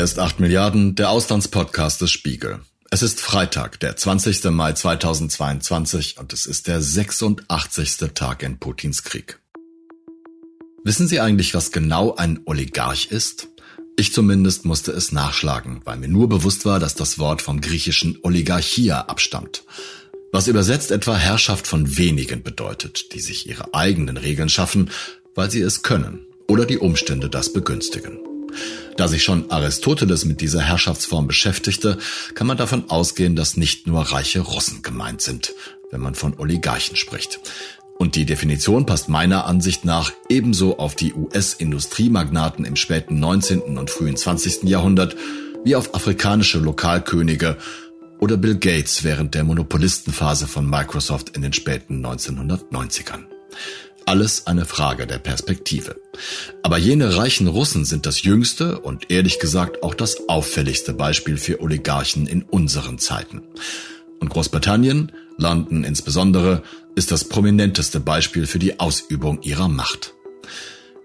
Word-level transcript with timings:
Hier 0.00 0.04
ist 0.06 0.18
8 0.18 0.40
Milliarden, 0.40 0.94
der 0.94 1.10
Auslandspodcast 1.10 2.00
des 2.00 2.10
Spiegel. 2.10 2.60
Es 2.90 3.02
ist 3.02 3.20
Freitag, 3.20 3.80
der 3.80 3.96
20. 3.96 4.44
Mai 4.44 4.72
2022 4.72 6.16
und 6.16 6.32
es 6.32 6.46
ist 6.46 6.68
der 6.68 6.80
86. 6.80 7.98
Tag 8.14 8.42
in 8.42 8.58
Putins 8.58 9.02
Krieg. 9.02 9.40
Wissen 10.84 11.06
Sie 11.06 11.20
eigentlich, 11.20 11.52
was 11.52 11.70
genau 11.70 12.14
ein 12.16 12.40
Oligarch 12.46 13.08
ist? 13.10 13.48
Ich 13.98 14.14
zumindest 14.14 14.64
musste 14.64 14.90
es 14.90 15.12
nachschlagen, 15.12 15.82
weil 15.84 15.98
mir 15.98 16.08
nur 16.08 16.30
bewusst 16.30 16.64
war, 16.64 16.80
dass 16.80 16.94
das 16.94 17.18
Wort 17.18 17.42
vom 17.42 17.60
griechischen 17.60 18.16
Oligarchia 18.22 19.02
abstammt, 19.02 19.64
was 20.32 20.48
übersetzt 20.48 20.92
etwa 20.92 21.14
Herrschaft 21.14 21.66
von 21.66 21.98
wenigen 21.98 22.42
bedeutet, 22.42 23.12
die 23.12 23.20
sich 23.20 23.46
ihre 23.46 23.74
eigenen 23.74 24.16
Regeln 24.16 24.48
schaffen, 24.48 24.88
weil 25.34 25.50
sie 25.50 25.60
es 25.60 25.82
können 25.82 26.24
oder 26.48 26.64
die 26.64 26.78
Umstände 26.78 27.28
das 27.28 27.52
begünstigen. 27.52 28.29
Da 28.96 29.08
sich 29.08 29.22
schon 29.22 29.50
Aristoteles 29.50 30.24
mit 30.24 30.40
dieser 30.40 30.60
Herrschaftsform 30.60 31.26
beschäftigte, 31.26 31.98
kann 32.34 32.46
man 32.46 32.56
davon 32.56 32.90
ausgehen, 32.90 33.36
dass 33.36 33.56
nicht 33.56 33.86
nur 33.86 34.02
reiche 34.02 34.40
Russen 34.40 34.82
gemeint 34.82 35.22
sind, 35.22 35.54
wenn 35.90 36.00
man 36.00 36.14
von 36.14 36.38
Oligarchen 36.38 36.96
spricht. 36.96 37.40
Und 37.98 38.14
die 38.14 38.24
Definition 38.24 38.86
passt 38.86 39.10
meiner 39.10 39.44
Ansicht 39.44 39.84
nach 39.84 40.12
ebenso 40.30 40.78
auf 40.78 40.94
die 40.94 41.12
US-Industriemagnaten 41.12 42.64
im 42.64 42.76
späten 42.76 43.20
19. 43.20 43.76
und 43.76 43.90
frühen 43.90 44.16
20. 44.16 44.62
Jahrhundert 44.64 45.16
wie 45.64 45.76
auf 45.76 45.94
afrikanische 45.94 46.58
Lokalkönige 46.58 47.58
oder 48.18 48.36
Bill 48.36 48.56
Gates 48.56 49.04
während 49.04 49.34
der 49.34 49.44
Monopolistenphase 49.44 50.46
von 50.46 50.68
Microsoft 50.68 51.36
in 51.36 51.42
den 51.42 51.52
späten 51.52 52.04
1990ern. 52.04 53.24
Alles 54.10 54.48
eine 54.48 54.64
Frage 54.64 55.06
der 55.06 55.18
Perspektive. 55.18 55.94
Aber 56.64 56.78
jene 56.78 57.16
reichen 57.16 57.46
Russen 57.46 57.84
sind 57.84 58.06
das 58.06 58.24
jüngste 58.24 58.80
und 58.80 59.08
ehrlich 59.08 59.38
gesagt 59.38 59.84
auch 59.84 59.94
das 59.94 60.28
auffälligste 60.28 60.94
Beispiel 60.94 61.36
für 61.36 61.60
Oligarchen 61.62 62.26
in 62.26 62.42
unseren 62.42 62.98
Zeiten. 62.98 63.42
Und 64.18 64.30
Großbritannien, 64.30 65.12
London 65.36 65.84
insbesondere, 65.84 66.64
ist 66.96 67.12
das 67.12 67.22
prominenteste 67.22 68.00
Beispiel 68.00 68.48
für 68.48 68.58
die 68.58 68.80
Ausübung 68.80 69.42
ihrer 69.42 69.68
Macht. 69.68 70.12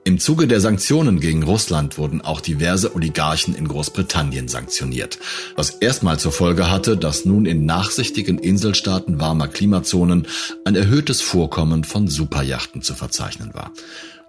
Im 0.07 0.19
Zuge 0.19 0.45
der 0.45 0.61
Sanktionen 0.61 1.19
gegen 1.19 1.41
Russland 1.41 1.97
wurden 1.97 2.21
auch 2.21 2.39
diverse 2.39 2.93
Oligarchen 2.93 3.55
in 3.55 3.67
Großbritannien 3.67 4.47
sanktioniert, 4.47 5.17
was 5.55 5.71
erstmal 5.71 6.19
zur 6.19 6.31
Folge 6.31 6.69
hatte, 6.69 6.95
dass 6.95 7.25
nun 7.25 7.47
in 7.47 7.65
nachsichtigen 7.65 8.37
Inselstaaten 8.37 9.19
warmer 9.19 9.47
Klimazonen 9.47 10.27
ein 10.63 10.75
erhöhtes 10.75 11.21
Vorkommen 11.21 11.83
von 11.83 12.07
Superjachten 12.07 12.83
zu 12.83 12.93
verzeichnen 12.93 13.55
war. 13.55 13.71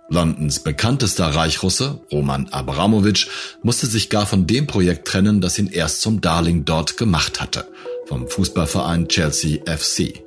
Londons 0.09 0.61
bekanntester 0.61 1.27
Reichrusse, 1.27 2.01
Roman 2.11 2.49
Abramowitsch, 2.49 3.29
musste 3.63 3.87
sich 3.87 4.09
gar 4.09 4.25
von 4.25 4.47
dem 4.47 4.67
Projekt 4.67 5.07
trennen, 5.07 5.43
das 5.43 5.59
ihn 5.59 5.67
erst 5.67 6.01
zum 6.01 6.23
Darling 6.23 6.65
dort 6.65 6.97
gemacht 6.97 7.39
hatte, 7.39 7.69
vom 8.07 8.27
Fußballverein 8.29 9.09
Chelsea 9.09 9.59
FC. 9.67 10.26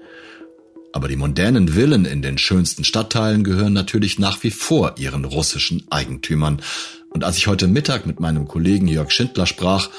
Aber 0.91 1.07
die 1.07 1.15
modernen 1.15 1.69
Villen 1.69 2.05
in 2.05 2.21
den 2.21 2.37
schönsten 2.37 2.83
Stadtteilen 2.83 3.43
gehören 3.43 3.73
natürlich 3.73 4.17
nach 4.19 4.43
wie 4.43 4.51
vor 4.51 4.95
ihren 4.97 5.25
russischen 5.25 5.83
Eigentümern. 5.89 6.61
Und 7.09 7.23
als 7.23 7.37
ich 7.37 7.47
heute 7.47 7.67
Mittag 7.67 8.05
mit 8.05 8.19
meinem 8.19 8.47
Kollegen 8.47 8.87
Jörg 8.87 9.11
Schindler 9.11 9.45
sprach, 9.45 9.89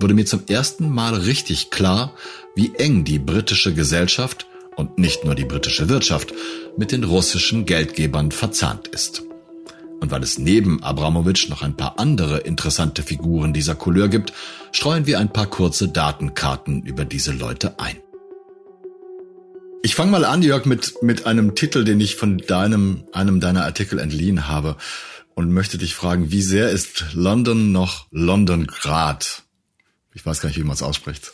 wurde 0.00 0.14
mir 0.14 0.26
zum 0.26 0.42
ersten 0.48 0.90
Mal 0.90 1.14
richtig 1.14 1.70
klar, 1.70 2.14
wie 2.54 2.74
eng 2.76 3.04
die 3.04 3.18
britische 3.18 3.74
Gesellschaft 3.74 4.46
und 4.76 4.96
nicht 4.96 5.24
nur 5.24 5.34
die 5.34 5.44
britische 5.44 5.88
Wirtschaft 5.88 6.32
mit 6.76 6.92
den 6.92 7.02
russischen 7.02 7.66
Geldgebern 7.66 8.30
verzahnt 8.30 8.86
ist. 8.88 9.24
Und 10.00 10.12
weil 10.12 10.22
es 10.22 10.38
neben 10.38 10.82
Abramowitsch 10.84 11.48
noch 11.48 11.62
ein 11.62 11.76
paar 11.76 11.98
andere 11.98 12.38
interessante 12.38 13.02
Figuren 13.02 13.52
dieser 13.52 13.74
Couleur 13.74 14.06
gibt, 14.06 14.32
streuen 14.70 15.06
wir 15.06 15.18
ein 15.18 15.32
paar 15.32 15.46
kurze 15.46 15.88
Datenkarten 15.88 16.82
über 16.82 17.04
diese 17.04 17.32
Leute 17.32 17.80
ein. 17.80 17.96
Ich 19.82 19.94
fange 19.94 20.10
mal 20.10 20.24
an, 20.24 20.42
Jörg, 20.42 20.64
mit, 20.66 21.02
mit 21.02 21.26
einem 21.26 21.54
Titel, 21.54 21.84
den 21.84 22.00
ich 22.00 22.16
von 22.16 22.38
deinem, 22.38 23.04
einem 23.12 23.40
deiner 23.40 23.64
Artikel 23.64 23.98
entliehen 23.98 24.48
habe 24.48 24.76
und 25.34 25.52
möchte 25.52 25.78
dich 25.78 25.94
fragen, 25.94 26.32
wie 26.32 26.42
sehr 26.42 26.70
ist 26.70 27.06
London 27.12 27.70
noch 27.70 28.08
London 28.10 28.66
Grad? 28.66 29.44
Ich 30.14 30.26
weiß 30.26 30.40
gar 30.40 30.48
nicht, 30.48 30.58
wie 30.58 30.64
man 30.64 30.74
es 30.74 30.82
ausspricht. 30.82 31.32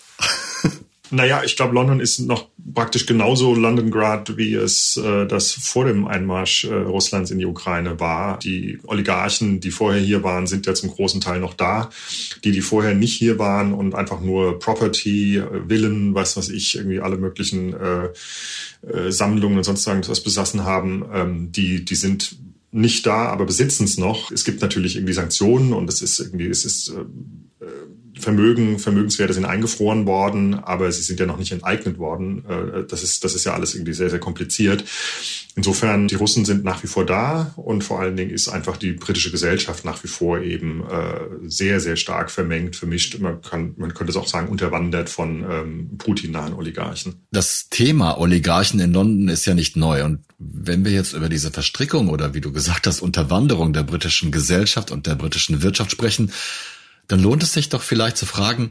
Naja, 1.10 1.42
ich 1.44 1.56
glaube, 1.56 1.75
London 1.75 2.00
ist 2.00 2.19
noch 2.20 2.48
praktisch 2.72 3.04
genauso 3.04 3.54
Londongrad, 3.54 4.38
wie 4.38 4.54
es 4.54 4.97
äh, 4.97 5.26
das 5.26 5.53
vor 5.53 5.84
dem 5.84 6.06
Einmarsch 6.06 6.65
äh, 6.65 6.75
Russlands 6.75 7.31
in 7.31 7.38
die 7.38 7.44
Ukraine 7.44 8.00
war. 8.00 8.38
Die 8.38 8.78
Oligarchen, 8.84 9.60
die 9.60 9.70
vorher 9.70 10.00
hier 10.00 10.22
waren, 10.22 10.47
sind 10.47 10.66
ja 10.66 10.72
zum 10.72 10.91
großen 10.91 11.20
Teil 11.20 11.41
noch 11.41 11.53
da. 11.53 11.91
Die, 12.43 12.53
die 12.53 12.62
vorher 12.62 12.94
nicht 12.94 13.14
hier 13.14 13.38
waren 13.38 13.75
und 13.75 13.94
einfach 13.94 14.22
nur 14.22 14.59
Property, 14.59 15.37
äh, 15.37 15.69
Villen, 15.69 16.14
was 16.14 16.38
weiß 16.38 16.48
ich, 16.48 16.76
irgendwie 16.76 17.00
alle 17.00 17.19
möglichen 17.19 17.75
äh, 17.75 18.09
äh, 18.87 19.12
Sammlungen 19.12 19.59
und 19.59 19.64
sonst 19.64 19.87
was 19.87 20.22
besassen 20.22 20.64
haben, 20.64 21.04
ähm, 21.12 21.53
die, 21.53 21.84
die 21.84 21.97
sind 21.97 22.38
nicht 22.72 23.06
da, 23.06 23.26
aber 23.26 23.44
besitzen 23.44 23.84
es 23.84 23.98
noch. 23.98 24.31
Es 24.31 24.44
gibt 24.44 24.62
natürlich 24.62 24.97
irgendwie 24.97 25.12
Sanktionen 25.12 25.75
und 25.75 25.88
es 25.88 26.00
ist 26.00 26.19
irgendwie, 26.19 26.48
es 26.48 26.64
ist 26.64 26.88
äh, 26.88 27.64
Vermögen, 28.19 28.78
Vermögenswerte 28.78 29.34
sind 29.34 29.44
eingefroren 29.44 30.06
worden, 30.06 30.54
aber 30.54 30.91
sie 30.92 31.02
sind 31.02 31.20
ja 31.20 31.26
noch 31.26 31.38
nicht 31.38 31.52
enteignet 31.52 31.98
worden. 31.98 32.44
Äh, 32.48 32.84
das 32.88 33.02
ist, 33.02 33.25
das 33.25 33.34
ist 33.34 33.44
ja 33.44 33.54
alles 33.54 33.75
irgendwie 33.75 33.94
sehr, 33.94 34.10
sehr 34.10 34.19
kompliziert. 34.20 34.84
Insofern, 35.56 36.08
die 36.08 36.16
Russen 36.16 36.44
sind 36.44 36.64
nach 36.64 36.82
wie 36.82 36.88
vor 36.88 37.06
da 37.06 37.52
und 37.56 37.84
vor 37.84 38.00
allen 38.00 38.16
Dingen 38.16 38.30
ist 38.30 38.48
einfach 38.48 38.76
die 38.76 38.92
britische 38.92 39.30
Gesellschaft 39.30 39.84
nach 39.84 40.02
wie 40.02 40.08
vor 40.08 40.41
eben 40.41 40.82
äh, 40.82 41.48
sehr, 41.48 41.80
sehr 41.80 41.97
stark 41.97 42.30
vermengt, 42.30 42.75
vermischt. 42.75 43.19
Man, 43.20 43.41
kann, 43.41 43.75
man 43.76 43.94
könnte 43.94 44.10
es 44.10 44.16
auch 44.16 44.26
sagen, 44.26 44.48
unterwandert 44.48 45.08
von 45.08 45.44
ähm, 45.48 45.91
Putin-nahen 45.98 46.54
Oligarchen. 46.54 47.26
Das 47.31 47.69
Thema 47.69 48.19
Oligarchen 48.19 48.81
in 48.81 48.92
London 48.92 49.28
ist 49.28 49.46
ja 49.46 49.54
nicht 49.54 49.76
neu. 49.76 50.04
Und 50.04 50.25
wenn 50.38 50.84
wir 50.84 50.92
jetzt 50.92 51.12
über 51.12 51.28
diese 51.28 51.52
Verstrickung 51.52 52.08
oder 52.08 52.34
wie 52.34 52.41
du 52.41 52.52
gesagt 52.52 52.86
hast, 52.86 53.00
Unterwanderung 53.00 53.72
der 53.72 53.84
britischen 53.84 54.32
Gesellschaft 54.32 54.91
und 54.91 55.06
der 55.06 55.14
britischen 55.14 55.62
Wirtschaft 55.62 55.92
sprechen, 55.92 56.32
dann 57.09 57.20
lohnt 57.20 57.42
es 57.42 57.53
sich 57.53 57.69
doch 57.69 57.82
vielleicht 57.82 58.16
zu 58.16 58.26
fragen, 58.26 58.70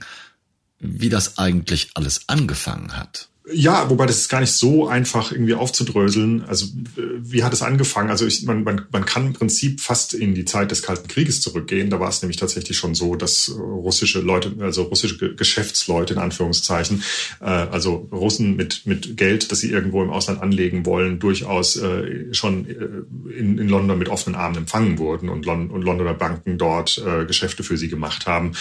wie 0.79 1.09
das 1.09 1.37
eigentlich 1.37 1.91
alles 1.93 2.27
angefangen 2.27 2.97
hat. 2.97 3.29
Ja, 3.51 3.89
wobei 3.89 4.05
das 4.05 4.19
ist 4.19 4.29
gar 4.29 4.39
nicht 4.39 4.53
so 4.53 4.87
einfach 4.87 5.33
irgendwie 5.33 5.53
aufzudröseln. 5.53 6.45
Also 6.45 6.67
wie 6.95 7.43
hat 7.43 7.51
es 7.51 7.61
angefangen? 7.61 8.09
Also 8.09 8.25
ich, 8.25 8.43
man, 8.43 8.63
man, 8.63 8.83
man 8.89 9.05
kann 9.05 9.27
im 9.27 9.33
Prinzip 9.33 9.81
fast 9.81 10.13
in 10.13 10.33
die 10.33 10.45
Zeit 10.45 10.71
des 10.71 10.81
Kalten 10.81 11.09
Krieges 11.09 11.41
zurückgehen. 11.41 11.89
Da 11.89 11.99
war 11.99 12.07
es 12.07 12.21
nämlich 12.21 12.37
tatsächlich 12.37 12.77
schon 12.77 12.95
so, 12.95 13.15
dass 13.15 13.53
russische 13.53 14.21
Leute, 14.21 14.53
also 14.59 14.83
russische 14.83 15.35
Geschäftsleute 15.35 16.13
in 16.13 16.19
Anführungszeichen, 16.19 17.03
äh, 17.41 17.45
also 17.45 18.07
Russen 18.13 18.55
mit, 18.55 18.85
mit 18.85 19.17
Geld, 19.17 19.51
das 19.51 19.59
sie 19.59 19.71
irgendwo 19.71 20.01
im 20.03 20.09
Ausland 20.09 20.41
anlegen 20.41 20.85
wollen, 20.85 21.19
durchaus 21.19 21.75
äh, 21.75 22.33
schon 22.33 22.65
äh, 22.65 23.33
in, 23.37 23.57
in 23.57 23.67
London 23.67 23.97
mit 23.97 24.07
offenen 24.07 24.35
Armen 24.35 24.55
empfangen 24.55 24.99
wurden 24.99 25.27
und, 25.27 25.45
Lon 25.45 25.69
und 25.69 25.81
Londoner 25.81 26.13
Banken 26.13 26.57
dort 26.57 27.03
äh, 27.05 27.25
Geschäfte 27.25 27.63
für 27.63 27.75
sie 27.75 27.89
gemacht 27.89 28.25
haben. 28.25 28.53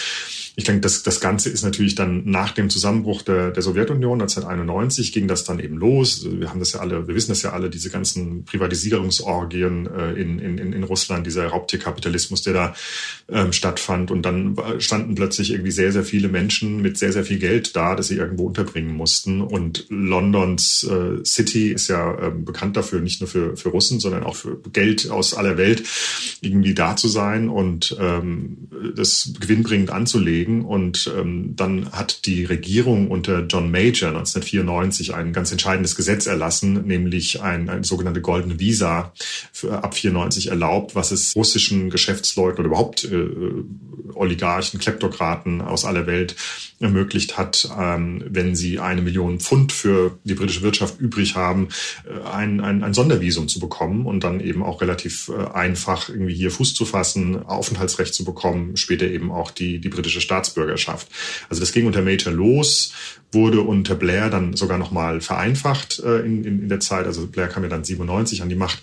Ich 0.55 0.65
denke, 0.65 0.81
das, 0.81 1.01
das 1.01 1.19
Ganze 1.19 1.49
ist 1.49 1.63
natürlich 1.63 1.95
dann 1.95 2.29
nach 2.29 2.51
dem 2.51 2.69
Zusammenbruch 2.69 3.23
der, 3.23 3.49
der 3.49 3.63
Sowjetunion 3.63 4.21
1991 4.21 5.11
ging 5.11 5.27
das 5.27 5.45
dann 5.45 5.59
eben 5.59 5.77
los. 5.77 6.27
Wir 6.29 6.49
haben 6.49 6.59
das 6.59 6.73
ja 6.73 6.79
alle, 6.79 7.07
wir 7.07 7.15
wissen 7.15 7.31
das 7.31 7.41
ja 7.41 7.53
alle, 7.53 7.71
diese 7.71 7.89
ganzen 7.89 8.45
Privatisierungsorgien 8.45 9.87
äh, 9.87 10.11
in, 10.13 10.37
in, 10.37 10.59
in 10.59 10.83
Russland, 10.83 11.25
dieser 11.25 11.47
Raubtierkapitalismus, 11.47 12.43
der 12.43 12.53
da 12.53 12.75
ähm, 13.29 13.51
stattfand. 13.51 14.11
Und 14.11 14.21
dann 14.27 14.55
standen 14.77 15.15
plötzlich 15.15 15.51
irgendwie 15.51 15.71
sehr, 15.71 15.91
sehr 15.91 16.03
viele 16.03 16.27
Menschen 16.27 16.83
mit 16.83 16.99
sehr, 16.99 17.13
sehr 17.13 17.25
viel 17.25 17.39
Geld 17.39 17.75
da, 17.75 17.95
das 17.95 18.09
sie 18.09 18.17
irgendwo 18.17 18.45
unterbringen 18.45 18.93
mussten. 18.93 19.41
Und 19.41 19.87
Londons 19.89 20.83
äh, 20.83 21.25
City 21.25 21.71
ist 21.71 21.87
ja 21.87 22.27
ähm, 22.27 22.45
bekannt 22.45 22.77
dafür, 22.77 22.99
nicht 22.99 23.21
nur 23.21 23.27
für, 23.27 23.57
für 23.57 23.69
Russen, 23.69 23.99
sondern 23.99 24.21
auch 24.21 24.35
für 24.35 24.59
Geld 24.71 25.09
aus 25.09 25.33
aller 25.33 25.57
Welt 25.57 25.81
irgendwie 26.41 26.75
da 26.75 26.95
zu 26.95 27.07
sein 27.07 27.49
und 27.49 27.97
ähm, 27.99 28.67
das 28.95 29.33
gewinnbringend 29.39 29.89
anzulegen 29.89 30.42
legen. 30.43 30.65
Und 30.65 31.11
ähm, 31.17 31.55
dann 31.55 31.91
hat 31.91 32.25
die 32.25 32.45
Regierung 32.45 33.09
unter 33.09 33.45
John 33.45 33.71
Major 33.71 34.09
1994 34.09 35.13
ein 35.13 35.33
ganz 35.33 35.51
entscheidendes 35.51 35.95
Gesetz 35.95 36.25
erlassen, 36.25 36.85
nämlich 36.85 37.41
ein, 37.41 37.69
ein 37.69 37.83
sogenannte 37.83 38.21
goldene 38.21 38.59
Visa 38.59 39.13
für, 39.51 39.83
ab 39.83 39.95
94 39.95 40.47
erlaubt, 40.49 40.95
was 40.95 41.11
es 41.11 41.35
russischen 41.35 41.89
Geschäftsleuten 41.89 42.59
oder 42.59 42.67
überhaupt 42.67 43.03
äh, 43.05 43.27
Oligarchen, 44.15 44.79
Kleptokraten 44.79 45.61
aus 45.61 45.85
aller 45.85 46.07
Welt 46.07 46.35
ermöglicht 46.79 47.37
hat, 47.37 47.69
ähm, 47.79 48.23
wenn 48.27 48.55
sie 48.55 48.79
eine 48.79 49.01
Million 49.01 49.39
Pfund 49.39 49.71
für 49.71 50.19
die 50.23 50.33
britische 50.33 50.61
Wirtschaft 50.61 50.99
übrig 50.99 51.35
haben, 51.35 51.69
äh, 52.05 52.27
ein, 52.27 52.59
ein, 52.59 52.83
ein 52.83 52.93
Sondervisum 52.93 53.47
zu 53.47 53.59
bekommen 53.59 54.05
und 54.05 54.23
dann 54.23 54.39
eben 54.39 54.63
auch 54.63 54.81
relativ 54.81 55.29
äh, 55.29 55.51
einfach 55.53 56.09
irgendwie 56.09 56.33
hier 56.33 56.51
Fuß 56.51 56.73
zu 56.73 56.85
fassen, 56.85 57.43
Aufenthaltsrecht 57.43 58.13
zu 58.13 58.25
bekommen, 58.25 58.75
später 58.77 59.07
eben 59.07 59.31
auch 59.31 59.51
die, 59.51 59.79
die 59.79 59.89
britische 59.89 60.21
Staatsbürgerschaft. 60.21 61.07
Also 61.49 61.61
das 61.61 61.71
ging 61.71 61.87
unter 61.87 62.01
Major 62.01 62.33
los, 62.33 62.93
wurde 63.31 63.61
unter 63.61 63.95
Blair 63.95 64.29
dann 64.29 64.55
sogar 64.55 64.77
nochmal 64.77 65.21
vereinfacht 65.21 65.99
äh, 65.99 66.19
in, 66.19 66.43
in, 66.43 66.61
in 66.63 66.69
der 66.69 66.79
Zeit. 66.79 67.05
Also 67.05 67.27
Blair 67.27 67.47
kam 67.47 67.63
ja 67.63 67.69
dann 67.69 67.83
97 67.83 68.41
an 68.41 68.49
die 68.49 68.55
Macht 68.55 68.79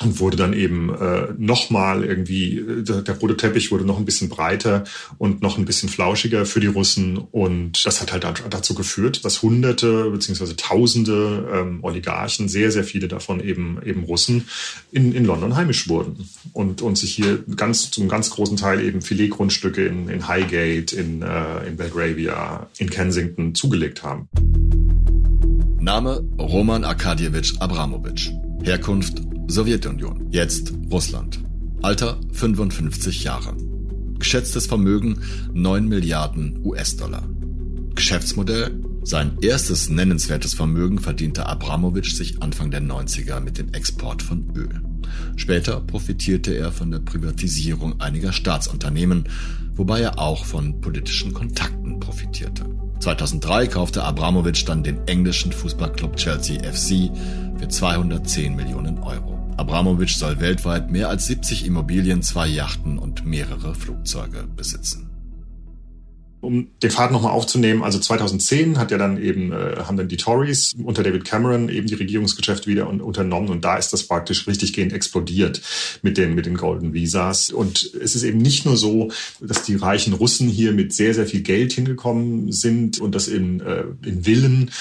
und 0.00 0.20
wurde 0.20 0.36
dann 0.36 0.52
eben 0.52 0.92
äh, 0.94 1.28
nochmal 1.36 2.04
irgendwie, 2.04 2.58
äh, 2.58 2.82
der, 2.82 3.02
der 3.02 3.18
rote 3.18 3.36
Teppich 3.36 3.70
wurde 3.70 3.84
noch 3.84 3.98
ein 3.98 4.04
bisschen 4.04 4.28
breiter 4.28 4.84
und 5.18 5.42
noch 5.42 5.58
ein 5.58 5.64
bisschen 5.64 5.88
flauschiger 5.88 6.46
für 6.46 6.60
die 6.60 6.66
Russen. 6.66 7.18
Und 7.18 7.84
das 7.84 8.00
hat 8.00 8.12
halt 8.12 8.24
dazu 8.50 8.74
geführt, 8.74 9.24
dass 9.24 9.42
Hunderte 9.42 10.10
beziehungsweise 10.10 10.56
Tausende 10.56 11.48
ähm, 11.52 11.78
Oligarchen, 11.82 12.48
sehr, 12.48 12.72
sehr 12.72 12.84
viele 12.84 13.08
davon 13.08 13.40
eben 13.40 13.80
eben 13.84 14.04
Russen, 14.04 14.46
in, 14.90 15.12
in 15.12 15.24
London 15.24 15.56
heimisch 15.56 15.88
wurden 15.88 16.28
und, 16.52 16.82
und 16.82 16.96
sich 16.96 17.14
hier 17.14 17.44
ganz 17.56 17.90
zum 17.90 18.08
ganz 18.08 18.30
großen 18.30 18.56
Teil 18.56 18.80
eben 18.80 19.02
Filetgrundstücke 19.02 19.86
in, 19.86 20.08
in 20.08 20.26
Highgate, 20.28 20.92
in, 20.92 21.22
äh, 21.22 21.66
in 21.66 21.76
Belgravia, 21.76 22.66
in 22.78 22.90
Kensington 22.90 23.54
zugelegt 23.54 24.02
haben. 24.02 24.28
Name 25.80 26.24
Roman 26.38 26.84
Arkadjewitsch 26.84 27.54
Abramowitsch. 27.58 28.30
Herkunft 28.62 29.20
Sowjetunion, 29.52 30.28
jetzt 30.30 30.72
Russland. 30.90 31.38
Alter 31.82 32.18
55 32.32 33.22
Jahre. 33.24 33.54
Geschätztes 34.18 34.66
Vermögen 34.66 35.20
9 35.52 35.86
Milliarden 35.86 36.64
US-Dollar. 36.64 37.28
Geschäftsmodell 37.94 38.82
sein 39.02 39.36
erstes 39.42 39.90
nennenswertes 39.90 40.54
Vermögen 40.54 41.00
verdiente 41.00 41.44
Abramowitsch 41.44 42.14
sich 42.14 42.42
Anfang 42.42 42.70
der 42.70 42.80
90er 42.80 43.40
mit 43.40 43.58
dem 43.58 43.74
Export 43.74 44.22
von 44.22 44.50
Öl. 44.56 44.80
Später 45.36 45.80
profitierte 45.80 46.54
er 46.54 46.72
von 46.72 46.90
der 46.90 47.00
Privatisierung 47.00 48.00
einiger 48.00 48.32
Staatsunternehmen, 48.32 49.28
wobei 49.74 50.00
er 50.00 50.18
auch 50.18 50.46
von 50.46 50.80
politischen 50.80 51.34
Kontakten 51.34 52.00
profitierte. 52.00 52.64
2003 53.00 53.66
kaufte 53.66 54.02
Abramowitsch 54.02 54.64
dann 54.66 54.82
den 54.82 55.06
englischen 55.06 55.52
Fußballclub 55.52 56.16
Chelsea 56.16 56.58
FC 56.62 57.10
für 57.58 57.68
210 57.68 58.56
Millionen 58.56 58.98
Euro. 59.00 59.31
Abramowitsch 59.56 60.16
soll 60.16 60.40
weltweit 60.40 60.90
mehr 60.90 61.08
als 61.08 61.26
70 61.26 61.66
Immobilien, 61.66 62.22
zwei 62.22 62.46
Yachten 62.46 62.98
und 62.98 63.24
mehrere 63.24 63.74
Flugzeuge 63.74 64.48
besitzen 64.56 65.12
um 66.42 66.66
den 66.82 66.90
Pfad 66.90 67.12
nochmal 67.12 67.30
aufzunehmen, 67.30 67.84
also 67.84 68.00
2010 68.00 68.76
hat 68.76 68.90
ja 68.90 68.98
dann 68.98 69.22
eben, 69.22 69.52
äh, 69.52 69.76
haben 69.84 69.96
dann 69.96 70.08
die 70.08 70.16
Tories 70.16 70.74
unter 70.82 71.04
David 71.04 71.24
Cameron 71.24 71.68
eben 71.68 71.86
die 71.86 71.94
Regierungsgeschäfte 71.94 72.66
wieder 72.66 72.88
unternommen 72.88 73.48
und 73.48 73.64
da 73.64 73.76
ist 73.76 73.92
das 73.92 74.02
praktisch 74.02 74.48
richtiggehend 74.48 74.92
explodiert 74.92 75.62
mit 76.02 76.18
den, 76.18 76.34
mit 76.34 76.46
den 76.46 76.56
Golden 76.56 76.92
Visas. 76.92 77.50
Und 77.50 77.94
es 77.94 78.16
ist 78.16 78.24
eben 78.24 78.38
nicht 78.38 78.66
nur 78.66 78.76
so, 78.76 79.12
dass 79.40 79.62
die 79.62 79.76
reichen 79.76 80.14
Russen 80.14 80.48
hier 80.48 80.72
mit 80.72 80.92
sehr, 80.92 81.14
sehr 81.14 81.26
viel 81.26 81.42
Geld 81.42 81.72
hingekommen 81.72 82.50
sind 82.50 83.00
und 83.00 83.14
das 83.14 83.28
in, 83.28 83.60
äh, 83.60 83.84
in 84.04 84.24
Villen 84.24 84.72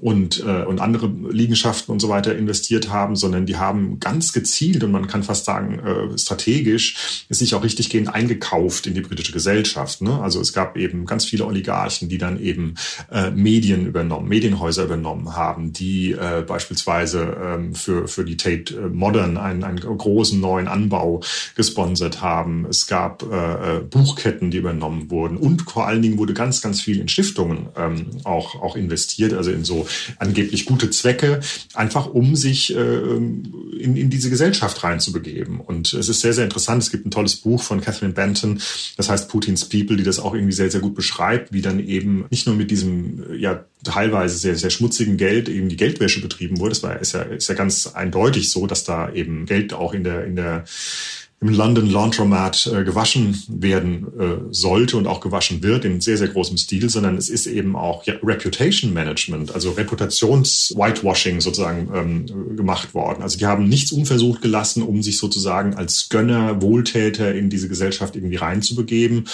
und, 0.00 0.44
äh, 0.44 0.64
und 0.64 0.80
andere 0.80 1.10
Liegenschaften 1.30 1.92
und 1.92 2.00
so 2.00 2.08
weiter 2.08 2.36
investiert 2.36 2.90
haben, 2.90 3.16
sondern 3.16 3.46
die 3.46 3.56
haben 3.56 3.98
ganz 4.00 4.32
gezielt 4.32 4.84
und 4.84 4.90
man 4.90 5.06
kann 5.06 5.22
fast 5.22 5.44
sagen 5.44 5.78
äh, 5.78 6.18
strategisch 6.18 7.24
sich 7.28 7.54
auch 7.54 7.62
richtig 7.62 7.90
gehend 7.90 8.14
eingekauft 8.14 8.86
in 8.86 8.94
die 8.94 9.00
britische 9.00 9.32
Gesellschaft. 9.32 10.02
Ne? 10.02 10.20
Also 10.20 10.40
es 10.40 10.52
gab 10.52 10.76
eben 10.76 11.06
ganz 11.06 11.24
viele 11.24 11.46
Oligarchen, 11.46 12.08
die 12.08 12.18
dann 12.18 12.40
eben 12.40 12.74
äh, 13.10 13.30
Medien 13.30 13.86
übernommen, 13.86 14.28
Medienhäuser 14.28 14.84
übernommen 14.84 15.34
haben, 15.34 15.72
die 15.72 16.12
äh, 16.12 16.44
beispielsweise 16.46 17.36
ähm, 17.42 17.74
für, 17.74 18.08
für 18.08 18.24
die 18.24 18.36
Tate 18.36 18.74
äh, 18.74 18.88
Modern 18.88 19.36
einen, 19.36 19.64
einen 19.64 19.80
großen 19.80 20.40
neuen 20.40 20.68
Anbau 20.68 21.20
gesponsert 21.54 22.20
haben. 22.20 22.66
Es 22.68 22.86
gab 22.86 23.22
äh, 23.22 23.76
äh, 23.76 23.80
Buchketten, 23.80 24.50
die 24.50 24.58
übernommen 24.58 25.10
wurden 25.10 25.36
und 25.36 25.62
vor 25.70 25.86
allen 25.86 26.02
Dingen 26.02 26.18
wurde 26.18 26.34
ganz, 26.34 26.60
ganz 26.60 26.80
viel 26.80 27.00
in 27.00 27.08
Stiftungen 27.08 27.68
ähm, 27.76 28.06
auch, 28.24 28.60
auch 28.62 28.76
investiert, 28.76 29.32
also 29.32 29.50
in 29.50 29.64
so 29.64 29.85
angeblich 30.18 30.66
gute 30.66 30.90
Zwecke, 30.90 31.40
einfach 31.74 32.06
um 32.06 32.36
sich 32.36 32.74
äh, 32.74 32.78
in, 32.78 33.96
in 33.96 34.10
diese 34.10 34.30
Gesellschaft 34.30 34.82
reinzubegeben. 34.82 35.60
Und 35.60 35.92
es 35.92 36.08
ist 36.08 36.20
sehr, 36.20 36.32
sehr 36.32 36.44
interessant. 36.44 36.82
Es 36.82 36.90
gibt 36.90 37.06
ein 37.06 37.10
tolles 37.10 37.36
Buch 37.36 37.62
von 37.62 37.80
Catherine 37.80 38.12
Benton, 38.12 38.60
das 38.96 39.08
heißt 39.08 39.28
Putins 39.28 39.68
People, 39.68 39.96
die 39.96 40.02
das 40.02 40.18
auch 40.18 40.34
irgendwie 40.34 40.52
sehr, 40.52 40.70
sehr 40.70 40.80
gut 40.80 40.94
beschreibt, 40.94 41.52
wie 41.52 41.62
dann 41.62 41.80
eben 41.80 42.26
nicht 42.30 42.46
nur 42.46 42.56
mit 42.56 42.70
diesem 42.70 43.24
ja 43.38 43.64
teilweise 43.84 44.36
sehr, 44.36 44.56
sehr 44.56 44.70
schmutzigen 44.70 45.16
Geld 45.16 45.48
eben 45.48 45.68
die 45.68 45.76
Geldwäsche 45.76 46.20
betrieben 46.20 46.58
wurde. 46.58 46.70
Das 46.70 46.82
war, 46.82 47.00
ist 47.00 47.12
ja, 47.12 47.22
ist 47.22 47.48
ja 47.48 47.54
ganz 47.54 47.86
eindeutig 47.86 48.50
so, 48.50 48.66
dass 48.66 48.84
da 48.84 49.12
eben 49.12 49.46
Geld 49.46 49.72
auch 49.72 49.94
in 49.94 50.04
der, 50.04 50.24
in 50.24 50.36
der 50.36 50.64
im 51.46 51.54
London 51.54 51.88
Laundromat 51.88 52.66
äh, 52.66 52.84
gewaschen 52.84 53.40
werden 53.48 54.06
äh, 54.18 54.36
sollte 54.50 54.96
und 54.96 55.06
auch 55.06 55.20
gewaschen 55.20 55.62
wird 55.62 55.84
in 55.84 56.00
sehr, 56.00 56.16
sehr 56.16 56.28
großem 56.28 56.56
Stil, 56.56 56.90
sondern 56.90 57.16
es 57.16 57.28
ist 57.28 57.46
eben 57.46 57.76
auch 57.76 58.04
ja, 58.04 58.14
Reputation 58.22 58.92
Management, 58.92 59.54
also 59.54 59.70
Reputations-Whitewashing 59.70 61.40
sozusagen 61.40 61.88
ähm, 61.94 62.56
gemacht 62.56 62.94
worden. 62.94 63.22
Also 63.22 63.38
die 63.38 63.46
haben 63.46 63.68
nichts 63.68 63.92
unversucht 63.92 64.42
gelassen, 64.42 64.82
um 64.82 65.02
sich 65.02 65.18
sozusagen 65.18 65.74
als 65.74 66.08
Gönner, 66.08 66.60
Wohltäter 66.62 67.34
in 67.34 67.48
diese 67.48 67.68
Gesellschaft 67.68 68.16
irgendwie 68.16 68.36
reinzubegeben 68.36 69.28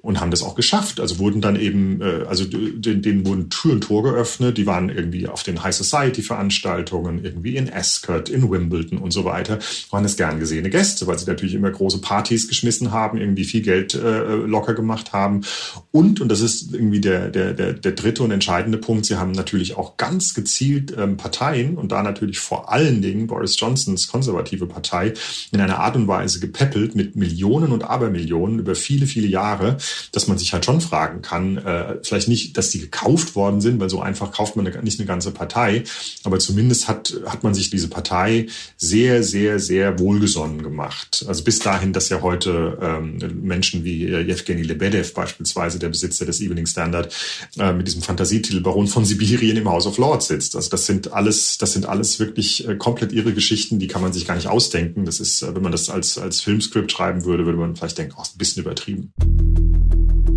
und 0.00 0.20
haben 0.20 0.30
das 0.30 0.42
auch 0.42 0.54
geschafft. 0.54 1.00
Also 1.00 1.18
wurden 1.18 1.40
dann 1.40 1.56
eben, 1.56 2.00
äh, 2.00 2.24
also 2.26 2.44
denen, 2.44 3.02
denen 3.02 3.26
wurden 3.26 3.50
Tür 3.50 3.72
und 3.72 3.82
Tor 3.82 4.02
geöffnet, 4.04 4.56
die 4.56 4.66
waren 4.66 4.88
irgendwie 4.88 5.28
auf 5.28 5.42
den 5.42 5.62
High 5.62 5.74
Society 5.74 6.22
Veranstaltungen, 6.22 7.24
irgendwie 7.24 7.56
in 7.56 7.70
Ascot, 7.70 8.30
in 8.30 8.50
Wimbledon 8.50 8.98
und 8.98 9.10
so 9.10 9.24
weiter, 9.24 9.58
waren 9.90 10.04
es 10.04 10.16
gern 10.16 10.40
gesehene 10.40 10.70
Gäste, 10.70 11.06
weil 11.06 11.18
sie 11.18 11.26
natürlich 11.26 11.57
immer 11.58 11.70
große 11.70 12.00
Partys 12.00 12.48
geschmissen 12.48 12.92
haben, 12.92 13.18
irgendwie 13.18 13.44
viel 13.44 13.62
Geld 13.62 13.94
äh, 13.94 14.34
locker 14.36 14.74
gemacht 14.74 15.12
haben. 15.12 15.42
Und, 15.90 16.20
und 16.20 16.28
das 16.28 16.40
ist 16.40 16.72
irgendwie 16.72 17.00
der, 17.00 17.28
der, 17.28 17.52
der, 17.52 17.74
der 17.74 17.92
dritte 17.92 18.22
und 18.22 18.30
entscheidende 18.30 18.78
Punkt, 18.78 19.06
sie 19.06 19.16
haben 19.16 19.32
natürlich 19.32 19.76
auch 19.76 19.96
ganz 19.96 20.34
gezielt 20.34 20.94
ähm, 20.96 21.16
Parteien 21.16 21.76
und 21.76 21.92
da 21.92 22.02
natürlich 22.02 22.38
vor 22.38 22.72
allen 22.72 23.02
Dingen 23.02 23.26
Boris 23.26 23.58
Johnsons 23.58 24.08
konservative 24.08 24.66
Partei 24.66 25.14
in 25.52 25.60
einer 25.60 25.78
Art 25.78 25.96
und 25.96 26.08
Weise 26.08 26.40
gepäppelt 26.40 26.94
mit 26.94 27.16
Millionen 27.16 27.72
und 27.72 27.84
Abermillionen 27.84 28.58
über 28.58 28.74
viele, 28.74 29.06
viele 29.06 29.26
Jahre, 29.26 29.76
dass 30.12 30.28
man 30.28 30.38
sich 30.38 30.52
halt 30.52 30.64
schon 30.64 30.80
fragen 30.80 31.22
kann, 31.22 31.58
äh, 31.58 31.96
vielleicht 32.02 32.28
nicht, 32.28 32.56
dass 32.56 32.70
die 32.70 32.80
gekauft 32.80 33.34
worden 33.34 33.60
sind, 33.60 33.80
weil 33.80 33.90
so 33.90 34.00
einfach 34.00 34.32
kauft 34.32 34.56
man 34.56 34.64
nicht 34.82 34.98
eine 34.98 35.06
ganze 35.06 35.32
Partei, 35.32 35.84
aber 36.24 36.38
zumindest 36.38 36.88
hat, 36.88 37.14
hat 37.26 37.42
man 37.42 37.54
sich 37.54 37.70
diese 37.70 37.88
Partei 37.88 38.46
sehr, 38.76 39.22
sehr, 39.22 39.58
sehr 39.58 39.98
wohlgesonnen 39.98 40.62
gemacht. 40.62 41.24
Also 41.26 41.37
also 41.38 41.44
bis 41.44 41.60
dahin, 41.60 41.92
dass 41.92 42.08
ja 42.08 42.20
heute 42.20 42.76
ähm, 42.82 43.18
Menschen 43.42 43.84
wie 43.84 44.06
äh, 44.06 44.28
Yevgeny 44.28 44.62
Lebedev 44.62 45.14
beispielsweise, 45.14 45.78
der 45.78 45.88
Besitzer 45.88 46.26
des 46.26 46.40
Evening 46.40 46.66
Standard, 46.66 47.14
äh, 47.56 47.72
mit 47.72 47.86
diesem 47.86 48.02
Fantasietitel 48.02 48.60
Baron 48.60 48.88
von 48.88 49.04
Sibirien 49.04 49.56
im 49.56 49.68
House 49.68 49.86
of 49.86 49.98
Lords 49.98 50.26
sitzt. 50.26 50.56
Also 50.56 50.68
das 50.68 50.86
sind 50.86 51.12
alles, 51.12 51.56
das 51.58 51.74
sind 51.74 51.86
alles 51.86 52.18
wirklich 52.18 52.66
äh, 52.66 52.74
komplett 52.74 53.12
irre 53.12 53.34
Geschichten, 53.34 53.78
die 53.78 53.86
kann 53.86 54.02
man 54.02 54.12
sich 54.12 54.26
gar 54.26 54.34
nicht 54.34 54.48
ausdenken. 54.48 55.04
Das 55.04 55.20
ist, 55.20 55.42
äh, 55.42 55.54
wenn 55.54 55.62
man 55.62 55.70
das 55.70 55.88
als, 55.90 56.18
als 56.18 56.40
Filmskript 56.40 56.90
schreiben 56.90 57.24
würde, 57.24 57.46
würde 57.46 57.58
man 57.58 57.76
vielleicht 57.76 57.98
denken, 57.98 58.14
oh, 58.18 58.22
ist 58.22 58.34
ein 58.34 58.38
bisschen 58.38 58.64
übertrieben. 58.64 59.12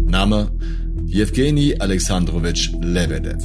Name 0.05 0.51
Yevgeny 1.07 1.77
Alexandrowitsch 1.79 2.69
Lebedev. 2.79 3.43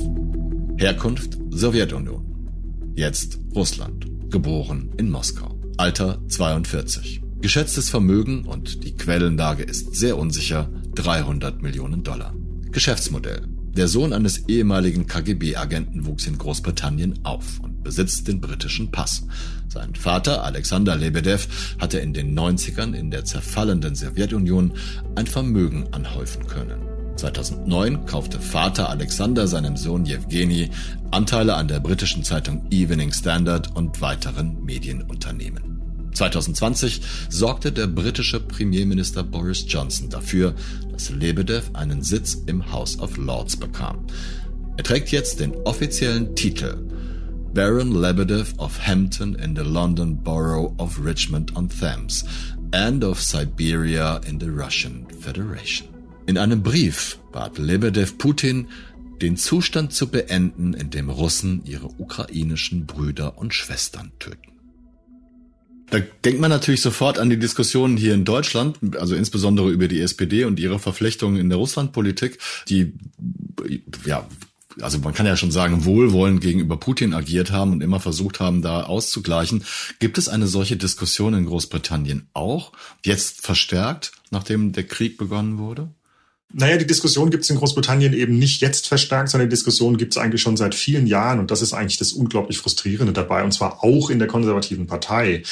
Herkunft 0.76 1.38
Sowjetunion. 1.48 2.92
Jetzt 2.94 3.38
Russland. 3.54 4.06
Geboren 4.30 4.90
in 4.98 5.10
Moskau. 5.10 5.58
Alter 5.78 6.18
42. 6.28 7.25
Geschätztes 7.46 7.90
Vermögen 7.90 8.44
und 8.44 8.82
die 8.82 8.96
Quellenlage 8.96 9.62
ist 9.62 9.94
sehr 9.94 10.18
unsicher 10.18 10.68
300 10.96 11.62
Millionen 11.62 12.02
Dollar. 12.02 12.34
Geschäftsmodell. 12.72 13.46
Der 13.76 13.86
Sohn 13.86 14.12
eines 14.12 14.48
ehemaligen 14.48 15.06
KGB-Agenten 15.06 16.06
wuchs 16.06 16.26
in 16.26 16.38
Großbritannien 16.38 17.20
auf 17.24 17.60
und 17.60 17.84
besitzt 17.84 18.26
den 18.26 18.40
britischen 18.40 18.90
Pass. 18.90 19.28
Sein 19.68 19.94
Vater 19.94 20.42
Alexander 20.42 20.96
Lebedev 20.96 21.46
hatte 21.78 22.00
in 22.00 22.12
den 22.12 22.36
90ern 22.36 22.94
in 22.94 23.12
der 23.12 23.24
zerfallenden 23.24 23.94
Sowjetunion 23.94 24.72
ein 25.14 25.28
Vermögen 25.28 25.86
anhäufen 25.92 26.48
können. 26.48 26.80
2009 27.14 28.06
kaufte 28.06 28.40
Vater 28.40 28.90
Alexander 28.90 29.46
seinem 29.46 29.76
Sohn 29.76 30.04
Jewgeni 30.04 30.70
Anteile 31.12 31.54
an 31.54 31.68
der 31.68 31.78
britischen 31.78 32.24
Zeitung 32.24 32.66
Evening 32.72 33.12
Standard 33.12 33.76
und 33.76 34.00
weiteren 34.00 34.64
Medienunternehmen. 34.64 35.75
2020 36.16 37.00
sorgte 37.28 37.72
der 37.72 37.86
britische 37.86 38.40
Premierminister 38.40 39.22
Boris 39.22 39.64
Johnson 39.68 40.08
dafür, 40.08 40.54
dass 40.90 41.10
Lebedev 41.10 41.70
einen 41.74 42.02
Sitz 42.02 42.42
im 42.46 42.72
House 42.72 42.98
of 42.98 43.16
Lords 43.16 43.56
bekam. 43.56 44.06
Er 44.76 44.84
trägt 44.84 45.10
jetzt 45.10 45.40
den 45.40 45.54
offiziellen 45.64 46.34
Titel 46.34 46.76
Baron 47.54 47.94
Lebedev 47.94 48.52
of 48.58 48.78
Hampton 48.86 49.34
in 49.36 49.56
the 49.56 49.62
London 49.62 50.16
Borough 50.22 50.74
of 50.78 50.98
Richmond 51.02 51.56
on 51.56 51.68
Thames 51.68 52.24
and 52.72 53.02
of 53.02 53.22
Siberia 53.22 54.20
in 54.26 54.38
the 54.38 54.48
Russian 54.48 55.06
Federation. 55.20 55.88
In 56.26 56.36
einem 56.36 56.62
Brief 56.62 57.18
bat 57.32 57.56
Lebedev 57.56 58.18
Putin, 58.18 58.68
den 59.22 59.36
Zustand 59.36 59.92
zu 59.92 60.08
beenden, 60.08 60.74
in 60.74 60.90
dem 60.90 61.08
Russen 61.08 61.62
ihre 61.64 61.88
ukrainischen 61.98 62.84
Brüder 62.84 63.38
und 63.38 63.54
Schwestern 63.54 64.12
töten. 64.18 64.55
Da 65.90 66.00
denkt 66.24 66.40
man 66.40 66.50
natürlich 66.50 66.80
sofort 66.80 67.18
an 67.18 67.30
die 67.30 67.38
Diskussionen 67.38 67.96
hier 67.96 68.14
in 68.14 68.24
Deutschland, 68.24 68.96
also 68.96 69.14
insbesondere 69.14 69.70
über 69.70 69.88
die 69.88 70.00
SPD 70.00 70.44
und 70.44 70.58
ihre 70.58 70.78
Verflechtungen 70.78 71.38
in 71.38 71.48
der 71.48 71.58
Russlandpolitik, 71.58 72.38
die 72.68 72.92
ja 74.04 74.26
also 74.80 74.98
man 74.98 75.14
kann 75.14 75.26
ja 75.26 75.36
schon 75.36 75.50
sagen, 75.50 75.84
wohlwollend 75.84 76.40
gegenüber 76.40 76.76
Putin 76.76 77.14
agiert 77.14 77.50
haben 77.50 77.72
und 77.72 77.82
immer 77.82 78.00
versucht 78.00 78.40
haben, 78.40 78.62
da 78.62 78.82
auszugleichen. 78.82 79.64
Gibt 79.98 80.18
es 80.18 80.28
eine 80.28 80.46
solche 80.46 80.76
Diskussion 80.76 81.34
in 81.34 81.46
Großbritannien 81.46 82.28
auch, 82.34 82.72
jetzt 83.02 83.40
verstärkt, 83.40 84.12
nachdem 84.30 84.72
der 84.72 84.84
Krieg 84.84 85.16
begonnen 85.16 85.58
wurde? 85.58 85.88
Naja, 86.58 86.78
die 86.78 86.86
Diskussion 86.86 87.28
gibt 87.28 87.44
es 87.44 87.50
in 87.50 87.56
Großbritannien 87.56 88.14
eben 88.14 88.38
nicht 88.38 88.62
jetzt 88.62 88.88
verstärkt, 88.88 89.28
sondern 89.28 89.50
die 89.50 89.54
Diskussion 89.54 89.98
gibt 89.98 90.14
es 90.14 90.16
eigentlich 90.16 90.40
schon 90.40 90.56
seit 90.56 90.74
vielen 90.74 91.06
Jahren 91.06 91.38
und 91.38 91.50
das 91.50 91.60
ist 91.60 91.74
eigentlich 91.74 91.98
das 91.98 92.14
unglaublich 92.14 92.56
Frustrierende 92.56 93.12
dabei 93.12 93.44
und 93.44 93.52
zwar 93.52 93.84
auch 93.84 94.08
in 94.08 94.18
der 94.18 94.26
konservativen 94.26 94.86
Partei. 94.86 95.42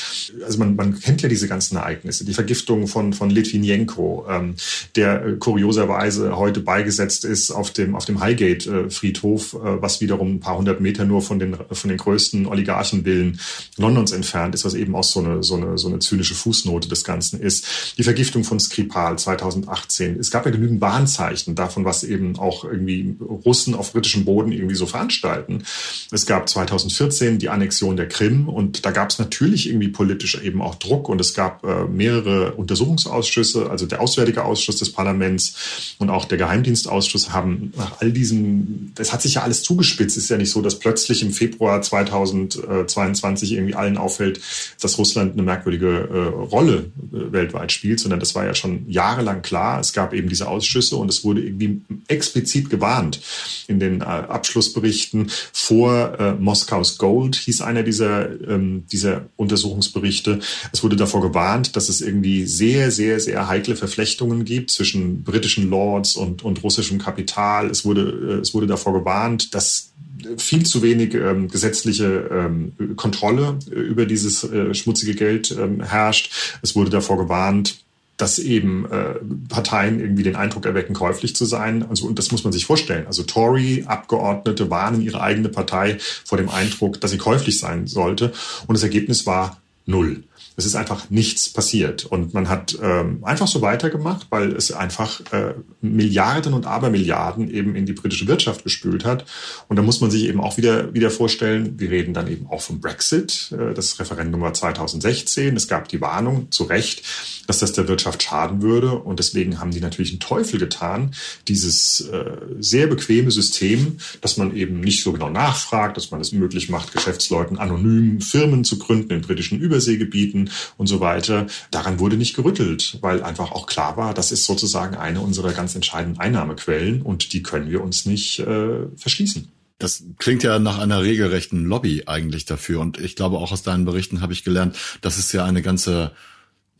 Also 0.43 0.59
man, 0.59 0.77
man 0.77 0.99
kennt 0.99 1.21
ja 1.21 1.29
diese 1.29 1.47
ganzen 1.47 1.77
Ereignisse, 1.77 2.25
die 2.25 2.33
Vergiftung 2.33 2.87
von, 2.87 3.13
von 3.13 3.29
Litvinenko, 3.29 4.25
ähm, 4.31 4.55
der 4.97 5.27
äh, 5.27 5.33
kurioserweise 5.33 6.39
heute 6.39 6.61
beigesetzt 6.61 7.27
ist 7.27 7.51
auf 7.51 7.71
dem, 7.71 7.97
auf 7.97 8.07
dem 8.07 8.21
Highgate-Friedhof, 8.21 9.53
äh, 9.53 9.83
was 9.83 10.01
wiederum 10.01 10.37
ein 10.37 10.41
paar 10.41 10.57
hundert 10.57 10.81
Meter 10.81 11.05
nur 11.05 11.21
von 11.21 11.39
den, 11.39 11.55
von 11.71 11.89
den 11.91 11.99
größten 11.99 12.47
Oligarchenvillen 12.47 13.41
Londons 13.77 14.13
entfernt 14.13 14.55
ist, 14.55 14.65
was 14.65 14.73
eben 14.73 14.97
auch 14.97 15.05
so 15.05 15.21
eine, 15.21 15.43
so, 15.43 15.57
eine, 15.57 15.77
so 15.77 15.89
eine 15.89 15.99
zynische 15.99 16.35
Fußnote 16.35 16.89
des 16.89 17.05
Ganzen 17.05 17.43
ist. 17.43 17.95
Die 17.99 18.05
Vergiftung 18.05 18.43
von 18.43 18.59
Skripal 18.59 19.19
2018. 19.19 20.19
Es 20.19 20.31
gab 20.31 20.47
ja 20.47 20.51
genügend 20.51 20.81
Warnzeichen 20.95 21.55
davon, 21.55 21.85
was 21.85 22.05
eben 22.05 22.39
auch 22.39 22.65
irgendwie 22.65 23.17
Russen 23.21 23.75
auf 23.75 23.93
britischem 23.93 24.25
Boden 24.25 24.53
irgendwie 24.53 24.77
so 24.77 24.87
veranstalten. 24.87 25.65
Es 26.11 26.27
gab 26.27 26.49
2014 26.49 27.39
die 27.39 27.49
Annexion 27.49 27.97
der 27.97 28.09
Krim 28.09 28.49
und 28.49 28.87
da 28.87 28.93
gab 28.93 29.11
es 29.11 29.19
natürlich 29.19 29.69
irgendwie 29.69 29.89
politisch 29.89 30.41
eben 30.41 30.63
auch 30.63 30.77
Druck 30.77 31.09
und 31.09 31.21
es 31.21 31.35
gab 31.35 31.65
äh, 31.65 31.85
mehrere 31.85 32.53
Untersuchungsausschüsse, 32.53 33.71
also 33.71 33.87
der 33.87 34.01
Auswärtige 34.01 34.45
Ausschuss 34.45 34.77
des 34.77 34.93
Parlaments 34.93 35.97
und 35.99 36.11
auch 36.11 36.27
der 36.27 36.39
Geheimdienstausschuss 36.39 37.33
haben 37.33 37.73
nach 37.77 38.01
all 38.01 38.13
diesem, 38.13 38.93
das 38.95 39.13
hat 39.13 39.23
sich 39.23 39.35
ja 39.35 39.43
alles 39.43 39.63
zugespitzt. 39.63 40.17
Es 40.17 40.25
ist 40.25 40.31
ja 40.31 40.37
nicht 40.37 40.51
so, 40.51 40.63
dass 40.63 40.79
plötzlich 40.79 41.23
im 41.23 41.33
Februar 41.33 41.83
2022 41.83 43.53
irgendwie 43.53 43.75
allen 43.75 43.97
auffällt, 43.97 44.41
dass 44.81 44.99
Russland 44.99 45.33
eine 45.33 45.43
merkwürdige 45.43 46.09
äh, 46.13 46.45
Rolle 46.47 46.93
äh, 47.13 47.33
weltweit 47.33 47.73
spielt, 47.73 47.99
sondern 47.99 48.21
das 48.21 48.35
war 48.35 48.45
ja 48.45 48.55
schon 48.55 48.89
jahrelang 48.89 49.43
klar. 49.43 49.81
Es 49.81 49.93
gab 49.93 50.13
eben 50.15 50.29
diese 50.29 50.49
Ausschüsse 50.49 50.74
Ausschüsse 50.75 50.97
und 50.97 51.09
es 51.09 51.25
wurde 51.25 51.43
irgendwie 51.43 51.83
explizit 52.09 52.71
gewarnt 52.71 53.21
in 53.69 53.78
den 53.78 54.00
äh, 54.00 54.04
Abschlussberichten 54.04 55.31
vor 55.52 56.19
äh, 56.19 56.33
Moskaus 56.35 56.99
Gold, 56.99 57.37
hieß 57.37 57.61
einer 57.62 57.83
dieser, 57.83 58.28
ähm, 58.49 58.85
dieser 58.90 59.26
Untersuchungsberichte. 59.37 60.40
Es 60.73 60.83
wurde 60.83 60.97
davor 60.97 61.21
gewarnt, 61.21 61.76
dass 61.76 61.88
es 61.88 62.00
irgendwie 62.00 62.47
sehr, 62.47 62.90
sehr, 62.90 63.21
sehr 63.21 63.49
heikle 63.49 63.76
Verflechtungen 63.76 64.45
gibt 64.45 64.71
zwischen 64.71 65.23
britischen 65.23 65.71
Lords 65.71 66.16
und, 66.16 66.43
und 66.43 66.62
russischem 66.62 66.99
Kapital. 66.99 67.71
Es 67.71 67.85
wurde, 67.85 68.38
äh, 68.38 68.40
es 68.40 68.54
wurde 68.54 68.66
davor 68.66 68.93
gewarnt, 68.93 69.54
dass 69.54 69.90
viel 70.38 70.64
zu 70.64 70.83
wenig 70.83 71.14
ähm, 71.14 71.49
gesetzliche 71.49 72.31
ähm, 72.31 72.73
Kontrolle 72.97 73.59
über 73.71 74.07
dieses 74.07 74.43
äh, 74.45 74.73
schmutzige 74.73 75.14
Geld 75.14 75.50
ähm, 75.50 75.83
herrscht. 75.83 76.59
Es 76.62 76.75
wurde 76.75 76.90
davor 76.90 77.19
gewarnt, 77.19 77.84
dass 78.16 78.38
eben 78.38 78.87
äh, 78.90 79.14
Parteien 79.49 79.99
irgendwie 79.99 80.23
den 80.23 80.37
Eindruck 80.37 80.66
erwecken, 80.66 80.94
käuflich 80.94 81.35
zu 81.35 81.44
sein. 81.44 81.85
Also, 81.88 82.06
und 82.06 82.18
das 82.18 82.30
muss 82.30 82.44
man 82.44 82.52
sich 82.52 82.64
vorstellen. 82.64 83.06
Also 83.06 83.25
Tory-Abgeordnete 83.25 84.71
warnen 84.71 85.02
ihre 85.02 85.21
eigene 85.21 85.49
Partei 85.49 85.99
vor 86.25 86.38
dem 86.38 86.49
Eindruck, 86.49 87.00
dass 87.00 87.11
sie 87.11 87.18
käuflich 87.18 87.59
sein 87.59 87.87
sollte. 87.87 88.33
Und 88.66 88.75
das 88.75 88.83
Ergebnis 88.83 89.26
war 89.26 89.61
null. 89.87 90.23
Es 90.57 90.67
ist 90.67 90.76
einfach 90.76 91.11
nichts 91.11 91.49
passiert. 91.49 92.05
Und 92.05 92.33
man 92.33 92.49
hat 92.49 92.79
ähm, 92.81 93.25
einfach 93.25 93.49
so 93.49 93.61
weitergemacht, 93.61 94.29
weil 94.31 94.53
es 94.53 94.71
einfach 94.71 95.21
äh, 95.33 95.55
Milliarden 95.81 96.55
und 96.55 96.67
Abermilliarden 96.67 97.50
eben 97.50 97.75
in 97.75 97.87
die 97.87 97.93
britische 97.93 98.29
Wirtschaft 98.29 98.62
gespült 98.62 99.05
hat. 99.05 99.25
Und 99.69 99.76
da 99.76 99.83
muss 99.83 100.00
man 100.00 100.11
sich 100.11 100.25
eben 100.25 100.41
auch 100.41 100.57
wieder, 100.57 100.95
wieder 100.95 101.11
vorstellen, 101.11 101.79
wir 101.79 101.91
reden 101.91 102.14
dann 102.14 102.29
eben 102.29 102.47
auch 102.47 102.62
vom 102.62 102.81
Brexit. 102.81 103.53
Äh, 103.53 103.75
das 103.75 103.99
Referendum 103.99 104.41
war 104.41 104.55
2016. 104.55 105.57
Es 105.57 105.67
gab 105.67 105.88
die 105.88 106.00
Warnung, 106.00 106.50
zu 106.50 106.64
Recht, 106.64 107.03
dass 107.47 107.59
das 107.59 107.73
der 107.73 107.88
Wirtschaft 107.88 108.23
schaden 108.23 108.62
würde. 108.62 108.93
Und 108.93 109.19
deswegen 109.19 109.59
haben 109.59 109.73
die 109.73 109.81
natürlich 109.81 110.12
einen 110.12 110.21
Teufel 110.21 110.61
getan, 110.61 111.14
dieses 111.49 112.00
äh, 112.00 112.37
sehr 112.61 112.87
bequeme 112.87 113.33
System, 113.33 113.99
dass 114.21 114.37
man 114.37 114.55
eben 114.55 114.81
nicht 114.81 115.03
so 115.03 115.12
genau 115.12 115.31
nachfragt, 115.31 115.97
dass 115.97 116.12
man 116.12 116.21
es 116.21 116.31
möglich 116.31 116.69
macht, 116.69 116.93
Geschäftsleuten 116.93 117.59
anonym 117.59 118.21
Firmen 118.21 118.62
zu 118.62 118.79
gründen 118.79 119.11
in 119.11 119.21
britischen 119.21 119.59
Überseegebieten 119.59 120.34
und 120.76 120.87
so 120.87 121.00
weiter. 121.00 121.47
Daran 121.71 121.99
wurde 121.99 122.17
nicht 122.17 122.35
gerüttelt, 122.35 122.99
weil 123.00 123.23
einfach 123.23 123.53
auch 123.53 123.67
klar 123.67 123.97
war, 123.97 124.14
das 124.14 124.33
ist 124.33 124.45
sozusagen 124.45 124.97
eine 124.97 125.21
unserer 125.21 125.53
ganz 125.53 125.75
entscheidenden 125.75 126.21
Einnahmequellen 126.21 127.03
und 127.03 127.33
die 127.33 127.43
können 127.43 127.71
wir 127.71 127.83
uns 127.83 128.07
nicht 128.07 128.41
äh, 128.41 128.87
verschließen. 128.97 129.49
Das 129.79 130.05
klingt 130.19 130.43
ja 130.43 130.59
nach 130.59 130.79
einer 130.79 131.03
regelrechten 131.03 131.64
Lobby 131.64 132.05
eigentlich 132.07 132.45
dafür. 132.45 132.81
Und 132.81 132.99
ich 132.99 133.17
glaube, 133.17 133.38
auch 133.38 133.50
aus 133.50 133.62
deinen 133.62 133.85
Berichten 133.85 134.21
habe 134.21 134.33
ich 134.33 134.45
gelernt, 134.45 134.76
dass 135.00 135.19
es 135.19 135.33
ja 135.33 135.45
eine 135.45 135.62
ganze 135.62 136.12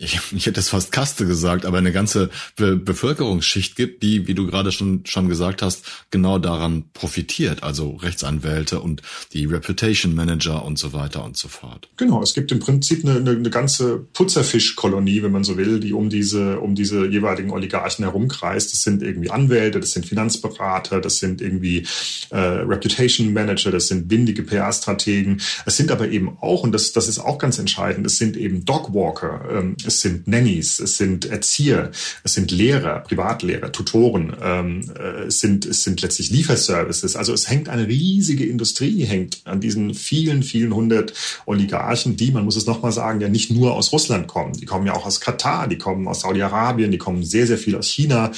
ich, 0.05 0.21
ich 0.33 0.47
hätte 0.47 0.61
es 0.61 0.69
fast 0.69 0.93
Kaste 0.93 1.27
gesagt, 1.27 1.65
aber 1.65 1.79
eine 1.79 1.93
ganze 1.93 2.31
Be 2.57 2.77
Bevölkerungsschicht 2.77 3.77
gibt, 3.77 4.03
die, 4.03 4.27
wie 4.27 4.35
du 4.35 4.47
gerade 4.47 4.73
schon, 4.73 5.05
schon 5.07 5.29
gesagt 5.29 5.63
hast, 5.63 5.85
genau 6.11 6.39
daran 6.39 6.85
profitiert. 6.93 7.63
Also 7.63 7.97
Rechtsanwälte 7.97 8.81
und 8.81 9.03
die 9.33 9.47
Reputation 9.47 10.15
Manager 10.15 10.65
und 10.65 10.79
so 10.79 10.93
weiter 10.93 11.25
und 11.25 11.37
so 11.37 11.49
fort. 11.49 11.89
Genau, 11.97 12.23
es 12.23 12.35
gibt 12.35 12.53
im 12.53 12.61
Prinzip 12.61 13.05
eine, 13.05 13.19
eine, 13.19 13.31
eine 13.31 13.51
ganze 13.51 13.99
Putzerfischkolonie, 14.13 15.23
wenn 15.23 15.33
man 15.33 15.45
so 15.45 15.57
will, 15.57 15.81
die 15.81 15.93
um 15.93 16.11
diese, 16.11 16.61
um 16.61 16.75
diese 16.75 17.07
jeweiligen 17.07 17.51
Oligarchen 17.51 18.05
herumkreist. 18.05 18.73
Das 18.73 18.83
sind 18.83 19.03
irgendwie 19.03 19.31
Anwälte, 19.31 19.81
das 19.81 19.93
sind 19.93 20.07
Finanzberater, 20.07 21.01
das 21.01 21.19
sind 21.19 21.41
irgendwie 21.41 21.87
äh, 22.31 22.39
Reputation 22.39 23.33
Manager, 23.33 23.71
das 23.71 23.89
sind 23.89 24.11
windige 24.11 24.43
PR-Strategen. 24.43 25.41
Es 25.65 25.77
sind 25.77 25.91
aber 25.91 26.09
eben 26.09 26.37
auch, 26.41 26.63
und 26.63 26.73
das, 26.73 26.93
das 26.93 27.09
ist 27.09 27.19
auch 27.19 27.39
ganz 27.39 27.59
entscheidend, 27.59 28.07
es 28.07 28.19
sind 28.19 28.37
eben 28.37 28.65
Dogwalker. 28.65 29.49
Ähm, 29.51 29.77
sind 30.01 30.29
Nannies, 30.29 30.81
es 30.81 30.97
sind 30.97 31.27
Erzieher, 31.27 31.91
es 32.23 32.35
sind 32.35 32.51
Lehrer, 32.51 33.01
Privatlehrer, 33.01 33.73
Tutoren, 33.73 34.37
ähm, 34.43 34.91
äh, 34.99 35.25
es, 35.25 35.41
sind, 35.41 35.67
es 35.67 35.85
sind 35.85 36.03
letztlich 36.03 36.31
Lieferservices. 36.31 37.17
Also 37.17 37.33
es 37.33 37.49
hängt 37.49 37.69
eine 37.69 37.87
riesige 37.87 38.45
Industrie, 38.47 39.05
hängt 39.05 39.41
an 39.45 39.61
diesen 39.61 39.95
vielen, 39.95 40.43
vielen 40.43 40.75
hundert 40.75 41.13
Oligarchen, 41.47 42.17
die, 42.17 42.31
man 42.31 42.45
muss 42.45 42.57
es 42.57 42.67
nochmal 42.67 42.93
sagen, 42.93 43.21
ja 43.21 43.29
nicht 43.29 43.51
nur 43.51 43.75
aus 43.75 43.93
Russland 43.93 44.27
kommen. 44.27 44.55
Die 44.55 44.67
kommen 44.67 44.87
ja 44.87 44.95
auch 44.95 45.07
aus 45.07 45.21
Katar, 45.21 45.69
die 45.69 45.79
kommen 45.79 46.09
aus 46.09 46.21
Saudi-Arabien, 46.21 46.91
die 46.91 46.99
kommen 46.99 47.25
sehr, 47.25 47.47
sehr 47.47 47.59
viel 47.59 47.77
aus 47.77 47.89
China. 47.89 48.33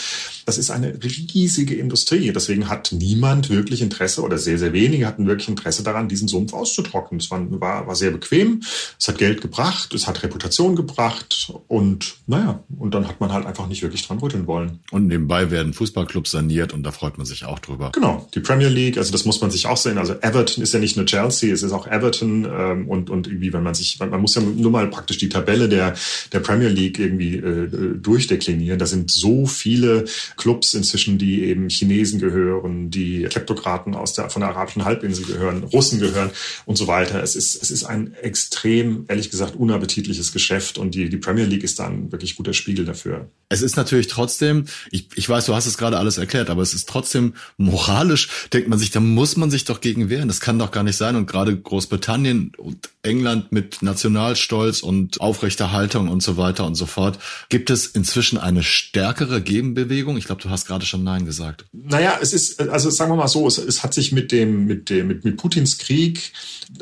Das 0.45 0.59
ist 0.59 0.71
eine 0.71 0.99
riesige 1.03 1.75
Industrie. 1.75 2.33
Deswegen 2.33 2.69
hat 2.69 2.93
niemand 2.93 3.51
wirklich 3.51 3.83
Interesse 3.83 4.23
oder 4.23 4.39
sehr, 4.39 4.59
sehr 4.59 4.73
wenige 4.73 5.07
hatten 5.07 5.27
wirklich 5.27 5.49
Interesse 5.49 5.83
daran, 5.83 6.09
diesen 6.09 6.29
Sumpf 6.29 6.53
auszutrocknen. 6.53 7.21
Es 7.21 7.31
war, 7.31 7.87
war 7.87 7.97
sehr 7.97 8.11
bequem, 8.11 8.63
es 8.99 9.09
hat 9.09 9.19
Geld 9.19 9.41
gebracht, 9.41 9.95
es 9.95 10.07
hat 10.07 10.23
Reputation 10.23 10.77
gebracht, 10.77 11.36
und 11.69 12.17
naja, 12.27 12.63
und 12.79 12.95
dann 12.95 13.09
hat 13.09 13.21
man 13.21 13.33
halt 13.33 13.47
einfach 13.47 13.67
nicht 13.67 13.83
wirklich 13.83 14.07
dran 14.07 14.19
rütteln 14.19 14.47
wollen. 14.47 14.81
Und 14.91 15.07
nebenbei 15.07 15.51
werden 15.51 15.73
Fußballclubs 15.73 16.31
saniert 16.31 16.73
und 16.73 16.83
da 16.83 16.93
freut 16.93 17.19
man 17.19 17.27
sich 17.27 17.45
auch 17.45 17.59
drüber. 17.59 17.93
Genau, 17.93 18.29
die 18.35 18.41
Premier 18.41 18.69
League, 18.69 18.99
also 18.99 19.13
das 19.13 19.25
muss 19.25 19.41
man 19.41 19.51
sich 19.51 19.67
auch 19.67 19.77
sehen. 19.77 19.99
Also 19.99 20.15
Everton 20.21 20.63
ist 20.63 20.73
ja 20.73 20.81
nicht 20.81 20.97
nur 20.97 21.07
Chelsea, 21.07 21.53
es 21.53 21.63
ist 21.63 21.73
auch 21.73 21.87
Everton 21.87 22.47
ähm, 22.51 22.89
und, 22.89 23.11
und 23.11 23.27
irgendwie, 23.27 23.53
wenn 23.53 23.63
man 23.63 23.75
sich, 23.75 23.99
man 23.99 24.21
muss 24.21 24.35
ja 24.35 24.43
nur 24.43 24.71
mal 24.71 24.87
praktisch 24.89 25.19
die 25.19 25.29
Tabelle 25.29 25.69
der, 25.69 25.95
der 26.33 26.41
Premier 26.41 26.69
League 26.69 26.99
irgendwie 26.99 27.37
äh, 27.37 27.99
durchdeklinieren. 27.99 28.79
Da 28.79 28.87
sind 28.87 29.11
so 29.11 29.47
viele 29.47 30.05
Clubs 30.37 30.75
inzwischen, 30.75 31.19
die 31.19 31.45
eben 31.45 31.69
Chinesen 31.69 32.21
gehören, 32.21 32.91
die 32.91 33.25
Kleptokraten 33.25 33.95
aus 33.95 34.15
der, 34.15 34.31
von 34.31 34.41
der 34.41 34.51
arabischen 34.51 34.85
Halbinsel 34.85 35.27
gehören, 35.27 35.65
Russen 35.65 36.01
gehören 36.01 36.31
und 36.65 36.77
so 36.77 36.87
weiter. 36.87 37.23
Es 37.23 37.37
ist, 37.37 37.63
es 37.63 37.71
ist 37.71 37.85
ein 37.85 38.15
extrem, 38.15 39.05
ehrlich 39.09 39.31
gesagt, 39.31 39.57
unappetitliches 39.57 40.33
Geschäft 40.33 40.79
und 40.79 40.95
die, 40.95 41.09
die 41.09 41.17
Premier 41.27 41.45
League 41.45 41.65
ist 41.65 41.81
da 41.81 41.89
ein 41.89 42.13
wirklich 42.13 42.37
guter 42.37 42.53
Spiegel 42.53 42.85
dafür. 42.85 43.29
Es 43.49 43.61
ist 43.61 43.77
natürlich 43.77 44.07
trotzdem, 44.07 44.67
ich, 44.93 45.09
ich 45.17 45.29
weiß, 45.29 45.47
du 45.47 45.57
hast 45.57 45.67
es 45.67 45.77
gerade 45.77 45.99
alles 45.99 46.19
erklärt, 46.19 46.51
aber 46.51 46.63
es 46.63 46.73
ist 46.73 46.89
trotzdem 46.89 47.35
moralisch, 47.57 48.29
denkt 48.53 48.69
man 48.69 48.79
sich, 48.79 48.93
da 48.93 49.01
muss 49.01 49.37
man 49.37 49.51
sich 49.51 49.65
doch 49.65 49.81
gegen 49.81 50.09
wehren. 50.09 50.29
Das 50.29 50.39
kann 50.39 50.57
doch 50.57 50.71
gar 50.71 50.85
nicht 50.85 50.97
sein. 50.97 51.17
Und 51.17 51.27
gerade 51.27 51.57
Großbritannien 51.57 52.53
und 52.57 52.91
England 53.03 53.51
mit 53.51 53.83
Nationalstolz 53.83 54.85
und 54.85 55.21
aufrechter 55.21 55.73
Haltung 55.73 56.09
und 56.09 56.23
so 56.23 56.37
weiter 56.37 56.65
und 56.65 56.77
so 56.77 56.87
fort. 56.87 57.19
Gibt 57.49 57.71
es 57.71 57.87
inzwischen 57.87 58.39
eine 58.39 58.63
stärkere 58.63 59.43
Gegenbewegung? 59.43 60.17
Ich 60.17 60.27
glaube, 60.27 60.43
du 60.43 60.51
hast 60.51 60.67
gerade 60.67 60.87
schon 60.87 61.03
Nein 61.03 61.25
gesagt. 61.25 61.65
Naja, 61.73 62.19
es 62.23 62.33
ist, 62.33 62.61
also 62.61 62.89
sagen 62.91 63.11
wir 63.11 63.17
mal 63.17 63.27
so, 63.27 63.49
es, 63.49 63.59
es 63.59 63.83
hat 63.83 63.95
sich 63.95 64.13
mit 64.13 64.31
dem, 64.31 64.67
mit 64.67 64.91
dem, 64.91 65.09
mit, 65.09 65.25
mit 65.25 65.37
Putins 65.39 65.79
Krieg 65.79 66.33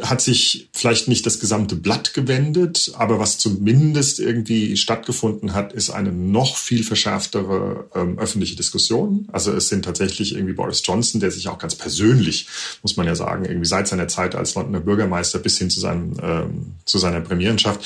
hat 0.02 0.20
sich 0.20 0.68
vielleicht 0.72 1.08
nicht 1.08 1.24
das 1.24 1.40
gesamte 1.40 1.76
Blatt 1.76 2.12
gewendet, 2.14 2.92
aber 2.94 3.18
was 3.18 3.38
zumindest 3.38 4.20
irgendwie 4.20 4.33
stattgefunden 4.76 5.54
hat, 5.54 5.72
ist 5.72 5.90
eine 5.90 6.12
noch 6.12 6.56
viel 6.56 6.84
verschärftere 6.84 7.88
ähm, 7.94 8.18
öffentliche 8.18 8.56
Diskussion. 8.56 9.28
Also 9.32 9.52
es 9.52 9.68
sind 9.68 9.84
tatsächlich 9.84 10.34
irgendwie 10.34 10.54
Boris 10.54 10.82
Johnson, 10.84 11.20
der 11.20 11.30
sich 11.30 11.48
auch 11.48 11.58
ganz 11.58 11.74
persönlich, 11.74 12.46
muss 12.82 12.96
man 12.96 13.06
ja 13.06 13.14
sagen, 13.14 13.44
irgendwie 13.44 13.68
seit 13.68 13.88
seiner 13.88 14.08
Zeit 14.08 14.34
als 14.34 14.54
Londoner 14.54 14.80
Bürgermeister 14.80 15.38
bis 15.38 15.58
hin 15.58 15.70
zu, 15.70 15.80
seinem, 15.80 16.16
ähm, 16.22 16.74
zu 16.84 16.98
seiner 16.98 17.20
Premierenschaft, 17.20 17.80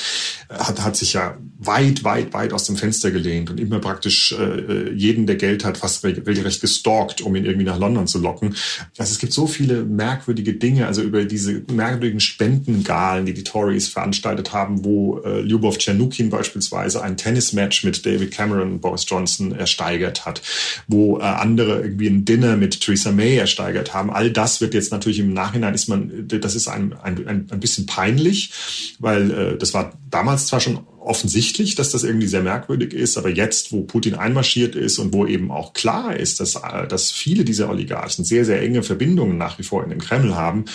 hat, 0.49 0.83
hat 0.83 0.97
sich 0.97 1.13
ja 1.13 1.37
weit, 1.59 2.05
weit, 2.05 2.33
weit 2.33 2.53
aus 2.53 2.65
dem 2.65 2.77
Fenster 2.77 3.11
gelehnt 3.11 3.51
und 3.51 3.59
immer 3.59 3.81
praktisch 3.81 4.33
äh, 4.33 4.93
jeden, 4.93 5.27
der 5.27 5.37
Geld 5.37 5.65
hat, 5.65 5.79
fast 5.79 6.05
regelrecht 6.05 6.61
gestalkt, 6.61 7.21
um 7.21 7.35
ihn 7.37 7.45
irgendwie 7.45 7.67
nach 7.67 7.79
London 7.79 8.07
zu 8.07 8.19
locken. 8.19 8.55
Also 8.97 9.13
es 9.13 9.19
gibt 9.19 9.33
so 9.33 9.47
viele 9.47 9.85
merkwürdige 9.85 10.55
Dinge, 10.55 10.87
also 10.87 11.03
über 11.03 11.25
diese 11.25 11.63
merkwürdigen 11.73 12.21
Spendengalen, 12.21 13.27
die 13.27 13.35
die 13.35 13.45
Tories 13.45 13.89
veranstaltet 13.89 14.53
haben, 14.53 14.85
wo 14.85 15.19
äh, 15.21 15.41
Lyubov 15.41 15.79
Tschernukin 15.79 16.31
beispielsweise 16.39 17.03
ein 17.03 17.17
Tennismatch 17.17 17.83
mit 17.83 18.07
David 18.07 18.31
Cameron 18.31 18.73
und 18.73 18.81
Boris 18.81 19.05
Johnson 19.09 19.53
ersteigert 19.53 20.25
hat, 20.25 20.41
wo 20.87 21.19
äh, 21.19 21.23
andere 21.23 21.81
irgendwie 21.83 22.07
ein 22.07 22.25
Dinner 22.25 22.57
mit 22.57 22.81
Theresa 22.81 23.11
May 23.11 23.37
ersteigert 23.37 23.93
haben. 23.93 24.11
All 24.11 24.31
das 24.31 24.61
wird 24.61 24.73
jetzt 24.73 24.93
natürlich 24.93 25.19
im 25.19 25.33
Nachhinein 25.33 25.75
ist 25.75 25.89
man, 25.89 26.29
das 26.29 26.55
ist 26.55 26.69
ein, 26.69 26.95
ein, 27.03 27.49
ein 27.51 27.61
bisschen 27.61 27.87
peinlich, 27.87 28.53
weil 29.01 29.31
äh, 29.31 29.59
das 29.59 29.75
war 29.75 29.99
damals 30.11 30.47
zwar 30.47 30.61
schon 30.61 30.87
offensichtlich, 31.01 31.75
dass 31.75 31.91
das 31.91 32.05
irgendwie 32.05 32.27
sehr 32.27 32.43
merkwürdig 32.43 32.93
ist, 32.93 33.17
aber 33.19 33.31
jetzt, 33.31 33.73
wo 33.73 33.83
Putin 33.83 34.15
einmarschiert 34.15 34.77
ist 34.77 34.99
und 34.99 35.13
wo 35.13 35.27
eben 35.27 35.51
auch 35.51 35.73
klar 35.73 36.15
ist, 36.15 36.39
dass, 36.39 36.55
äh, 36.55 36.87
dass 36.87 37.11
viele 37.11 37.45
dieser 37.45 37.69
Oligarchen 37.69 38.25
sehr, 38.25 38.45
sehr 38.45 38.63
enge 38.63 38.85
Verbindungen 38.85 39.39
nach 39.39 39.59
wie 39.59 39.65
vor 39.65 39.83
in 39.83 39.91
den 39.91 39.99
Kreml 39.99 40.37
haben, 40.37 40.67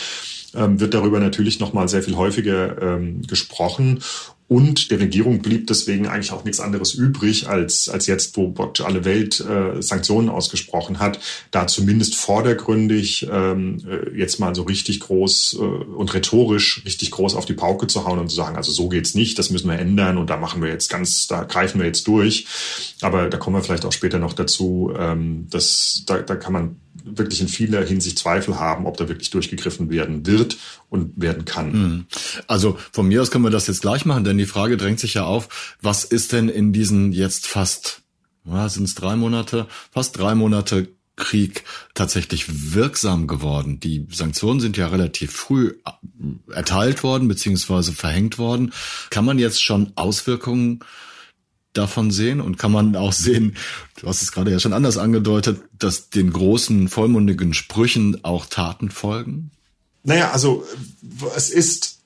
ähm, 0.56 0.80
wird 0.80 0.94
darüber 0.94 1.20
natürlich 1.20 1.60
noch 1.60 1.74
mal 1.74 1.88
sehr 1.88 2.04
viel 2.04 2.16
häufiger 2.16 2.82
ähm, 2.82 3.22
gesprochen. 3.24 4.00
Und 4.54 4.92
der 4.92 5.00
Regierung 5.00 5.40
blieb 5.40 5.66
deswegen 5.66 6.06
eigentlich 6.06 6.32
auch 6.32 6.44
nichts 6.44 6.60
anderes 6.60 6.94
übrig, 6.94 7.50
als, 7.50 7.90
als 7.90 8.06
jetzt, 8.06 8.38
wo 8.38 8.52
Gott 8.52 8.82
alle 8.82 9.04
Welt 9.04 9.40
äh, 9.40 9.82
Sanktionen 9.82 10.30
ausgesprochen 10.30 11.00
hat, 11.00 11.20
da 11.50 11.66
zumindest 11.66 12.14
vordergründig 12.14 13.28
ähm, 13.32 13.80
äh, 13.90 14.16
jetzt 14.16 14.40
mal 14.40 14.54
so 14.54 14.62
richtig 14.62 15.00
groß 15.00 15.58
äh, 15.60 15.64
und 15.64 16.14
rhetorisch 16.14 16.84
richtig 16.86 17.10
groß 17.10 17.34
auf 17.34 17.48
die 17.48 17.54
Pauke 17.54 17.88
zu 17.88 18.06
hauen 18.06 18.20
und 18.20 18.30
zu 18.30 18.36
sagen, 18.36 18.56
also 18.56 18.72
so 18.72 18.90
geht's 18.90 19.16
nicht, 19.16 19.40
das 19.40 19.50
müssen 19.50 19.72
wir 19.72 19.80
ändern 19.80 20.20
und 20.20 20.30
da 20.30 20.38
machen 20.38 20.62
wir 20.62 20.70
jetzt 20.70 20.88
ganz, 20.88 21.26
da 21.26 21.46
greifen 21.46 21.80
wir 21.80 21.88
jetzt 21.88 22.08
durch. 22.08 22.46
Aber 23.02 23.30
da 23.30 23.40
kommen 23.40 23.56
wir 23.56 23.64
vielleicht 23.64 23.86
auch 23.86 23.92
später 23.92 24.20
noch 24.20 24.34
dazu, 24.34 24.94
ähm, 24.96 25.48
dass 25.50 26.04
da, 26.06 26.20
da 26.20 26.36
kann 26.36 26.54
man 26.54 26.76
wirklich 27.04 27.42
in 27.42 27.48
vieler 27.48 27.86
Hinsicht 27.86 28.20
Zweifel 28.20 28.60
haben, 28.60 28.86
ob 28.86 28.98
da 28.98 29.08
wirklich 29.08 29.30
durchgegriffen 29.30 29.90
werden 29.90 30.26
wird 30.26 30.58
und 30.90 31.14
werden 31.22 31.46
kann. 31.46 31.74
Hm. 31.74 32.06
Also 32.48 32.78
von 32.92 33.08
mir 33.08 33.22
aus 33.22 33.32
können 33.32 33.44
wir 33.44 33.52
das 33.52 33.68
jetzt 33.68 33.82
gleich 33.82 34.06
machen, 34.06 34.24
denn 34.24 34.38
die 34.38 34.46
Frage 34.46 34.78
drängt 34.78 35.00
sich 35.00 35.16
ja 35.16 35.26
auf, 35.26 35.76
was 35.82 36.04
ist 36.04 36.32
denn 36.32 36.50
in 36.50 36.74
diesen 36.74 37.12
jetzt 37.12 37.48
fast, 37.48 38.02
sind 38.46 38.84
es 38.84 38.96
drei 38.96 39.16
Monate, 39.16 39.68
fast 39.92 40.18
drei 40.18 40.36
Monate 40.36 40.90
Krieg 41.16 41.64
tatsächlich 41.94 42.74
wirksam 42.74 43.28
geworden. 43.28 43.80
Die 43.80 44.08
Sanktionen 44.12 44.60
sind 44.60 44.78
ja 44.78 44.88
relativ 44.88 45.32
früh 45.32 45.76
erteilt 46.52 47.04
worden 47.04 47.28
beziehungsweise 47.28 47.94
verhängt 47.94 48.40
worden. 48.40 48.74
Kann 49.12 49.26
man 49.26 49.38
jetzt 49.38 49.64
schon 49.64 49.92
Auswirkungen 49.96 50.80
davon 51.74 52.12
sehen 52.12 52.42
und 52.42 52.58
kann 52.58 52.72
man 52.72 52.96
auch 52.96 53.14
sehen, 53.14 53.56
du 54.00 54.08
hast 54.08 54.22
es 54.22 54.32
gerade 54.32 54.52
ja 54.52 54.60
schon 54.60 54.74
anders 54.74 54.98
angedeutet, 54.98 55.62
dass 55.78 56.10
den 56.10 56.32
großen 56.32 56.88
vollmundigen 56.88 57.54
Sprüchen 57.54 58.24
auch 58.24 58.46
Taten 58.46 58.90
folgen? 58.90 59.52
Naja, 60.04 60.32
also 60.32 60.66
es 61.36 61.50
ist 61.50 62.00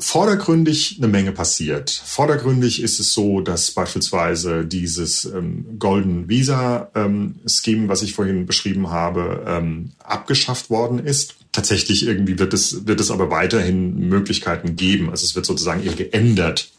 vordergründig 0.00 0.96
eine 0.98 1.08
Menge 1.08 1.32
passiert. 1.32 1.90
Vordergründig 1.90 2.82
ist 2.82 2.98
es 2.98 3.12
so, 3.12 3.40
dass 3.40 3.70
beispielsweise 3.70 4.64
dieses 4.64 5.26
ähm, 5.26 5.78
Golden 5.78 6.28
Visa 6.28 6.90
ähm, 6.94 7.36
Scheme, 7.46 7.88
was 7.88 8.02
ich 8.02 8.14
vorhin 8.14 8.46
beschrieben 8.46 8.90
habe, 8.90 9.44
ähm, 9.46 9.92
abgeschafft 10.02 10.70
worden 10.70 10.98
ist. 10.98 11.34
Tatsächlich 11.52 12.06
irgendwie 12.06 12.38
wird 12.38 12.54
es, 12.54 12.86
wird 12.86 13.00
es 13.00 13.10
aber 13.10 13.30
weiterhin 13.30 14.08
Möglichkeiten 14.08 14.76
geben. 14.76 15.10
Also 15.10 15.24
es 15.24 15.34
wird 15.34 15.46
sozusagen 15.46 15.84
eher 15.84 15.94
geändert 15.94 16.70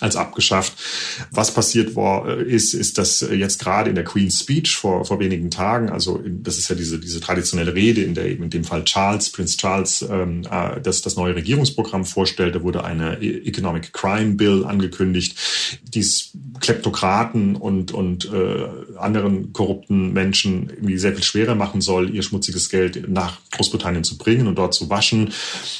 als 0.00 0.16
abgeschafft. 0.16 0.72
Was 1.30 1.52
passiert 1.54 1.96
war, 1.96 2.28
äh, 2.28 2.42
ist, 2.42 2.74
ist, 2.74 2.98
dass 2.98 3.22
äh, 3.22 3.34
jetzt 3.34 3.60
gerade 3.60 3.90
in 3.90 3.94
der 3.94 4.04
Queen's 4.04 4.40
Speech 4.40 4.76
vor, 4.76 5.04
vor 5.04 5.20
wenigen 5.20 5.50
Tagen, 5.50 5.90
also 5.90 6.22
das 6.26 6.58
ist 6.58 6.68
ja 6.68 6.74
diese, 6.74 6.98
diese 6.98 7.20
traditionelle 7.20 7.74
Rede, 7.74 8.02
in 8.02 8.14
der 8.14 8.26
eben 8.26 8.44
in 8.44 8.50
dem 8.50 8.64
Fall 8.64 8.84
Charles, 8.84 9.30
Prince 9.30 9.56
Charles, 9.56 10.04
ähm, 10.08 10.42
äh, 10.50 10.80
das, 10.80 11.02
das 11.02 11.16
neue 11.16 11.34
Regierungsprogramm 11.34 12.04
vorstellte, 12.04 12.62
wurde 12.62 12.84
eine 12.84 13.22
e-, 13.22 13.46
Economic 13.46 13.92
Crime 13.92 14.34
Bill 14.34 14.64
angekündigt, 14.64 15.36
dies 15.82 16.32
Kleptokraten 16.60 17.56
und, 17.56 17.92
und 17.92 18.30
äh, 18.32 18.98
anderen 18.98 19.52
korrupten 19.52 20.12
Menschen 20.12 20.70
irgendwie 20.70 20.98
sehr 20.98 21.12
viel 21.12 21.24
schwerer 21.24 21.54
machen 21.54 21.80
soll, 21.80 22.14
ihr 22.14 22.22
schmutziges 22.22 22.68
Geld 22.68 23.08
nach 23.08 23.38
Großbritannien 23.52 24.04
zu 24.04 24.18
bringen 24.18 24.46
und 24.46 24.56
dort 24.56 24.74
zu 24.74 24.90
waschen. 24.90 25.32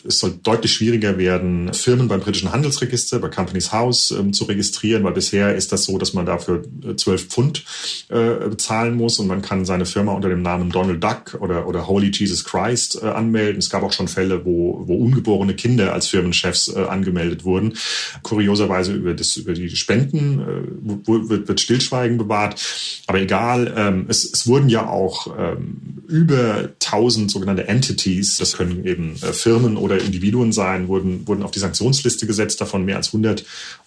Es 0.07 0.19
soll 0.19 0.39
deutlich 0.43 0.73
schwieriger 0.73 1.19
werden, 1.19 1.73
Firmen 1.73 2.09
beim 2.09 2.21
britischen 2.21 2.53
Handelsregister, 2.53 3.19
bei 3.19 3.29
Companies 3.29 3.73
House 3.73 4.04
ähm, 4.11 4.33
zu 4.33 4.45
registrieren, 4.45 5.05
weil 5.05 5.13
bisher 5.13 5.55
ist 5.55 5.73
das 5.73 5.85
so, 5.85 5.99
dass 5.99 6.15
man 6.15 6.27
dafür 6.27 6.63
äh, 6.87 6.97
zwölf 6.97 7.27
Pfund 7.29 7.65
äh, 8.09 8.49
bezahlen 8.49 8.97
muss 8.97 9.19
und 9.19 9.27
man 9.27 9.43
kann 9.43 9.65
seine 9.65 9.87
Firma 9.87 10.13
unter 10.13 10.29
dem 10.29 10.43
Namen 10.43 10.71
Donald 10.71 11.03
Duck 11.03 11.39
oder, 11.41 11.67
oder 11.67 11.87
Holy 11.87 12.11
Jesus 12.13 12.45
Christ 12.45 13.03
äh, 13.03 13.07
anmelden. 13.07 13.59
Es 13.59 13.71
gab 13.71 13.83
auch 13.83 13.93
schon 13.93 14.09
Fälle, 14.09 14.45
wo, 14.45 14.83
wo 14.87 14.97
ungeborene 14.97 15.55
Kinder 15.55 15.93
als 15.93 16.09
Firmenchefs 16.09 16.69
äh, 16.69 16.81
angemeldet 16.81 17.45
wurden. 17.45 17.75
Kurioserweise 18.23 18.93
über, 18.93 19.15
das, 19.15 19.37
über 19.37 19.53
die 19.53 19.71
Spenden 19.71 20.41
äh, 20.41 21.07
wird, 21.07 21.49
wird 21.49 21.61
Stillschweigen 21.61 22.19
bewahrt. 22.19 22.61
Aber 23.07 23.21
egal, 23.21 23.73
ähm, 23.77 24.07
es, 24.09 24.25
es 24.25 24.47
wurden 24.47 24.69
ja 24.69 24.89
auch 24.89 25.35
ähm, 25.39 26.03
über 26.09 26.71
1000 26.85 27.31
sogenannte 27.31 27.69
Entities, 27.69 28.37
das 28.39 28.57
können 28.57 28.85
eben 28.85 29.15
äh, 29.23 29.33
Firmen 29.33 29.77
oder 29.77 29.99
Individuen 29.99 30.53
sein, 30.53 30.89
wurden, 30.89 31.27
wurden 31.27 31.43
auf 31.43 31.51
die 31.51 31.59
Sanktionsliste 31.59 32.27
gesetzt, 32.27 32.61
davon 32.61 32.85
mehr 32.85 32.97
als 32.97 33.09
100 33.09 33.45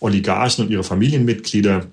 Oligarchen 0.07 0.65
und 0.65 0.71
ihre 0.71 0.83
Familienmitglieder. 0.83 1.87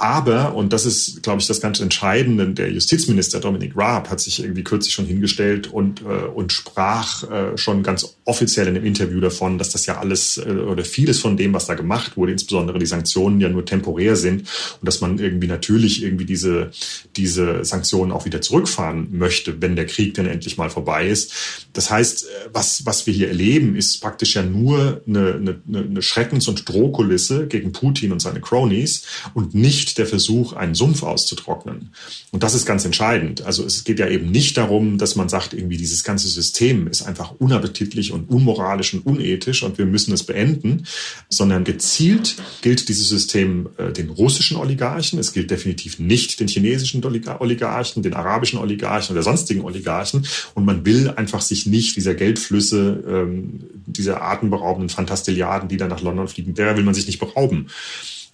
Aber, 0.00 0.54
und 0.54 0.72
das 0.72 0.86
ist, 0.86 1.24
glaube 1.24 1.40
ich, 1.40 1.48
das 1.48 1.60
ganz 1.60 1.80
Entscheidende, 1.80 2.48
der 2.50 2.70
Justizminister 2.70 3.40
Dominic 3.40 3.72
Raab 3.76 4.10
hat 4.10 4.20
sich 4.20 4.40
irgendwie 4.40 4.62
kürzlich 4.62 4.94
schon 4.94 5.06
hingestellt 5.06 5.66
und, 5.72 6.02
äh, 6.02 6.04
und 6.04 6.52
sprach 6.52 7.28
äh, 7.28 7.58
schon 7.58 7.82
ganz 7.82 8.16
offiziell 8.24 8.68
in 8.68 8.76
einem 8.76 8.86
Interview 8.86 9.18
davon, 9.18 9.58
dass 9.58 9.70
das 9.70 9.86
ja 9.86 9.98
alles 9.98 10.38
äh, 10.38 10.50
oder 10.50 10.84
vieles 10.84 11.18
von 11.18 11.36
dem, 11.36 11.52
was 11.52 11.66
da 11.66 11.74
gemacht 11.74 12.16
wurde, 12.16 12.30
insbesondere 12.30 12.78
die 12.78 12.86
Sanktionen 12.86 13.40
ja 13.40 13.48
nur 13.48 13.64
temporär 13.64 14.14
sind 14.14 14.42
und 14.42 14.86
dass 14.86 15.00
man 15.00 15.18
irgendwie 15.18 15.48
natürlich 15.48 16.04
irgendwie 16.04 16.26
diese, 16.26 16.70
diese 17.16 17.64
Sanktionen 17.64 18.12
auch 18.12 18.24
wieder 18.24 18.40
zurückfahren 18.40 19.08
möchte, 19.18 19.60
wenn 19.60 19.74
der 19.74 19.86
Krieg 19.86 20.14
dann 20.14 20.26
endlich 20.26 20.56
mal 20.58 20.70
vorbei 20.70 21.08
ist. 21.08 21.66
Das 21.72 21.90
heißt, 21.90 22.22
äh, 22.22 22.28
was, 22.52 22.86
was 22.86 23.08
wir 23.08 23.14
hier 23.14 23.28
erleben, 23.28 23.74
ist 23.74 24.00
praktisch 24.00 24.36
ja 24.36 24.44
nur 24.44 25.02
eine, 25.08 25.34
eine, 25.34 25.60
eine 25.66 26.02
Schreckens- 26.02 26.46
und 26.46 26.68
Drohkulisse 26.68 27.48
gegen 27.48 27.72
Putin 27.72 28.12
und 28.12 28.22
seine 28.22 28.40
Cronies 28.40 29.02
und 29.34 29.56
nicht 29.56 29.87
nicht 29.88 29.96
der 29.98 30.06
Versuch, 30.06 30.52
einen 30.52 30.74
Sumpf 30.74 31.02
auszutrocknen. 31.02 31.92
Und 32.30 32.42
das 32.42 32.54
ist 32.54 32.66
ganz 32.66 32.84
entscheidend. 32.84 33.42
Also 33.42 33.64
es 33.64 33.84
geht 33.84 33.98
ja 33.98 34.06
eben 34.06 34.30
nicht 34.30 34.56
darum, 34.58 34.98
dass 34.98 35.16
man 35.16 35.30
sagt, 35.30 35.54
irgendwie 35.54 35.78
dieses 35.78 36.04
ganze 36.04 36.28
System 36.28 36.88
ist 36.88 37.02
einfach 37.02 37.32
unappetitlich 37.38 38.12
und 38.12 38.28
unmoralisch 38.28 38.92
und 38.92 39.06
unethisch 39.06 39.62
und 39.62 39.78
wir 39.78 39.86
müssen 39.86 40.12
es 40.12 40.24
beenden, 40.24 40.84
sondern 41.30 41.64
gezielt 41.64 42.36
gilt 42.60 42.88
dieses 42.90 43.08
System 43.08 43.70
äh, 43.78 43.90
den 43.92 44.10
russischen 44.10 44.58
Oligarchen. 44.58 45.18
Es 45.18 45.32
gilt 45.32 45.50
definitiv 45.50 45.98
nicht 45.98 46.38
den 46.38 46.48
chinesischen 46.48 47.02
Oligarchen, 47.02 48.02
den 48.02 48.12
arabischen 48.12 48.58
Oligarchen 48.58 49.14
oder 49.14 49.22
sonstigen 49.22 49.62
Oligarchen. 49.62 50.26
Und 50.54 50.66
man 50.66 50.84
will 50.84 51.10
einfach 51.10 51.40
sich 51.40 51.64
nicht 51.64 51.96
dieser 51.96 52.14
Geldflüsse, 52.14 53.04
ähm, 53.08 53.60
dieser 53.86 54.20
atemberaubenden 54.20 54.90
Fantastilliarden, 54.90 55.70
die 55.70 55.78
dann 55.78 55.88
nach 55.88 56.02
London 56.02 56.28
fliegen, 56.28 56.52
der 56.52 56.76
will 56.76 56.84
man 56.84 56.94
sich 56.94 57.06
nicht 57.06 57.20
berauben. 57.20 57.68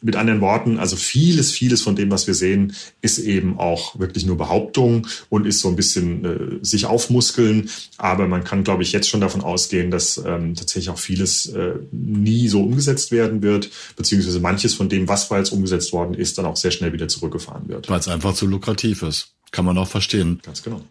Mit 0.02 0.16
anderen 0.16 0.40
Worten, 0.40 0.78
also 0.78 0.96
vieles, 0.96 1.50
vieles 1.50 1.82
von 1.82 1.96
dem, 1.96 2.10
was 2.10 2.26
wir 2.26 2.34
sehen, 2.34 2.74
ist 3.00 3.18
eben 3.18 3.58
auch 3.58 3.98
wirklich 3.98 4.26
nur 4.26 4.36
Behauptung 4.36 5.06
und 5.30 5.46
ist 5.46 5.60
so 5.60 5.68
ein 5.68 5.76
bisschen 5.76 6.24
äh, 6.24 6.64
sich 6.64 6.86
aufmuskeln. 6.86 7.70
Aber 7.96 8.28
man 8.28 8.44
kann, 8.44 8.64
glaube 8.64 8.82
ich, 8.82 8.92
jetzt 8.92 9.08
schon 9.08 9.20
davon 9.20 9.40
ausgehen, 9.40 9.90
dass 9.90 10.18
ähm, 10.18 10.54
tatsächlich 10.54 10.90
auch 10.90 10.98
vieles 10.98 11.46
äh, 11.46 11.74
nie 11.90 12.48
so 12.48 12.62
umgesetzt 12.62 13.12
werden 13.12 13.42
wird, 13.42 13.70
beziehungsweise 13.96 14.40
manches 14.40 14.74
von 14.74 14.88
dem, 14.88 15.08
was 15.08 15.28
bereits 15.28 15.50
umgesetzt 15.50 15.92
worden 15.92 16.14
ist, 16.14 16.38
dann 16.38 16.46
auch 16.46 16.56
sehr 16.56 16.70
schnell 16.70 16.92
wieder 16.92 17.08
zurückgefahren 17.08 17.68
wird. 17.68 17.88
Weil 17.88 18.00
es 18.00 18.08
einfach 18.08 18.34
zu 18.34 18.46
lukrativ 18.46 19.02
ist. 19.02 19.28
Kann 19.52 19.64
man 19.64 19.78
auch 19.78 19.88
verstehen. 19.88 20.40
Ganz 20.42 20.62
genau. 20.62 20.82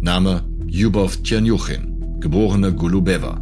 Name 0.00 0.44
Yubov 0.66 1.22
Tjernjuchin, 1.22 2.20
geborene 2.20 2.72
Gulubeva. 2.74 3.40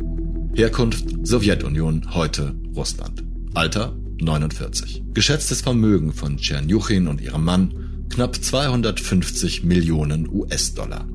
Herkunft 0.54 1.04
Sowjetunion, 1.22 2.14
heute 2.14 2.54
Russland. 2.74 3.27
Alter 3.59 3.97
49. 4.21 5.03
Geschätztes 5.14 5.62
Vermögen 5.62 6.12
von 6.12 6.37
Tschernuchin 6.37 7.09
und 7.09 7.21
ihrem 7.21 7.42
Mann 7.42 8.07
knapp 8.09 8.37
250 8.37 9.64
Millionen 9.64 10.29
US-Dollar. 10.33 11.09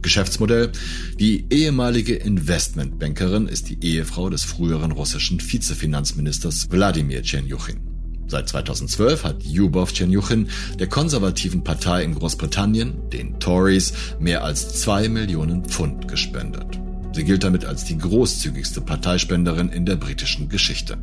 Geschäftsmodell. 0.00 0.72
Die 1.20 1.44
ehemalige 1.50 2.14
Investmentbankerin 2.14 3.48
ist 3.48 3.68
die 3.68 3.84
Ehefrau 3.84 4.30
des 4.30 4.44
früheren 4.44 4.92
russischen 4.92 5.42
Vizefinanzministers 5.42 6.68
Wladimir 6.70 7.22
Tschenjuchin. 7.22 7.80
Seit 8.28 8.48
2012 8.48 9.24
hat 9.24 9.42
Yubov 9.42 9.92
Tschenjuchin 9.92 10.48
der 10.78 10.86
konservativen 10.86 11.64
Partei 11.64 12.02
in 12.02 12.14
Großbritannien, 12.14 13.10
den 13.10 13.38
Tories, 13.40 13.92
mehr 14.18 14.42
als 14.42 14.80
zwei 14.80 15.10
Millionen 15.10 15.66
Pfund 15.66 16.08
gespendet. 16.08 16.80
Sie 17.18 17.24
gilt 17.24 17.42
damit 17.42 17.64
als 17.64 17.82
die 17.84 17.98
großzügigste 17.98 18.80
Parteispenderin 18.80 19.70
in 19.70 19.84
der 19.84 19.96
britischen 19.96 20.48
Geschichte. 20.48 20.98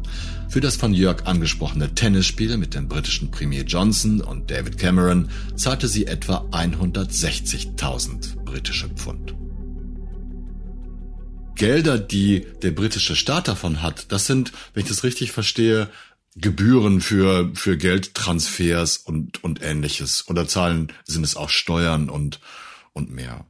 Für 0.48 0.62
das 0.62 0.78
von 0.78 0.94
Jörg 0.94 1.26
angesprochene 1.26 1.94
Tennisspiel 1.94 2.56
mit 2.56 2.74
dem 2.74 2.88
britischen 2.88 3.32
Premier 3.32 3.64
Johnson 3.64 4.22
und 4.22 4.50
David 4.50 4.78
Cameron 4.78 5.28
zahlte 5.58 5.90
sie 5.90 6.08
etwa 6.08 6.48
160.000 6.52 8.46
britische 8.46 8.88
Pfund. 8.88 9.36
Gelder, 11.56 12.00
die 12.00 12.48
der 12.62 12.72
britische 12.72 13.18
Staat 13.18 13.50
davon 13.50 13.82
hat, 13.82 14.10
das 14.14 14.26
sind, 14.26 14.54
wenn 14.74 14.84
ich 14.84 14.90
das 14.90 15.04
richtig 15.04 15.34
verstehe, 15.34 15.90
Gebühren 16.38 17.02
für, 17.02 17.52
für 17.56 17.76
Geldtransfers 17.76 18.96
und, 19.00 19.44
und 19.44 19.62
ähnliches. 19.62 20.30
Oder 20.30 20.48
zahlen, 20.48 20.94
sind 21.04 21.26
es 21.26 21.36
auch 21.36 21.50
Steuern 21.50 22.10
und, 22.10 22.40
und 22.94 23.12
mehr? 23.12 23.46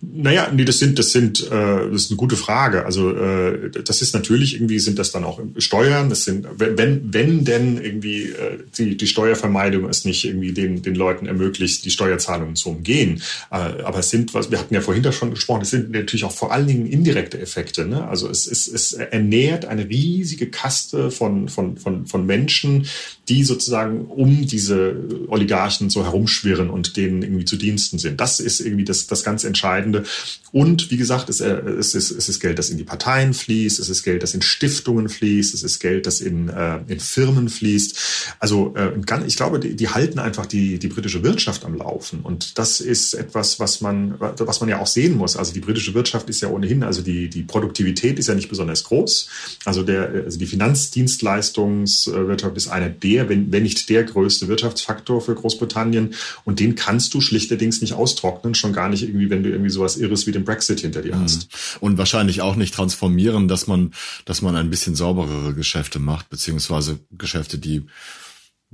Naja, 0.00 0.50
nee, 0.52 0.64
das 0.64 0.78
sind, 0.78 0.98
das 0.98 1.12
sind, 1.12 1.46
äh, 1.46 1.50
das 1.50 2.02
ist 2.02 2.10
eine 2.10 2.16
gute 2.16 2.36
Frage. 2.36 2.86
Also 2.86 3.14
äh, 3.14 3.70
das 3.84 4.02
ist 4.02 4.14
natürlich 4.14 4.54
irgendwie 4.54 4.78
sind 4.78 4.98
das 4.98 5.12
dann 5.12 5.24
auch 5.24 5.40
Steuern. 5.58 6.08
Das 6.08 6.24
sind, 6.24 6.46
wenn, 6.56 7.12
wenn 7.12 7.44
denn 7.44 7.80
irgendwie 7.82 8.30
äh, 8.30 8.58
die, 8.76 8.96
die 8.96 9.06
Steuervermeidung 9.06 9.88
es 9.88 10.04
nicht 10.04 10.24
irgendwie 10.24 10.52
den, 10.52 10.82
den 10.82 10.94
Leuten 10.94 11.26
ermöglicht, 11.26 11.84
die 11.84 11.90
Steuerzahlungen 11.90 12.56
zu 12.56 12.70
umgehen. 12.70 13.22
Äh, 13.50 13.82
aber 13.82 13.98
es 13.98 14.10
sind, 14.10 14.34
was 14.34 14.50
wir 14.50 14.58
hatten 14.58 14.74
ja 14.74 14.80
vorhin 14.80 15.02
da 15.02 15.12
schon 15.12 15.30
gesprochen, 15.30 15.62
es 15.62 15.70
sind 15.70 15.90
natürlich 15.90 16.24
auch 16.24 16.32
vor 16.32 16.52
allen 16.52 16.66
Dingen 16.66 16.86
indirekte 16.86 17.38
Effekte. 17.40 17.86
Ne? 17.86 18.06
Also 18.08 18.28
es, 18.28 18.46
es, 18.46 18.66
es 18.68 18.92
ernährt 18.94 19.66
eine 19.66 19.88
riesige 19.88 20.50
Kaste 20.50 21.10
von, 21.10 21.48
von, 21.48 21.76
von, 21.76 22.06
von 22.06 22.26
Menschen, 22.26 22.86
die 23.28 23.44
sozusagen 23.44 24.06
um 24.06 24.46
diese 24.46 24.96
Oligarchen 25.28 25.88
so 25.88 26.04
herumschwirren 26.04 26.68
und 26.68 26.96
denen 26.96 27.22
irgendwie 27.22 27.44
zu 27.44 27.56
Diensten 27.56 27.98
sind. 27.98 28.20
Das 28.20 28.40
ist 28.40 28.60
irgendwie 28.60 28.84
das, 28.84 29.06
das 29.06 29.22
ganz 29.22 29.44
Entscheidende. 29.50 30.04
Und 30.52 30.90
wie 30.90 30.96
gesagt, 30.96 31.28
es, 31.28 31.40
äh, 31.40 31.52
es, 31.78 31.94
ist, 31.94 32.10
es 32.10 32.28
ist 32.28 32.40
Geld, 32.40 32.58
das 32.58 32.70
in 32.70 32.78
die 32.78 32.84
Parteien 32.84 33.34
fließt, 33.34 33.78
es 33.78 33.88
ist 33.88 34.02
Geld, 34.02 34.22
das 34.22 34.34
in 34.34 34.42
Stiftungen 34.42 35.08
fließt, 35.08 35.54
es 35.54 35.62
ist 35.62 35.78
Geld, 35.78 36.06
das 36.06 36.20
in, 36.20 36.48
äh, 36.48 36.80
in 36.88 36.98
Firmen 36.98 37.48
fließt. 37.48 38.34
Also 38.40 38.74
äh, 38.76 38.90
ich 39.26 39.36
glaube, 39.36 39.60
die, 39.60 39.76
die 39.76 39.88
halten 39.88 40.18
einfach 40.18 40.46
die, 40.46 40.78
die 40.78 40.88
britische 40.88 41.22
Wirtschaft 41.22 41.64
am 41.64 41.76
Laufen. 41.76 42.20
Und 42.22 42.58
das 42.58 42.80
ist 42.80 43.14
etwas, 43.14 43.60
was 43.60 43.80
man, 43.80 44.14
was 44.18 44.60
man 44.60 44.68
ja 44.68 44.80
auch 44.80 44.88
sehen 44.88 45.16
muss. 45.16 45.36
Also 45.36 45.52
die 45.52 45.60
britische 45.60 45.94
Wirtschaft 45.94 46.28
ist 46.28 46.40
ja 46.40 46.48
ohnehin, 46.48 46.82
also 46.82 47.02
die, 47.02 47.28
die 47.28 47.42
Produktivität 47.42 48.18
ist 48.18 48.26
ja 48.26 48.34
nicht 48.34 48.48
besonders 48.48 48.82
groß. 48.84 49.28
Also, 49.64 49.82
der, 49.82 50.08
also 50.24 50.38
die 50.38 50.46
Finanzdienstleistungswirtschaft 50.46 52.56
ist 52.56 52.68
einer 52.68 52.88
der, 52.88 53.28
wenn, 53.28 53.52
wenn 53.52 53.62
nicht 53.62 53.88
der 53.88 54.04
größte 54.04 54.48
Wirtschaftsfaktor 54.48 55.20
für 55.20 55.34
Großbritannien. 55.34 56.14
Und 56.44 56.60
den 56.60 56.74
kannst 56.74 57.14
du 57.14 57.20
schlichterdings 57.20 57.80
nicht 57.80 57.92
austrocknen, 57.92 58.54
schon 58.54 58.72
gar 58.72 58.88
nicht 58.88 59.02
irgendwie, 59.02 59.30
wenn 59.30 59.39
du 59.42 59.50
irgendwie 59.50 59.70
sowas 59.70 59.96
Irres 59.96 60.26
wie 60.26 60.32
den 60.32 60.44
Brexit 60.44 60.80
hinter 60.80 61.02
dir 61.02 61.18
hast. 61.18 61.52
Mhm. 61.52 61.78
Und 61.80 61.98
wahrscheinlich 61.98 62.42
auch 62.42 62.56
nicht 62.56 62.74
transformieren, 62.74 63.48
dass 63.48 63.66
man, 63.66 63.92
dass 64.24 64.42
man 64.42 64.56
ein 64.56 64.70
bisschen 64.70 64.94
sauberere 64.94 65.54
Geschäfte 65.54 65.98
macht, 65.98 66.30
beziehungsweise 66.30 67.00
Geschäfte, 67.10 67.58
die 67.58 67.86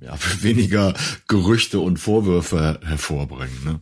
ja, 0.00 0.18
weniger 0.40 0.94
Gerüchte 1.28 1.80
und 1.80 1.98
Vorwürfe 1.98 2.80
hervorbringen. 2.84 3.64
Ne? 3.64 3.80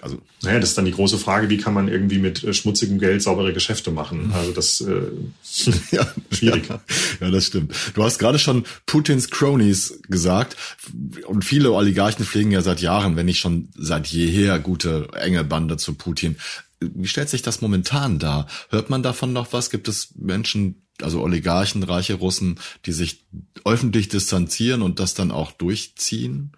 Also 0.00 0.20
naja, 0.42 0.58
das 0.58 0.70
ist 0.70 0.78
dann 0.78 0.84
die 0.84 0.92
große 0.92 1.18
Frage, 1.18 1.50
wie 1.50 1.58
kann 1.58 1.74
man 1.74 1.88
irgendwie 1.88 2.18
mit 2.18 2.42
äh, 2.42 2.54
schmutzigem 2.54 2.98
Geld 2.98 3.22
saubere 3.22 3.52
Geschäfte 3.52 3.90
machen? 3.90 4.28
Mhm. 4.28 4.32
Also 4.32 4.52
das 4.52 4.80
äh, 4.80 5.10
ja, 5.90 6.06
schwierig. 6.30 6.68
Ja, 6.68 6.80
ja, 7.20 7.30
das 7.30 7.46
stimmt. 7.46 7.74
Du 7.94 8.02
hast 8.02 8.18
gerade 8.18 8.38
schon 8.38 8.64
Putins 8.86 9.30
Cronies 9.30 10.00
gesagt 10.08 10.56
und 11.26 11.44
viele 11.44 11.72
Oligarchen 11.72 12.24
pflegen 12.24 12.50
ja 12.50 12.62
seit 12.62 12.80
Jahren, 12.80 13.16
wenn 13.16 13.26
nicht 13.26 13.40
schon 13.40 13.68
seit 13.76 14.06
jeher 14.06 14.58
gute 14.58 15.08
enge 15.14 15.44
Bande 15.44 15.76
zu 15.76 15.94
Putin. 15.94 16.36
Wie 16.80 17.06
stellt 17.06 17.28
sich 17.28 17.42
das 17.42 17.60
momentan 17.60 18.18
dar? 18.18 18.46
Hört 18.70 18.90
man 18.90 19.02
davon 19.02 19.32
noch 19.32 19.52
was? 19.52 19.70
Gibt 19.70 19.88
es 19.88 20.14
Menschen, 20.16 20.82
also 21.00 21.20
Oligarchen, 21.20 21.82
reiche 21.82 22.14
Russen, 22.14 22.58
die 22.86 22.92
sich 22.92 23.24
öffentlich 23.64 24.08
distanzieren 24.08 24.82
und 24.82 24.98
das 24.98 25.14
dann 25.14 25.30
auch 25.30 25.52
durchziehen 25.52 26.52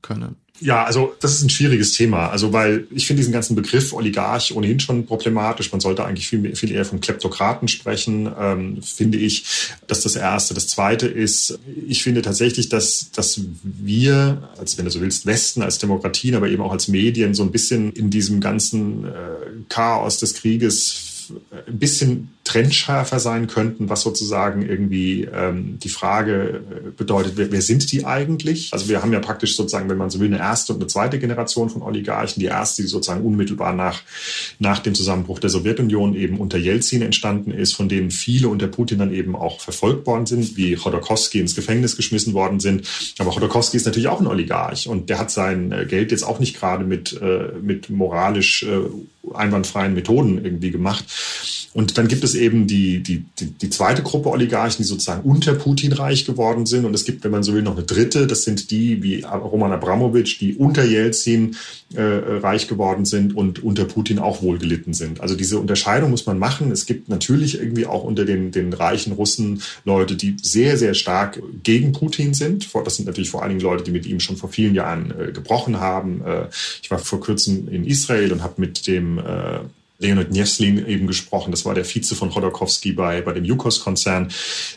können? 0.00 0.36
Ja, 0.60 0.84
also 0.84 1.14
das 1.20 1.34
ist 1.34 1.42
ein 1.42 1.50
schwieriges 1.50 1.92
Thema. 1.92 2.28
Also 2.28 2.52
weil 2.52 2.86
ich 2.90 3.06
finde 3.08 3.20
diesen 3.20 3.32
ganzen 3.32 3.56
Begriff 3.56 3.92
Oligarch 3.92 4.54
ohnehin 4.54 4.78
schon 4.78 5.04
problematisch. 5.04 5.72
Man 5.72 5.80
sollte 5.80 6.04
eigentlich 6.04 6.28
viel, 6.28 6.54
viel 6.54 6.70
eher 6.70 6.84
von 6.84 7.00
Kleptokraten 7.00 7.66
sprechen, 7.66 8.30
ähm, 8.38 8.80
finde 8.80 9.18
ich. 9.18 9.44
Das 9.88 9.98
ist 9.98 10.04
das 10.04 10.16
Erste. 10.16 10.54
Das 10.54 10.68
Zweite 10.68 11.08
ist, 11.08 11.58
ich 11.88 12.04
finde 12.04 12.22
tatsächlich, 12.22 12.68
dass, 12.68 13.10
dass 13.10 13.40
wir, 13.62 14.48
als 14.56 14.78
wenn 14.78 14.84
du 14.84 14.92
so 14.92 15.00
willst, 15.00 15.26
Westen, 15.26 15.60
als 15.60 15.78
Demokratien, 15.78 16.36
aber 16.36 16.48
eben 16.48 16.62
auch 16.62 16.72
als 16.72 16.86
Medien 16.86 17.34
so 17.34 17.42
ein 17.42 17.50
bisschen 17.50 17.92
in 17.92 18.10
diesem 18.10 18.40
ganzen 18.40 19.06
äh, 19.06 19.10
Chaos 19.68 20.18
des 20.18 20.34
Krieges 20.34 21.32
ein 21.66 21.78
bisschen 21.78 22.33
trendschärfer 22.44 23.20
sein 23.20 23.46
könnten, 23.46 23.88
was 23.88 24.02
sozusagen 24.02 24.68
irgendwie 24.68 25.26
ähm, 25.32 25.78
die 25.82 25.88
Frage 25.88 26.62
äh, 26.70 26.90
bedeutet, 26.90 27.32
wer, 27.36 27.50
wer 27.50 27.62
sind 27.62 27.90
die 27.90 28.04
eigentlich? 28.04 28.70
Also 28.70 28.88
wir 28.88 29.00
haben 29.00 29.14
ja 29.14 29.20
praktisch 29.20 29.56
sozusagen, 29.56 29.88
wenn 29.88 29.96
man 29.96 30.10
so 30.10 30.20
will, 30.20 30.26
eine 30.26 30.38
erste 30.38 30.74
und 30.74 30.80
eine 30.80 30.86
zweite 30.86 31.18
Generation 31.18 31.70
von 31.70 31.80
Oligarchen. 31.80 32.40
Die 32.40 32.46
erste, 32.46 32.82
die 32.82 32.88
sozusagen 32.88 33.24
unmittelbar 33.24 33.72
nach, 33.72 34.02
nach 34.58 34.78
dem 34.78 34.94
Zusammenbruch 34.94 35.38
der 35.38 35.48
Sowjetunion 35.48 36.14
eben 36.14 36.38
unter 36.38 36.58
Jelzin 36.58 37.00
entstanden 37.00 37.50
ist, 37.50 37.72
von 37.72 37.88
denen 37.88 38.10
viele 38.10 38.48
unter 38.48 38.68
Putin 38.68 38.98
dann 38.98 39.12
eben 39.12 39.34
auch 39.34 39.60
verfolgt 39.60 40.06
worden 40.06 40.26
sind, 40.26 40.58
wie 40.58 40.76
Chodorkowski 40.76 41.40
ins 41.40 41.56
Gefängnis 41.56 41.96
geschmissen 41.96 42.34
worden 42.34 42.60
sind. 42.60 42.86
Aber 43.18 43.30
Chodorkowski 43.30 43.78
ist 43.78 43.86
natürlich 43.86 44.08
auch 44.08 44.20
ein 44.20 44.26
Oligarch 44.26 44.86
und 44.86 45.08
der 45.08 45.18
hat 45.18 45.30
sein 45.30 45.72
äh, 45.72 45.86
Geld 45.86 46.10
jetzt 46.10 46.24
auch 46.24 46.40
nicht 46.40 46.58
gerade 46.58 46.84
mit, 46.84 47.18
äh, 47.22 47.52
mit 47.62 47.88
moralisch 47.88 48.64
äh, 48.64 48.80
einwandfreien 49.32 49.94
Methoden 49.94 50.44
irgendwie 50.44 50.70
gemacht. 50.70 51.04
Und 51.74 51.98
dann 51.98 52.06
gibt 52.06 52.22
es 52.22 52.36
eben 52.36 52.68
die, 52.68 53.02
die, 53.02 53.24
die, 53.38 53.46
die 53.46 53.68
zweite 53.68 54.04
Gruppe 54.04 54.30
Oligarchen, 54.30 54.78
die 54.78 54.88
sozusagen 54.88 55.28
unter 55.28 55.54
Putin 55.54 55.92
reich 55.92 56.24
geworden 56.24 56.66
sind. 56.66 56.84
Und 56.84 56.94
es 56.94 57.04
gibt, 57.04 57.24
wenn 57.24 57.32
man 57.32 57.42
so 57.42 57.52
will, 57.52 57.62
noch 57.62 57.76
eine 57.76 57.82
dritte. 57.82 58.28
Das 58.28 58.44
sind 58.44 58.70
die 58.70 59.02
wie 59.02 59.22
Roman 59.22 59.72
Abramowitsch, 59.72 60.40
die 60.40 60.54
unter 60.54 60.84
Jelzin 60.84 61.56
äh, 61.94 62.00
reich 62.00 62.68
geworden 62.68 63.04
sind 63.04 63.36
und 63.36 63.64
unter 63.64 63.86
Putin 63.86 64.20
auch 64.20 64.40
wohlgelitten 64.40 64.94
sind. 64.94 65.20
Also 65.20 65.34
diese 65.34 65.58
Unterscheidung 65.58 66.10
muss 66.10 66.26
man 66.26 66.38
machen. 66.38 66.70
Es 66.70 66.86
gibt 66.86 67.08
natürlich 67.08 67.58
irgendwie 67.58 67.86
auch 67.86 68.04
unter 68.04 68.24
den, 68.24 68.52
den 68.52 68.72
reichen 68.72 69.12
Russen 69.12 69.60
Leute, 69.84 70.14
die 70.14 70.36
sehr, 70.40 70.78
sehr 70.78 70.94
stark 70.94 71.42
gegen 71.64 71.90
Putin 71.92 72.34
sind. 72.34 72.68
Das 72.84 72.96
sind 72.96 73.06
natürlich 73.06 73.30
vor 73.30 73.42
allen 73.42 73.50
Dingen 73.50 73.62
Leute, 73.62 73.82
die 73.82 73.90
mit 73.90 74.06
ihm 74.06 74.20
schon 74.20 74.36
vor 74.36 74.48
vielen 74.48 74.76
Jahren 74.76 75.12
äh, 75.18 75.32
gebrochen 75.32 75.80
haben. 75.80 76.22
Äh, 76.24 76.46
ich 76.80 76.90
war 76.92 77.00
vor 77.00 77.18
kurzem 77.18 77.66
in 77.66 77.84
Israel 77.84 78.32
und 78.32 78.44
habe 78.44 78.60
mit 78.60 78.86
dem 78.86 79.18
äh, 79.18 79.58
Leonid 79.98 80.32
Nevslin 80.32 80.86
eben 80.86 81.06
gesprochen. 81.06 81.50
Das 81.50 81.64
war 81.64 81.74
der 81.74 81.84
Vize 81.84 82.14
von 82.14 82.30
Chodorkowski 82.30 82.92
bei, 82.92 83.20
bei 83.20 83.32
dem 83.32 83.44
Yukos-Konzern. 83.44 84.28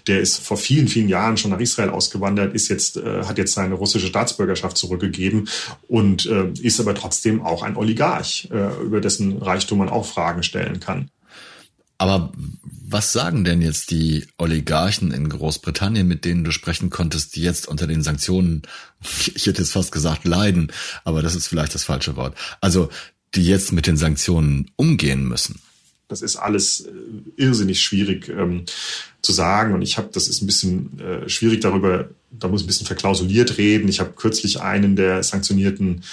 Der 0.05 0.19
ist 0.19 0.37
vor 0.37 0.57
vielen, 0.57 0.87
vielen 0.87 1.09
Jahren 1.09 1.37
schon 1.37 1.51
nach 1.51 1.59
Israel 1.59 1.89
ausgewandert, 1.89 2.53
ist 2.53 2.69
jetzt, 2.69 2.97
äh, 2.97 3.23
hat 3.23 3.37
jetzt 3.37 3.53
seine 3.53 3.75
russische 3.75 4.07
Staatsbürgerschaft 4.07 4.77
zurückgegeben 4.77 5.49
und 5.87 6.25
äh, 6.27 6.49
ist 6.61 6.79
aber 6.79 6.93
trotzdem 6.93 7.41
auch 7.41 7.63
ein 7.63 7.77
Oligarch, 7.77 8.47
äh, 8.51 8.83
über 8.83 9.01
dessen 9.01 9.41
Reichtum 9.41 9.79
man 9.79 9.89
auch 9.89 10.05
Fragen 10.05 10.43
stellen 10.43 10.79
kann. 10.79 11.09
Aber 11.97 12.31
was 12.89 13.11
sagen 13.11 13.43
denn 13.43 13.61
jetzt 13.61 13.91
die 13.91 14.27
Oligarchen 14.37 15.11
in 15.11 15.29
Großbritannien, 15.29 16.07
mit 16.07 16.25
denen 16.25 16.43
du 16.43 16.51
sprechen 16.51 16.89
konntest, 16.89 17.35
die 17.35 17.41
jetzt 17.41 17.67
unter 17.67 17.87
den 17.87 18.03
Sanktionen, 18.03 18.61
ich 19.35 19.45
hätte 19.45 19.61
jetzt 19.61 19.71
fast 19.71 19.91
gesagt, 19.91 20.25
leiden, 20.25 20.71
aber 21.03 21.21
das 21.21 21.35
ist 21.35 21.47
vielleicht 21.47 21.73
das 21.73 21.83
falsche 21.83 22.15
Wort. 22.15 22.37
Also 22.61 22.89
die 23.35 23.43
jetzt 23.43 23.71
mit 23.71 23.87
den 23.87 23.97
Sanktionen 23.97 24.71
umgehen 24.75 25.27
müssen? 25.27 25.61
Das 26.07 26.21
ist 26.21 26.37
alles 26.37 26.81
äh, 26.81 26.91
irrsinnig 27.35 27.81
schwierig 27.81 28.29
ähm, 28.29 28.63
zu 29.21 29.33
sagen 29.33 29.73
und 29.73 29.81
ich 29.81 29.97
habe, 29.97 30.09
das 30.11 30.27
ist 30.27 30.41
ein 30.41 30.47
bisschen 30.47 30.99
äh, 30.99 31.29
schwierig 31.29 31.61
darüber 31.61 32.09
da 32.29 32.47
muss 32.47 32.63
ein 32.63 32.67
bisschen 32.67 32.87
verklausuliert 32.87 33.57
reden. 33.57 33.87
Ich 33.87 33.99
habe 33.99 34.11
kürzlich 34.11 34.61
einen 34.61 34.95
der 34.95 35.23
sanktionierten 35.23 36.03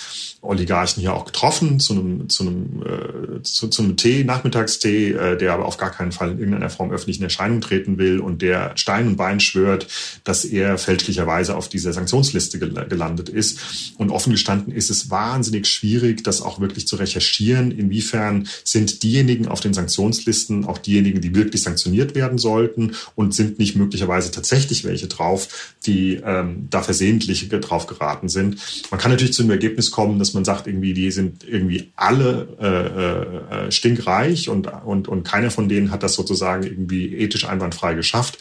Oligarchen 0.42 1.00
hier 1.00 1.14
auch 1.14 1.24
getroffen 1.24 1.80
zu 1.80 1.94
einem, 1.94 2.28
zu 2.28 2.44
einem, 2.44 2.82
äh, 2.82 3.42
zu, 3.42 3.68
zu 3.68 3.82
einem 3.82 3.96
Tee, 3.96 4.24
Nachmittagstee, 4.24 5.12
äh, 5.12 5.36
der 5.36 5.52
aber 5.54 5.66
auf 5.66 5.76
gar 5.76 5.90
keinen 5.90 6.12
Fall 6.12 6.32
in 6.32 6.38
irgendeiner 6.38 6.70
Form 6.70 6.90
öffentlich 6.90 7.18
in 7.18 7.24
Erscheinung 7.24 7.60
treten 7.60 7.98
will 7.98 8.20
und 8.20 8.42
der 8.42 8.76
Stein 8.76 9.08
und 9.08 9.16
Bein 9.16 9.40
schwört, 9.40 9.86
dass 10.22 10.44
er 10.44 10.78
fälschlicherweise 10.78 11.56
auf 11.56 11.68
dieser 11.68 11.92
Sanktionsliste 11.92 12.58
gel 12.58 12.72
gelandet 12.88 13.28
ist. 13.28 13.94
Und 13.98 14.10
offen 14.10 14.32
gestanden 14.32 14.72
ist 14.72 14.90
es 14.90 15.10
wahnsinnig 15.10 15.66
schwierig, 15.66 16.22
das 16.22 16.42
auch 16.42 16.60
wirklich 16.60 16.86
zu 16.86 16.96
recherchieren. 16.96 17.70
Inwiefern 17.70 18.48
sind 18.62 19.02
diejenigen 19.02 19.48
auf 19.48 19.60
den 19.60 19.74
Sanktionslisten 19.74 20.64
auch 20.64 20.78
diejenigen, 20.78 21.20
die 21.20 21.34
wirklich 21.34 21.62
sanktioniert 21.62 22.14
werden 22.14 22.38
sollten? 22.38 22.94
und 23.14 23.34
sind 23.34 23.58
nicht 23.58 23.76
möglicherweise 23.76 24.30
tatsächlich 24.30 24.84
welche 24.84 25.06
drauf, 25.06 25.74
die 25.86 26.03
ähm, 26.12 26.68
da 26.70 26.82
versehentlich 26.82 27.48
drauf 27.48 27.86
geraten 27.86 28.28
sind. 28.28 28.58
Man 28.90 29.00
kann 29.00 29.10
natürlich 29.10 29.32
zu 29.32 29.42
dem 29.42 29.50
Ergebnis 29.50 29.90
kommen, 29.90 30.18
dass 30.18 30.34
man 30.34 30.44
sagt, 30.44 30.66
irgendwie, 30.66 30.94
die 30.94 31.10
sind 31.10 31.44
irgendwie 31.44 31.92
alle 31.96 32.48
äh, 32.60 33.66
äh, 33.66 33.72
stinkreich 33.72 34.48
und, 34.48 34.68
und, 34.84 35.08
und 35.08 35.24
keiner 35.24 35.50
von 35.50 35.68
denen 35.68 35.90
hat 35.90 36.02
das 36.02 36.14
sozusagen 36.14 36.62
irgendwie 36.62 37.14
ethisch 37.16 37.48
einwandfrei 37.48 37.94
geschafft. 37.94 38.38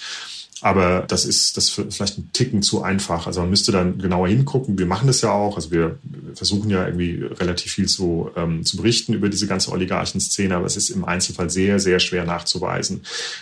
Aber 0.62 1.02
das 1.08 1.26
ist 1.26 1.58
das 1.58 1.78
ist 1.78 1.96
vielleicht 1.96 2.18
ein 2.18 2.30
Ticken 2.34 2.62
zu 2.62 2.84
einfach. 2.84 3.28
Also 3.28 3.42
man 3.42 3.50
müsste 3.50 3.72
dann 3.72 3.98
genauer 3.98 4.28
hingucken. 4.28 4.78
Wir 4.78 4.86
machen 4.86 5.08
das 5.08 5.22
ja 5.22 5.32
auch. 5.32 5.56
Also 5.56 5.72
wir 5.72 5.98
versuchen 6.36 6.70
ja 6.70 6.86
irgendwie 6.86 7.24
relativ 7.24 7.74
viel 7.74 7.88
zu, 7.88 8.32
ähm, 8.36 8.66
zu 8.66 8.78
berichten 8.78 9.14
über 9.14 9.30
diese 9.30 9.48
ganze 9.48 9.72
Oligarchenszene, 9.72 10.56
aber 10.56 10.66
es 10.66 10.78
ist 10.78 10.90
im 10.90 11.06
Einzelfall 11.06 11.50
sehr, 11.50 11.80
sehr 11.80 12.00
schwer 12.00 12.26
nachzuweisen. 12.26 13.02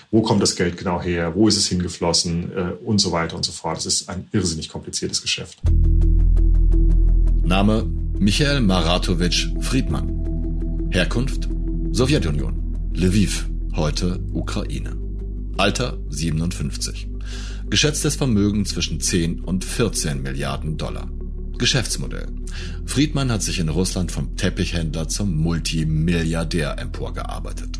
Wo 0.09 0.21
kommt 0.21 0.41
das 0.41 0.55
Geld 0.55 0.77
genau 0.77 1.01
her? 1.01 1.35
Wo 1.35 1.47
ist 1.47 1.57
es 1.57 1.67
hingeflossen? 1.67 2.51
Äh, 2.51 2.71
und 2.83 2.99
so 2.99 3.11
weiter 3.11 3.35
und 3.35 3.45
so 3.45 3.51
fort. 3.51 3.77
Das 3.77 3.85
ist 3.85 4.09
ein 4.09 4.27
irrsinnig 4.31 4.69
kompliziertes 4.69 5.21
Geschäft. 5.21 5.59
Name 7.43 7.85
Michael 8.17 8.61
Maratowitsch 8.61 9.47
Friedmann. 9.61 10.89
Herkunft 10.91 11.49
Sowjetunion. 11.91 12.91
Lviv, 12.93 13.49
heute 13.75 14.19
Ukraine. 14.33 15.00
Alter 15.61 15.99
57. 16.09 17.07
Geschätztes 17.69 18.15
Vermögen 18.15 18.65
zwischen 18.65 18.99
10 18.99 19.41
und 19.41 19.63
14 19.63 20.23
Milliarden 20.23 20.77
Dollar. 20.77 21.07
Geschäftsmodell. 21.59 22.29
Friedmann 22.87 23.31
hat 23.31 23.43
sich 23.43 23.59
in 23.59 23.69
Russland 23.69 24.11
vom 24.11 24.35
Teppichhändler 24.35 25.07
zum 25.07 25.37
Multimilliardär 25.37 26.79
emporgearbeitet. 26.79 27.77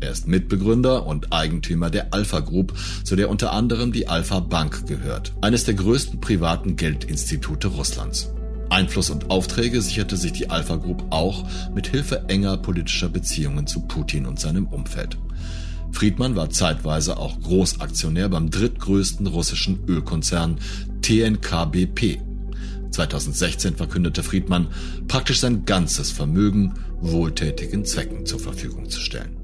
Er 0.00 0.10
ist 0.10 0.28
Mitbegründer 0.28 1.06
und 1.06 1.32
Eigentümer 1.32 1.88
der 1.88 2.12
Alpha 2.12 2.40
Group, 2.40 2.74
zu 3.04 3.16
der 3.16 3.30
unter 3.30 3.52
anderem 3.52 3.90
die 3.90 4.06
Alpha 4.06 4.40
Bank 4.40 4.86
gehört, 4.86 5.32
eines 5.40 5.64
der 5.64 5.72
größten 5.72 6.20
privaten 6.20 6.76
Geldinstitute 6.76 7.68
Russlands. 7.68 8.34
Einfluss 8.68 9.08
und 9.08 9.30
Aufträge 9.30 9.80
sicherte 9.80 10.18
sich 10.18 10.32
die 10.32 10.50
Alpha 10.50 10.76
Group 10.76 11.02
auch 11.08 11.46
mit 11.74 11.86
Hilfe 11.86 12.26
enger 12.28 12.58
politischer 12.58 13.08
Beziehungen 13.08 13.66
zu 13.66 13.80
Putin 13.80 14.26
und 14.26 14.38
seinem 14.38 14.66
Umfeld. 14.66 15.16
Friedmann 15.94 16.34
war 16.34 16.50
zeitweise 16.50 17.16
auch 17.16 17.40
Großaktionär 17.40 18.28
beim 18.28 18.50
drittgrößten 18.50 19.28
russischen 19.28 19.84
Ölkonzern 19.86 20.58
TNKBP. 21.02 22.18
2016 22.90 23.76
verkündete 23.76 24.22
Friedmann, 24.22 24.68
praktisch 25.08 25.40
sein 25.40 25.64
ganzes 25.64 26.10
Vermögen 26.10 26.74
wohltätigen 27.00 27.84
Zwecken 27.84 28.26
zur 28.26 28.40
Verfügung 28.40 28.90
zu 28.90 29.00
stellen. 29.00 29.36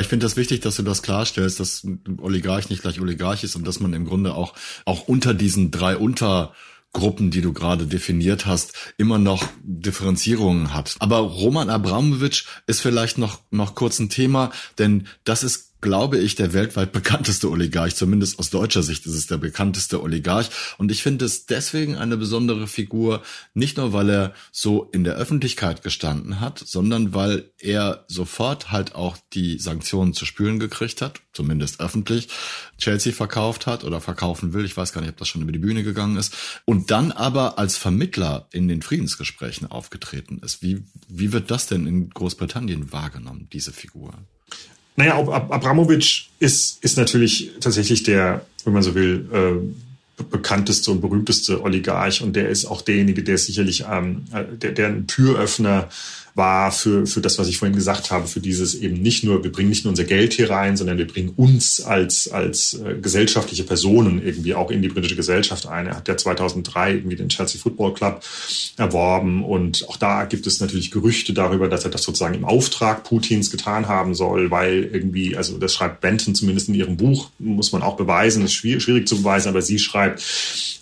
Ich 0.00 0.08
finde 0.08 0.26
das 0.26 0.36
wichtig, 0.36 0.60
dass 0.60 0.76
du 0.76 0.82
das 0.82 1.02
klarstellst, 1.02 1.60
dass 1.60 1.86
Oligarch 2.20 2.68
nicht 2.68 2.82
gleich 2.82 3.00
Oligarch 3.00 3.44
ist 3.44 3.54
und 3.54 3.64
dass 3.66 3.78
man 3.78 3.92
im 3.92 4.04
Grunde 4.04 4.34
auch, 4.34 4.54
auch 4.84 5.06
unter 5.06 5.32
diesen 5.32 5.70
drei 5.70 5.96
Unter 5.96 6.54
Gruppen, 6.92 7.30
die 7.30 7.40
du 7.40 7.52
gerade 7.52 7.86
definiert 7.86 8.46
hast, 8.46 8.94
immer 8.98 9.18
noch 9.18 9.46
Differenzierungen 9.62 10.74
hat. 10.74 10.96
Aber 10.98 11.18
Roman 11.18 11.70
Abramowitsch 11.70 12.44
ist 12.66 12.80
vielleicht 12.80 13.18
noch, 13.18 13.40
noch 13.50 13.74
kurz 13.74 13.98
ein 13.98 14.10
Thema, 14.10 14.52
denn 14.78 15.06
das 15.24 15.42
ist 15.42 15.71
glaube 15.82 16.18
ich, 16.18 16.36
der 16.36 16.52
weltweit 16.52 16.92
bekannteste 16.92 17.50
Oligarch. 17.50 17.94
Zumindest 17.96 18.38
aus 18.38 18.50
deutscher 18.50 18.82
Sicht 18.82 19.04
ist 19.04 19.14
es 19.14 19.26
der 19.26 19.36
bekannteste 19.36 20.02
Oligarch. 20.02 20.48
Und 20.78 20.90
ich 20.90 21.02
finde 21.02 21.24
es 21.24 21.44
deswegen 21.44 21.96
eine 21.96 22.16
besondere 22.16 22.66
Figur, 22.68 23.22
nicht 23.52 23.76
nur, 23.76 23.92
weil 23.92 24.08
er 24.08 24.34
so 24.52 24.88
in 24.92 25.04
der 25.04 25.16
Öffentlichkeit 25.16 25.82
gestanden 25.82 26.40
hat, 26.40 26.62
sondern 26.64 27.12
weil 27.14 27.50
er 27.58 28.04
sofort 28.06 28.70
halt 28.70 28.94
auch 28.94 29.18
die 29.32 29.58
Sanktionen 29.58 30.14
zu 30.14 30.24
spüren 30.24 30.60
gekriegt 30.60 31.02
hat, 31.02 31.20
zumindest 31.32 31.80
öffentlich, 31.80 32.28
Chelsea 32.78 33.12
verkauft 33.12 33.66
hat 33.66 33.82
oder 33.84 34.00
verkaufen 34.00 34.54
will. 34.54 34.64
Ich 34.64 34.76
weiß 34.76 34.92
gar 34.92 35.00
nicht, 35.00 35.10
ob 35.10 35.16
das 35.16 35.28
schon 35.28 35.42
über 35.42 35.52
die 35.52 35.58
Bühne 35.58 35.82
gegangen 35.82 36.16
ist. 36.16 36.34
Und 36.64 36.92
dann 36.92 37.10
aber 37.10 37.58
als 37.58 37.76
Vermittler 37.76 38.48
in 38.52 38.68
den 38.68 38.82
Friedensgesprächen 38.82 39.68
aufgetreten 39.68 40.40
ist. 40.44 40.62
Wie, 40.62 40.84
wie 41.08 41.32
wird 41.32 41.50
das 41.50 41.66
denn 41.66 41.86
in 41.88 42.10
Großbritannien 42.10 42.92
wahrgenommen, 42.92 43.48
diese 43.52 43.72
Figur? 43.72 44.14
Naja, 44.96 45.18
Ab 45.18 45.50
Abramowitsch 45.50 46.26
ist, 46.38 46.82
ist 46.84 46.98
natürlich 46.98 47.52
tatsächlich 47.60 48.02
der, 48.02 48.44
wenn 48.64 48.72
man 48.72 48.82
so 48.82 48.94
will, 48.94 49.28
äh, 49.32 49.91
bekannteste 50.30 50.90
und 50.90 51.00
berühmteste 51.00 51.62
Oligarch 51.62 52.22
und 52.22 52.36
der 52.36 52.48
ist 52.48 52.66
auch 52.66 52.82
derjenige, 52.82 53.22
der 53.22 53.38
sicherlich 53.38 53.84
ähm, 53.90 54.24
der, 54.60 54.72
der 54.72 54.88
ein 54.88 55.06
Türöffner 55.06 55.88
war 56.34 56.72
für, 56.72 57.06
für 57.06 57.20
das, 57.20 57.38
was 57.38 57.48
ich 57.48 57.58
vorhin 57.58 57.76
gesagt 57.76 58.10
habe, 58.10 58.26
für 58.26 58.40
dieses 58.40 58.74
eben 58.74 59.00
nicht 59.02 59.22
nur, 59.22 59.44
wir 59.44 59.52
bringen 59.52 59.68
nicht 59.68 59.84
nur 59.84 59.90
unser 59.90 60.04
Geld 60.04 60.32
hier 60.32 60.48
rein, 60.48 60.76
sondern 60.76 60.96
wir 60.96 61.06
bringen 61.06 61.32
uns 61.36 61.82
als, 61.82 62.28
als 62.28 62.74
äh, 62.74 62.94
gesellschaftliche 63.00 63.64
Personen 63.64 64.24
irgendwie 64.24 64.54
auch 64.54 64.70
in 64.70 64.80
die 64.80 64.88
britische 64.88 65.16
Gesellschaft 65.16 65.66
ein. 65.66 65.86
Er 65.86 65.96
hat 65.96 66.08
ja 66.08 66.16
2003 66.16 66.94
irgendwie 66.94 67.16
den 67.16 67.28
Chelsea 67.28 67.60
Football 67.60 67.92
Club 67.94 68.22
erworben 68.78 69.44
und 69.44 69.86
auch 69.88 69.98
da 69.98 70.24
gibt 70.24 70.46
es 70.46 70.60
natürlich 70.60 70.90
Gerüchte 70.90 71.34
darüber, 71.34 71.68
dass 71.68 71.84
er 71.84 71.90
das 71.90 72.02
sozusagen 72.02 72.34
im 72.34 72.46
Auftrag 72.46 73.04
Putins 73.04 73.50
getan 73.50 73.88
haben 73.88 74.14
soll, 74.14 74.50
weil 74.50 74.88
irgendwie, 74.90 75.36
also 75.36 75.58
das 75.58 75.74
schreibt 75.74 76.00
Benton 76.00 76.34
zumindest 76.34 76.68
in 76.68 76.74
ihrem 76.74 76.96
Buch, 76.96 77.30
muss 77.38 77.72
man 77.72 77.82
auch 77.82 77.96
beweisen, 77.96 78.42
ist 78.42 78.54
schwierig, 78.54 78.82
schwierig 78.82 79.06
zu 79.06 79.18
beweisen, 79.18 79.48
aber 79.48 79.60
sie 79.60 79.78
schreibt, 79.78 80.01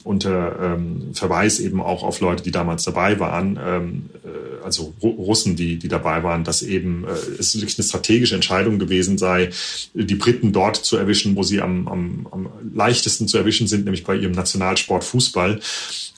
unter 0.05 0.59
ähm, 0.61 1.15
Verweis 1.15 1.61
eben 1.61 1.81
auch 1.81 2.03
auf 2.03 2.21
Leute, 2.21 2.43
die 2.43 2.51
damals 2.51 2.85
dabei 2.85 3.19
waren, 3.21 3.59
ähm, 3.63 4.11
äh, 4.20 4.20
also 4.65 4.95
Russen, 5.03 5.57
die, 5.57 5.79
die 5.79 5.89
dabei 5.89 6.23
waren, 6.23 6.45
dass 6.45 6.63
eben 6.63 7.05
äh, 7.05 7.39
es 7.39 7.55
wirklich 7.55 7.79
eine 7.79 7.87
strategische 7.87 8.35
Entscheidung 8.35 8.79
gewesen 8.79 9.19
sei, 9.19 9.51
die 9.95 10.15
Briten 10.15 10.53
dort 10.53 10.77
zu 10.77 10.97
erwischen, 10.97 11.37
wo 11.37 11.43
sie 11.43 11.61
am, 11.61 11.89
am, 11.89 12.29
am 12.31 12.49
leichtesten 12.75 13.29
zu 13.29 13.39
erwischen 13.39 13.67
sind, 13.67 13.85
nämlich 13.85 14.05
bei 14.05 14.17
ihrem 14.17 14.33
Nationalsport 14.33 15.05
Fußball. 15.05 15.61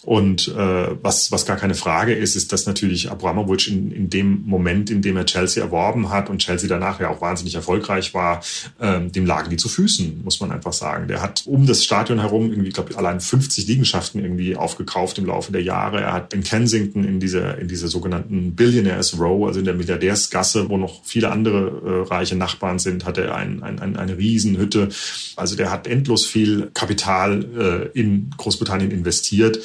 Und 0.04 0.48
äh, 0.48 0.96
was, 1.00 1.30
was 1.30 1.46
gar 1.46 1.56
keine 1.56 1.74
Frage 1.74 2.12
ist, 2.12 2.34
ist, 2.34 2.52
dass 2.52 2.66
natürlich 2.66 3.10
Abramowitsch 3.10 3.68
in, 3.68 3.92
in 3.92 4.10
dem 4.10 4.42
Moment, 4.44 4.90
in 4.90 5.00
dem 5.00 5.16
er 5.16 5.26
Chelsea 5.26 5.62
erworben 5.62 6.10
hat 6.10 6.28
und 6.28 6.38
Chelsea 6.38 6.68
danach 6.68 7.00
ja 7.00 7.08
auch 7.08 7.20
wahnsinnig 7.20 7.54
erfolgreich 7.54 8.12
war, 8.12 8.42
ähm, 8.80 9.12
dem 9.12 9.26
lagen 9.26 9.50
die 9.50 9.56
zu 9.56 9.68
Füßen, 9.68 10.22
muss 10.24 10.40
man 10.40 10.50
einfach 10.50 10.72
sagen. 10.72 11.06
Der 11.06 11.22
hat 11.22 11.44
um 11.46 11.66
das 11.66 11.84
Stadion 11.84 12.18
herum 12.18 12.50
irgendwie, 12.50 12.70
glaube 12.70 12.90
ich, 12.90 12.98
allein 12.98 13.20
50 13.20 13.68
Liegenschaften 13.68 14.20
irgendwie 14.20 14.56
aufgekauft 14.56 15.18
im 15.18 15.26
Laufe 15.26 15.52
der 15.52 15.62
Jahre. 15.62 16.00
Er 16.00 16.12
hat 16.12 16.34
in 16.34 16.42
Kensington 16.42 17.04
in 17.04 17.20
dieser 17.20 17.58
in 17.58 17.68
dieser 17.68 17.88
sogenannten 18.02 18.56
Billionaires 18.56 19.18
Row, 19.18 19.46
also 19.46 19.60
in 19.60 19.64
der 19.64 19.74
Milliardärsgasse, 19.74 20.68
wo 20.68 20.76
noch 20.76 21.04
viele 21.04 21.30
andere 21.30 22.04
äh, 22.08 22.08
reiche 22.08 22.36
Nachbarn 22.36 22.78
sind, 22.78 23.04
hat 23.04 23.16
er 23.16 23.34
ein, 23.34 23.62
ein, 23.62 23.78
ein, 23.78 23.96
eine 23.96 24.18
Riesenhütte. 24.18 24.88
Also 25.36 25.56
der 25.56 25.70
hat 25.70 25.86
endlos 25.86 26.26
viel 26.26 26.70
Kapital 26.74 27.90
äh, 27.94 27.98
in 27.98 28.30
Großbritannien 28.36 28.90
investiert 28.90 29.60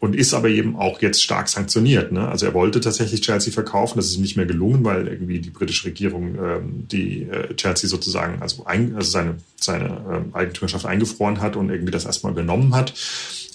und 0.00 0.14
ist 0.14 0.34
aber 0.34 0.48
eben 0.48 0.76
auch 0.76 1.00
jetzt 1.00 1.22
stark 1.22 1.48
sanktioniert. 1.48 2.12
Ne? 2.12 2.26
Also 2.28 2.46
er 2.46 2.54
wollte 2.54 2.80
tatsächlich 2.80 3.20
Chelsea 3.20 3.52
verkaufen, 3.52 3.98
das 3.98 4.06
ist 4.06 4.16
ihm 4.16 4.22
nicht 4.22 4.36
mehr 4.36 4.46
gelungen, 4.46 4.84
weil 4.84 5.08
irgendwie 5.08 5.38
die 5.38 5.50
britische 5.50 5.86
Regierung 5.86 6.36
ähm, 6.36 6.88
die 6.90 7.22
äh, 7.22 7.54
Chelsea 7.54 7.88
sozusagen, 7.88 8.40
also, 8.42 8.64
ein, 8.64 8.94
also 8.96 9.10
seine, 9.10 9.36
seine 9.60 10.04
ähm, 10.10 10.34
Eigentümerschaft 10.34 10.86
eingefroren 10.86 11.40
hat 11.40 11.56
und 11.56 11.70
irgendwie 11.70 11.92
das 11.92 12.04
erstmal 12.04 12.32
übernommen 12.32 12.74
hat. 12.74 12.94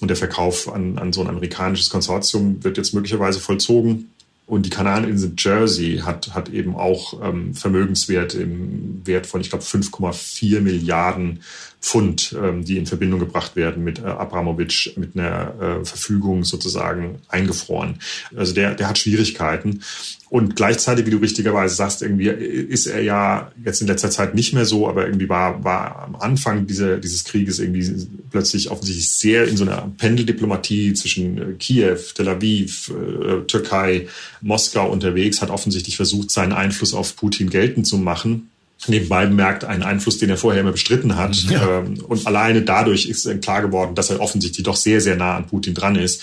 Und 0.02 0.08
der 0.08 0.18
Verkauf 0.18 0.72
an, 0.74 0.98
an 0.98 1.14
so 1.14 1.22
ein 1.22 1.28
amerikanisches 1.28 1.90
Konsortium 1.90 2.64
wird 2.64 2.78
jetzt 2.78 2.94
möglicherweise 2.94 3.40
vollzogen. 3.40 4.10
Und 4.50 4.66
die 4.66 4.72
Kanaleninsel 4.72 5.34
Jersey 5.38 6.00
hat, 6.04 6.34
hat 6.34 6.50
eben 6.50 6.76
auch 6.76 7.22
ähm, 7.24 7.54
Vermögenswert 7.54 8.34
im 8.34 9.06
Wert 9.06 9.28
von, 9.28 9.42
ich 9.42 9.52
glaube, 9.52 9.64
5,4 9.64 10.62
Milliarden 10.62 11.42
Pfund, 11.82 12.36
ähm, 12.42 12.66
die 12.66 12.78
in 12.78 12.88
Verbindung 12.88 13.20
gebracht 13.20 13.56
werden 13.56 13.84
mit 13.84 14.00
äh, 14.00 14.06
Abramowitsch, 14.06 14.98
mit 14.98 15.16
einer 15.16 15.54
äh, 15.62 15.86
Verfügung 15.86 16.44
sozusagen 16.46 17.20
eingefroren. 17.28 18.00
Also 18.36 18.56
der, 18.56 18.74
der 18.74 18.90
hat 18.90 18.98
Schwierigkeiten. 18.98 19.84
Und 20.30 20.56
gleichzeitig, 20.56 21.08
wie 21.08 21.12
du 21.12 21.18
richtigerweise 21.18 21.74
sagst, 21.74 22.04
irgendwie 22.04 22.28
ist 22.28 22.86
er 22.86 23.02
ja 23.02 23.52
jetzt 23.66 23.82
in 23.82 23.88
letzter 23.88 24.12
Zeit 24.12 24.36
nicht 24.36 24.54
mehr 24.54 24.66
so, 24.66 24.88
aber 24.88 25.06
irgendwie 25.06 25.28
war, 25.28 25.64
war 25.64 26.04
am 26.04 26.16
Anfang 26.16 26.68
dieser, 26.68 26.98
dieses 26.98 27.24
Krieges 27.24 27.58
irgendwie 27.58 28.08
plötzlich 28.30 28.70
offensichtlich 28.70 29.10
sehr 29.10 29.48
in 29.48 29.58
so 29.58 29.64
einer 29.64 29.92
Pendeldiplomatie 29.98 30.94
zwischen 30.94 31.38
äh, 31.38 31.54
Kiew, 31.54 31.98
Tel 32.14 32.30
Aviv, 32.30 32.92
äh, 32.92 33.42
Türkei, 33.48 34.08
Moskau 34.42 34.92
unterwegs, 34.92 35.42
hat 35.42 35.50
offensichtlich 35.50 35.96
versucht, 35.96 36.30
seinen 36.30 36.54
Einfluss 36.54 36.94
auf 36.94 37.16
Putin 37.16 37.50
geltend 37.50 37.88
zu 37.88 37.98
machen 37.98 38.50
nebenbei 38.88 39.26
bemerkt 39.26 39.66
einen 39.66 39.84
Einfluss, 39.84 40.20
den 40.20 40.30
er 40.30 40.38
vorher 40.38 40.62
immer 40.62 40.72
bestritten 40.72 41.18
hat. 41.18 41.36
Ja. 41.50 41.80
Ähm, 41.80 42.00
und 42.08 42.26
alleine 42.26 42.62
dadurch 42.62 43.08
ist 43.08 43.42
klar 43.42 43.62
geworden, 43.62 43.96
dass 43.96 44.10
er 44.10 44.22
offensichtlich 44.22 44.64
doch 44.64 44.78
sehr, 44.78 45.02
sehr 45.02 45.18
nah 45.18 45.36
an 45.36 45.48
Putin 45.48 45.74
dran 45.74 45.96
ist. 45.96 46.22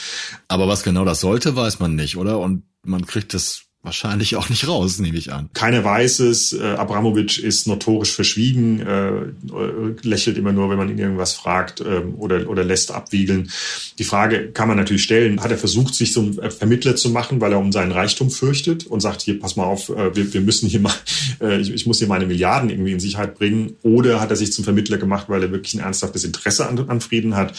Aber 0.48 0.66
was 0.66 0.82
genau 0.82 1.04
das 1.04 1.20
sollte, 1.20 1.54
weiß 1.54 1.80
man 1.80 1.96
nicht, 1.96 2.16
oder? 2.16 2.38
Und 2.38 2.62
man 2.82 3.06
kriegt 3.06 3.34
es 3.34 3.64
wahrscheinlich 3.86 4.36
auch 4.36 4.50
nicht 4.50 4.68
raus, 4.68 4.98
nehme 4.98 5.16
ich 5.16 5.32
an. 5.32 5.48
Keiner 5.54 5.82
weiß 5.82 6.18
es. 6.20 6.52
Äh, 6.52 6.74
Abramowitsch 6.74 7.38
ist 7.38 7.66
notorisch 7.66 8.12
verschwiegen, 8.12 8.80
äh, 8.80 9.08
äh, 9.08 9.32
lächelt 10.02 10.36
immer 10.36 10.52
nur, 10.52 10.68
wenn 10.68 10.76
man 10.76 10.90
ihn 10.90 10.98
irgendwas 10.98 11.32
fragt 11.32 11.80
äh, 11.80 12.02
oder, 12.18 12.50
oder 12.50 12.64
lässt 12.64 12.90
abwiegeln. 12.90 13.50
Die 13.98 14.04
Frage 14.04 14.50
kann 14.50 14.68
man 14.68 14.76
natürlich 14.76 15.04
stellen, 15.04 15.40
hat 15.40 15.50
er 15.50 15.56
versucht, 15.56 15.94
sich 15.94 16.12
so 16.12 16.20
ein 16.20 16.50
Vermittler 16.50 16.96
zu 16.96 17.10
machen, 17.10 17.40
weil 17.40 17.52
er 17.52 17.58
um 17.58 17.72
seinen 17.72 17.92
Reichtum 17.92 18.30
fürchtet 18.30 18.86
und 18.86 19.00
sagt, 19.00 19.22
hier, 19.22 19.40
pass 19.40 19.56
mal 19.56 19.64
auf, 19.64 19.88
äh, 19.88 20.14
wir, 20.14 20.34
wir 20.34 20.40
müssen 20.40 20.68
hier 20.68 20.80
mal, 20.80 20.94
äh, 21.40 21.60
ich, 21.60 21.72
ich 21.72 21.86
muss 21.86 21.98
hier 21.98 22.08
meine 22.08 22.26
Milliarden 22.26 22.68
irgendwie 22.68 22.92
in 22.92 23.00
Sicherheit 23.00 23.38
bringen. 23.38 23.76
Oder 23.82 24.20
hat 24.20 24.30
er 24.30 24.36
sich 24.36 24.52
zum 24.52 24.64
Vermittler 24.64 24.98
gemacht, 24.98 25.26
weil 25.28 25.42
er 25.42 25.52
wirklich 25.52 25.74
ein 25.74 25.80
ernsthaftes 25.80 26.24
Interesse 26.24 26.68
an, 26.68 26.78
an 26.88 27.00
Frieden 27.00 27.36
hat? 27.36 27.56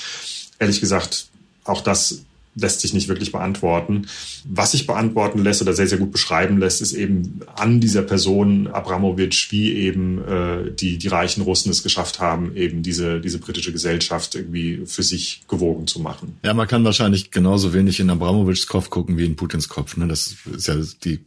Ehrlich 0.60 0.82
gesagt, 0.82 1.30
auch 1.64 1.82
das 1.82 2.26
lässt 2.60 2.82
sich 2.82 2.94
nicht 2.94 3.08
wirklich 3.08 3.32
beantworten. 3.32 4.08
Was 4.46 4.72
sich 4.72 4.88
beantworten 4.88 5.40
lässt 5.40 5.62
oder 5.62 5.74
sehr, 5.74 5.88
sehr 5.88 5.98
gut 5.98 6.12
beschreiben 6.12 6.58
lässt, 6.58 6.82
ist 6.82 6.94
eben 6.94 7.42
an 7.56 7.80
dieser 7.80 8.02
Person 8.02 8.68
Abramowitsch, 8.68 9.52
wie 9.52 9.74
eben 9.74 10.24
äh, 10.28 10.72
die, 10.72 10.98
die 10.98 11.08
reichen 11.08 11.42
Russen 11.42 11.70
es 11.70 11.84
geschafft 11.84 12.20
haben, 12.20 12.56
eben 12.56 12.84
diese, 12.84 13.22
diese 13.22 13.40
britische 13.40 13.72
Gesellschaft 13.72 14.36
irgendwie 14.36 14.82
für 14.86 15.04
sich 15.04 15.44
gewogen 15.48 15.88
zu 15.88 16.00
machen. 16.00 16.38
Ja, 16.44 16.54
man 16.54 16.68
kann 16.68 16.84
wahrscheinlich 16.84 17.32
genauso 17.32 17.74
wenig 17.74 18.00
in 18.00 18.10
Abramowitschs 18.10 18.68
Kopf 18.68 18.90
gucken 18.90 19.18
wie 19.18 19.26
in 19.26 19.36
Putins 19.36 19.70
Kopf. 19.70 19.98
Ne? 19.98 20.08
Das 20.08 20.36
ist 20.52 20.68
ja 20.68 20.76
die 21.04 21.20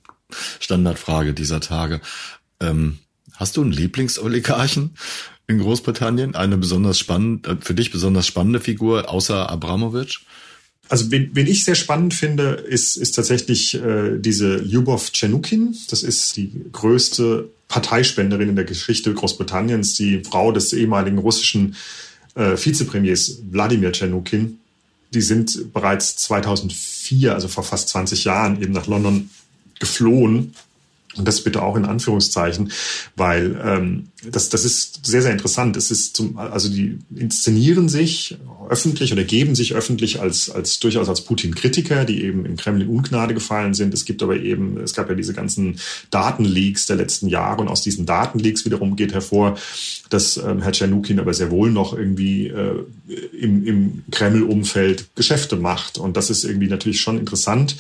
Standardfrage 0.59 1.35
dieser 1.35 1.61
Tage. 1.61 2.01
Ähm, 2.61 2.99
hast 3.35 3.57
du 3.57 3.63
einen 3.63 3.73
Lieblingsoligarchen 3.73 4.97
in 5.47 5.59
Großbritannien? 5.59 6.35
Eine 6.35 6.57
besonders 6.57 6.99
spannend, 6.99 7.47
äh, 7.47 7.57
für 7.61 7.75
dich 7.75 7.91
besonders 7.91 8.27
spannende 8.27 8.61
Figur 8.61 9.11
außer 9.11 9.49
Abramowitsch? 9.49 10.21
Also 10.91 11.13
wen, 11.13 11.31
wen 11.35 11.47
ich 11.47 11.65
sehr 11.65 11.77
spannend 11.77 12.15
finde, 12.15 12.51
ist, 12.51 12.97
ist 12.97 13.13
tatsächlich 13.13 13.77
äh, 13.77 14.19
diese 14.19 14.57
Lyubov 14.57 15.13
Tschernukin. 15.13 15.77
Das 15.89 16.03
ist 16.03 16.37
die 16.37 16.51
größte 16.73 17.49
Parteispenderin 17.69 18.49
in 18.49 18.57
der 18.57 18.65
Geschichte 18.65 19.15
Großbritanniens, 19.15 19.95
die 19.95 20.25
Frau 20.25 20.51
des 20.51 20.73
ehemaligen 20.73 21.19
russischen 21.19 21.77
äh, 22.35 22.57
Vizepremiers 22.57 23.39
Wladimir 23.53 23.93
Tschernukin. 23.93 24.59
Die 25.15 25.21
sind 25.21 25.73
bereits 25.73 26.17
2004, 26.17 27.35
also 27.35 27.47
vor 27.47 27.63
fast 27.63 27.89
20 27.91 28.25
Jahren, 28.25 28.61
eben 28.61 28.73
nach 28.73 28.89
London 28.89 29.31
geflohen 29.79 30.55
und 31.17 31.27
das 31.27 31.43
bitte 31.43 31.63
auch 31.63 31.77
in 31.77 31.85
Anführungszeichen, 31.85 32.73
weil 33.15 33.61
ähm, 33.65 34.09
das, 34.25 34.51
das 34.51 34.65
ist 34.65 35.07
sehr, 35.07 35.23
sehr 35.23 35.33
interessant. 35.33 35.77
Es 35.77 35.91
ist 35.91 36.17
zum, 36.17 36.37
also 36.37 36.69
die 36.69 36.99
inszenieren 37.15 37.89
sich 37.89 38.37
öffentlich 38.69 39.13
oder 39.13 39.25
geben 39.25 39.55
sich 39.55 39.75
öffentlich 39.75 40.21
als, 40.21 40.51
als 40.51 40.79
durchaus 40.79 41.09
als 41.09 41.25
Putin-Kritiker, 41.25 42.05
die 42.05 42.23
eben 42.23 42.45
im 42.45 42.57
Kreml 42.57 42.83
in 42.83 42.89
Ungnade 42.89 43.35
gefallen 43.35 43.75
sind. 43.75 43.95
Es 43.95 44.05
gibt 44.05 44.23
aber 44.23 44.37
eben, 44.37 44.77
es 44.79 44.95
gab 44.95 45.09
ja 45.09 45.15
diese 45.15 45.33
ganzen 45.33 45.81
Datenleaks 46.11 46.87
der 46.87 46.97
letzten 46.97 47.29
Jahre 47.29 47.63
und 47.63 47.69
aus 47.69 47.83
diesen 47.83 48.07
Datenleaks 48.07 48.65
wiederum 48.65 48.95
geht 48.95 49.15
hervor, 49.15 49.57
dass 50.11 50.37
ähm, 50.37 50.61
Herr 50.61 50.73
Tschernukin 50.73 51.19
aber 51.19 51.33
sehr 51.35 51.51
wohl 51.51 51.71
noch 51.71 51.97
irgendwie 51.97 52.49
äh, 52.49 52.85
im, 53.39 53.67
im 53.67 54.03
Kreml-Umfeld 54.11 55.07
Geschäfte 55.17 55.57
macht. 55.57 55.99
Und 55.99 56.17
das 56.17 56.31
ist 56.31 56.45
irgendwie 56.45 56.69
natürlich 56.69 57.01
schon 57.01 57.19
interessant, 57.19 57.77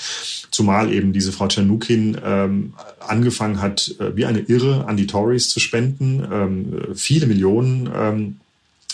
zumal 0.51 0.93
eben 0.93 1.13
diese 1.13 1.33
Frau 1.33 1.49
Tschernukin 1.49 2.17
ähm, 2.25 2.73
angefangen 3.01 3.61
hat, 3.61 3.95
äh, 3.99 4.17
wie 4.17 4.25
eine 4.25 4.41
Irre 4.41 4.87
an 4.87 4.97
die 4.97 5.07
Tories 5.07 5.51
zu 5.51 5.61
spenden, 5.61 6.30
ähm, 6.31 6.95
viele 6.95 7.27
Millionen. 7.27 7.91
Ähm, 7.95 8.40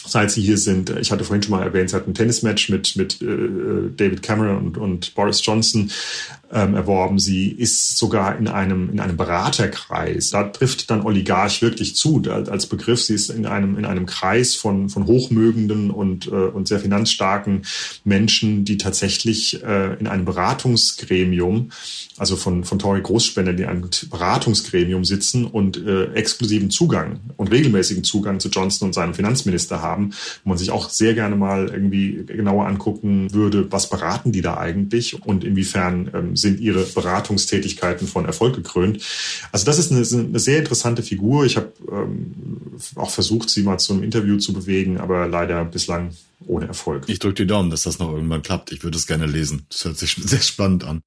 seit 0.07 0.31
sie 0.31 0.43
hier 0.43 0.59
sind. 0.59 0.91
Ich 0.91 1.11
hatte 1.11 1.25
vorhin 1.25 1.43
schon 1.43 1.53
mal 1.53 1.63
erwähnt, 1.63 1.91
sie 1.91 1.97
hat 1.97 2.07
ein 2.07 2.15
Tennismatch 2.15 2.69
mit, 2.69 2.97
mit 2.97 3.21
äh, 3.23 3.91
David 3.97 4.23
Cameron 4.23 4.59
und, 4.59 4.79
und 4.79 5.15
Boris 5.15 5.45
Johnson 5.45 5.91
ähm, 6.53 6.75
erworben. 6.75 7.19
Sie 7.19 7.51
ist 7.51 7.99
sogar 7.99 8.39
in 8.39 8.49
einem, 8.49 8.91
in 8.91 9.01
einem 9.01 9.17
Beraterkreis. 9.17 10.31
Da 10.31 10.45
trifft 10.45 10.91
dann 10.91 11.03
Oligarch 11.03 11.63
wirklich 11.63 11.97
zu 11.97 12.23
als 12.31 12.67
Begriff. 12.67 13.03
Sie 13.03 13.15
ist 13.15 13.31
in 13.31 13.47
einem, 13.47 13.77
in 13.77 13.85
einem 13.85 14.07
Kreis 14.07 14.55
von, 14.55 14.89
von 14.89 15.07
hochmögenden 15.07 15.91
und, 15.91 16.29
äh, 16.29 16.31
und 16.31 16.69
sehr 16.69 16.81
finanzstarken 16.81 17.63
Menschen, 18.05 18.65
die 18.65 18.77
tatsächlich 18.77 19.63
äh, 19.63 19.95
in 19.95 20.07
einem 20.07 20.25
Beratungsgremium, 20.25 21.71
also 22.17 22.37
von, 22.37 22.65
von 22.65 22.79
Tory 22.79 23.03
Großspender, 23.03 23.53
die 23.53 23.65
in 23.65 23.69
einem 23.69 23.91
Beratungsgremium 24.11 25.05
sitzen 25.05 25.47
und 25.47 25.77
äh, 25.77 26.13
exklusiven 26.13 26.71
Zugang 26.71 27.21
und 27.37 27.51
regelmäßigen 27.51 28.05
Zugang 28.05 28.41
zu 28.41 28.49
Johnson 28.49 28.89
und 28.89 28.93
seinem 28.93 29.15
Finanzminister 29.15 29.83
haben, 29.83 29.96
wo 29.97 30.49
man 30.49 30.59
sich 30.59 30.71
auch 30.71 30.89
sehr 30.89 31.15
gerne 31.15 31.37
mal 31.37 31.69
irgendwie 31.69 32.25
genauer 32.27 32.67
angucken 32.67 33.33
würde, 33.33 33.71
was 33.73 33.89
beraten 33.91 34.33
die 34.33 34.43
da 34.43 34.57
eigentlich 34.57 35.23
und 35.27 35.45
inwiefern 35.45 36.11
ähm, 36.15 36.37
sind 36.37 36.61
ihre 36.61 36.83
Beratungstätigkeiten 36.83 38.07
von 38.07 38.25
Erfolg 38.25 38.55
gekrönt. 38.55 39.03
Also 39.53 39.67
das 39.67 39.79
ist 39.79 39.91
eine, 39.91 40.29
eine 40.29 40.39
sehr 40.39 40.59
interessante 40.59 41.03
Figur. 41.03 41.45
Ich 41.45 41.57
habe 41.57 41.73
ähm, 41.91 42.35
auch 42.95 43.11
versucht, 43.11 43.51
sie 43.51 43.63
mal 43.63 43.79
zum 43.79 44.03
Interview 44.03 44.39
zu 44.39 44.53
bewegen, 44.53 44.99
aber 44.99 45.27
leider 45.29 45.65
bislang 45.65 46.11
ohne 46.47 46.67
Erfolg. 46.67 47.05
Ich 47.07 47.19
drücke 47.19 47.35
die 47.45 47.47
Daumen, 47.47 47.71
dass 47.71 47.83
das 47.83 47.99
noch 47.99 48.13
irgendwann 48.13 48.43
klappt. 48.43 48.73
Ich 48.73 48.85
würde 48.85 48.99
es 48.99 49.07
gerne 49.07 49.27
lesen. 49.27 49.67
Das 49.71 49.85
hört 49.85 49.99
sich 49.99 50.15
sehr 50.15 50.41
spannend 50.41 50.85
an. 50.85 51.01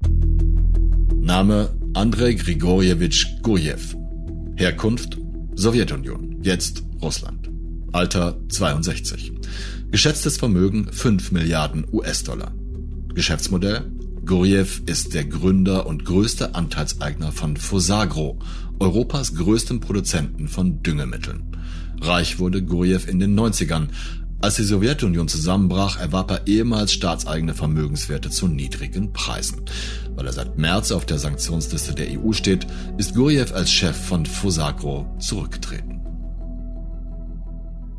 Name 1.15 1.75
Andrei 1.93 2.33
Grigorjewitsch 2.33 3.27
Gurjew. 3.43 3.79
Herkunft 4.55 5.17
Sowjetunion, 5.55 6.39
jetzt 6.41 6.83
Russland. 7.01 7.48
Alter 7.91 8.37
62. 8.49 9.33
Geschätztes 9.91 10.37
Vermögen 10.37 10.91
5 10.91 11.31
Milliarden 11.31 11.85
US-Dollar. 11.91 12.51
Geschäftsmodell 13.13 13.91
Gurjev 14.25 14.81
ist 14.85 15.15
der 15.15 15.25
Gründer 15.25 15.87
und 15.87 16.05
größte 16.05 16.53
Anteilseigner 16.53 17.31
von 17.31 17.57
Fosagro, 17.57 18.37
Europas 18.79 19.33
größtem 19.33 19.79
Produzenten 19.79 20.47
von 20.47 20.83
Düngemitteln. 20.83 21.57
Reich 22.01 22.37
wurde 22.37 22.61
Gurjev 22.61 23.09
in 23.09 23.19
den 23.19 23.37
90ern. 23.37 23.87
Als 24.39 24.55
die 24.55 24.63
Sowjetunion 24.63 25.27
zusammenbrach, 25.27 25.99
erwarb 25.99 26.29
er 26.29 26.47
ehemals 26.47 26.93
staatseigene 26.93 27.55
Vermögenswerte 27.55 28.29
zu 28.29 28.47
niedrigen 28.47 29.11
Preisen. 29.13 29.61
Weil 30.15 30.27
er 30.27 30.33
seit 30.33 30.59
März 30.59 30.91
auf 30.91 31.07
der 31.07 31.17
Sanktionsliste 31.17 31.95
der 31.95 32.07
EU 32.19 32.31
steht, 32.31 32.67
ist 32.99 33.15
Gurjev 33.15 33.51
als 33.53 33.71
Chef 33.71 33.97
von 33.97 34.27
Fosagro 34.27 35.07
zurückgetreten. 35.19 35.98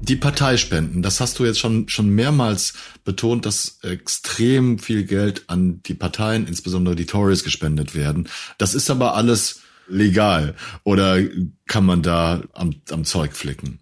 Die 0.03 0.17
Parteispenden, 0.17 1.03
das 1.03 1.21
hast 1.21 1.39
du 1.39 1.45
jetzt 1.45 1.59
schon, 1.59 1.89
schon 1.89 2.09
mehrmals 2.09 2.73
betont, 3.05 3.45
dass 3.45 3.79
extrem 3.83 4.79
viel 4.79 5.05
Geld 5.05 5.45
an 5.49 5.83
die 5.85 5.95
Parteien, 5.95 6.49
insbesondere 6.49 6.97
die 6.97 7.07
Tories, 7.07 7.45
gespendet 7.45 7.95
werden. 7.95 8.29
Das 8.57 8.75
ist 8.75 8.91
aber 8.91 9.15
alles 9.15 9.61
legal 9.91 10.55
oder 10.85 11.19
kann 11.67 11.85
man 11.85 12.03
da 12.03 12.43
am, 12.53 12.77
am 12.91 13.05
Zeug 13.05 13.35
flicken? 13.35 13.79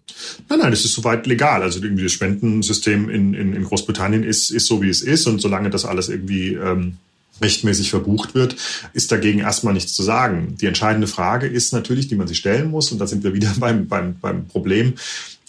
Nein, 0.49 0.59
nein, 0.59 0.73
es 0.73 0.83
ist 0.83 0.93
soweit 0.93 1.25
legal. 1.25 1.61
Also 1.61 1.81
irgendwie 1.81 2.03
das 2.03 2.11
Spendensystem 2.11 3.09
in, 3.09 3.33
in, 3.33 3.53
in 3.53 3.63
Großbritannien 3.63 4.23
ist, 4.23 4.49
ist 4.49 4.67
so, 4.67 4.81
wie 4.81 4.89
es 4.89 5.01
ist 5.01 5.25
und 5.27 5.39
solange 5.39 5.69
das 5.69 5.85
alles 5.85 6.09
irgendwie 6.09 6.53
ähm, 6.53 6.97
rechtmäßig 7.41 7.89
verbucht 7.89 8.35
wird, 8.35 8.55
ist 8.93 9.11
dagegen 9.11 9.39
erstmal 9.39 9.73
nichts 9.73 9.93
zu 9.93 10.03
sagen. 10.03 10.55
Die 10.59 10.65
entscheidende 10.65 11.07
Frage 11.07 11.47
ist 11.47 11.73
natürlich, 11.73 12.07
die 12.07 12.15
man 12.15 12.27
sich 12.27 12.37
stellen 12.37 12.69
muss, 12.69 12.91
und 12.91 12.99
da 12.99 13.07
sind 13.07 13.23
wir 13.23 13.33
wieder 13.33 13.53
beim, 13.59 13.87
beim, 13.87 14.17
beim 14.19 14.47
Problem, 14.47 14.95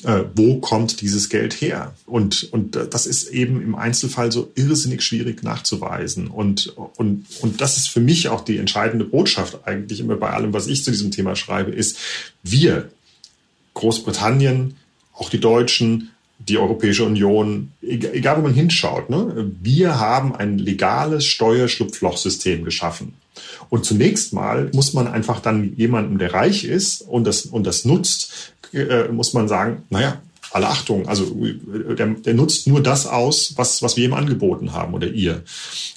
äh, 0.04 0.24
wo 0.34 0.60
kommt 0.60 1.00
dieses 1.02 1.28
Geld 1.28 1.60
her? 1.60 1.94
Und, 2.06 2.48
und 2.52 2.76
das 2.76 3.06
ist 3.06 3.28
eben 3.28 3.62
im 3.62 3.74
Einzelfall 3.74 4.32
so 4.32 4.50
irrsinnig 4.54 5.02
schwierig 5.02 5.42
nachzuweisen. 5.42 6.28
Und, 6.28 6.68
und, 6.96 7.26
und 7.42 7.60
das 7.60 7.76
ist 7.76 7.88
für 7.88 8.00
mich 8.00 8.28
auch 8.28 8.40
die 8.42 8.56
entscheidende 8.56 9.04
Botschaft 9.04 9.66
eigentlich 9.66 10.00
immer 10.00 10.16
bei 10.16 10.30
allem, 10.30 10.52
was 10.52 10.68
ich 10.68 10.84
zu 10.84 10.90
diesem 10.90 11.10
Thema 11.10 11.36
schreibe, 11.36 11.70
ist, 11.72 11.98
wir, 12.42 12.90
Großbritannien, 13.74 14.76
auch 15.12 15.28
die 15.28 15.40
Deutschen, 15.40 16.10
die 16.48 16.58
Europäische 16.58 17.04
Union, 17.04 17.72
egal 17.82 18.38
wo 18.38 18.42
man 18.42 18.54
hinschaut, 18.54 19.10
ne, 19.10 19.50
wir 19.60 20.00
haben 20.00 20.34
ein 20.34 20.58
legales 20.58 21.24
Steuerschlupflochsystem 21.26 22.64
geschaffen. 22.64 23.14
Und 23.68 23.84
zunächst 23.84 24.32
mal 24.32 24.70
muss 24.74 24.94
man 24.94 25.06
einfach 25.06 25.40
dann 25.40 25.74
jemandem, 25.76 26.18
der 26.18 26.34
reich 26.34 26.64
ist 26.64 27.02
und 27.02 27.24
das, 27.26 27.46
und 27.46 27.66
das 27.66 27.84
nutzt, 27.84 28.54
äh, 28.72 29.08
muss 29.08 29.32
man 29.32 29.48
sagen, 29.48 29.82
naja, 29.90 30.20
alle 30.52 30.68
Achtung, 30.68 31.06
also 31.06 31.36
der, 31.96 32.06
der 32.06 32.34
nutzt 32.34 32.66
nur 32.66 32.82
das 32.82 33.06
aus, 33.06 33.54
was, 33.56 33.82
was 33.82 33.96
wir 33.96 34.04
ihm 34.04 34.14
angeboten 34.14 34.72
haben 34.72 34.94
oder 34.94 35.06
ihr. 35.06 35.42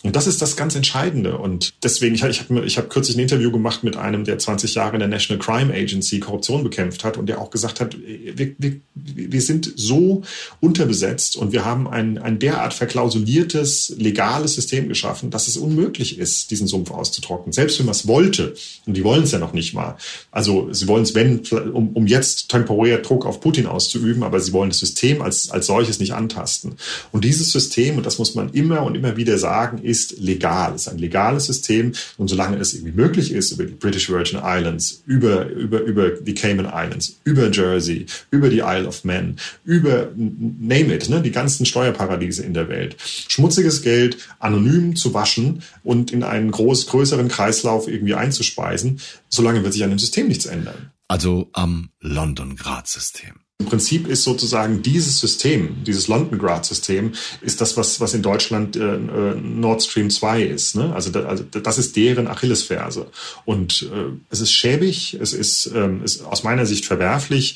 Und 0.04 0.16
das 0.16 0.28
ist 0.28 0.42
das 0.42 0.56
ganz 0.56 0.76
Entscheidende. 0.76 1.38
Und 1.38 1.74
deswegen, 1.84 2.13
ich, 2.13 2.24
ich 2.24 2.42
habe 2.42 2.66
ich 2.66 2.78
hab 2.78 2.89
kürzlich 2.89 3.18
ein 3.18 3.22
Interview 3.22 3.52
gemacht 3.52 3.84
mit 3.84 3.98
einem, 3.98 4.26
der 4.26 4.38
20 4.38 4.76
Jahre 4.76 4.94
in 4.94 5.00
der 5.00 5.08
National 5.08 5.44
Crime 5.44 5.74
Agency 5.74 6.20
Korruption 6.20 6.63
bekämpft 6.63 7.04
hat 7.04 7.18
und 7.18 7.28
der 7.28 7.42
auch 7.42 7.50
gesagt 7.50 7.80
hat, 7.80 7.98
wir, 7.98 8.56
wir, 8.58 8.76
wir 8.94 9.42
sind 9.42 9.74
so 9.76 10.22
unterbesetzt 10.60 11.36
und 11.36 11.52
wir 11.52 11.66
haben 11.66 11.88
ein, 11.88 12.20
ein 12.20 12.38
derart 12.38 12.76
verklausuliertes, 12.76 13.96
legales 13.98 14.54
System 14.54 14.88
geschaffen, 14.88 15.32
dass 15.32 15.48
es 15.48 15.58
unmöglich 15.58 16.20
ist, 16.20 16.52
diesen 16.52 16.68
Sumpf 16.68 16.92
auszutrocknen. 16.92 17.54
Selbst 17.54 17.80
wenn 17.80 17.88
man 17.88 17.96
es 17.96 18.08
wollte, 18.08 18.54
und 18.86 18.96
die 18.96 19.04
wollen 19.04 19.24
es 19.24 19.32
ja 19.32 19.39
noch 19.39 19.54
nicht 19.54 19.74
mal. 19.74 19.98
Also 20.32 20.72
sie 20.72 20.88
wollen 20.88 21.04
es, 21.04 21.16
wenn, 21.16 21.39
um, 21.74 21.89
um 21.94 22.06
jetzt 22.06 22.50
temporär 22.50 23.00
Druck 23.00 23.26
auf 23.26 23.42
Putin 23.42 23.66
auszuüben, 23.66 24.22
aber 24.22 24.42
sie 24.43 24.53
wollen 24.53 24.69
das 24.69 24.79
System 24.79 25.21
als, 25.21 25.49
als 25.49 25.65
solches 25.65 25.99
nicht 25.99 26.13
antasten. 26.13 26.75
Und 27.12 27.23
dieses 27.23 27.51
System, 27.51 27.97
und 27.97 28.06
das 28.06 28.19
muss 28.19 28.36
man 28.36 28.49
immer 28.53 28.84
und 28.84 28.95
immer 28.95 29.17
wieder 29.17 29.38
sagen, 29.38 29.79
ist 29.79 30.19
legal. 30.19 30.75
Es 30.75 30.84
ist 30.84 30.88
ein 30.89 30.99
legales 30.99 31.45
System. 31.45 31.93
Und 32.17 32.27
solange 32.27 32.58
es 32.58 32.73
irgendwie 32.73 32.93
möglich 32.93 33.32
ist, 33.32 33.51
über 33.51 33.65
die 33.65 33.73
British 33.73 34.10
Virgin 34.10 34.39
Islands, 34.43 35.01
über, 35.06 35.47
über, 35.47 35.82
über 35.82 36.10
die 36.10 36.34
Cayman 36.34 36.65
Islands, 36.65 37.17
über 37.23 37.49
Jersey, 37.51 38.06
über 38.29 38.49
die 38.49 38.60
Isle 38.60 38.88
of 38.88 39.03
Man, 39.03 39.38
über, 39.63 40.10
name 40.15 40.93
it, 40.93 41.10
ne, 41.10 41.21
die 41.21 41.32
ganzen 41.32 41.65
Steuerparadiese 41.65 42.43
in 42.43 42.53
der 42.53 42.69
Welt, 42.69 42.95
schmutziges 43.27 43.82
Geld 43.82 44.17
anonym 44.39 44.95
zu 44.95 45.13
waschen 45.13 45.63
und 45.84 46.12
in 46.12 46.23
einen 46.23 46.51
groß, 46.51 46.88
größeren 46.88 47.27
Kreislauf 47.27 47.88
irgendwie 47.88 48.15
einzuspeisen, 48.15 48.99
solange 49.30 49.63
wird 49.63 49.74
sich 49.74 49.84
an 49.84 49.89
dem 49.89 49.99
System 49.99 50.28
nichts 50.28 50.45
ändern. 50.45 50.91
Also 51.07 51.49
am 51.53 51.89
London-Grad-System. 51.99 53.43
Im 53.64 53.70
Prinzip 53.70 54.09
ist 54.09 54.24
sozusagen 54.26 54.82
dieses 54.82 55.22
System, 55.22 55.86
dieses 55.86 56.09
London-Grad-System, 56.09 57.14
ist 57.39 57.61
das, 57.61 57.78
was, 57.78 58.01
was 58.01 58.14
in 58.14 58.22
Deutschland 58.22 58.76
äh, 58.76 58.95
äh 58.95 59.36
Nord 59.36 59.82
Stream 59.82 60.09
2 60.09 60.43
ist. 60.43 60.76
Ne? 60.76 60.93
Also, 60.93 61.11
da, 61.11 61.22
also 61.24 61.45
das 61.45 61.78
ist 61.78 61.95
deren 61.95 62.28
Achillesferse. 62.28 63.07
Und 63.45 63.84
äh, 63.84 64.18
es 64.30 64.41
ist 64.41 64.51
schäbig, 64.51 65.18
es 65.22 65.32
ist, 65.32 65.72
ähm, 65.74 66.03
ist 66.03 66.26
aus 66.26 66.43
meiner 66.43 66.66
Sicht 66.66 66.86
verwerflich, 66.86 67.55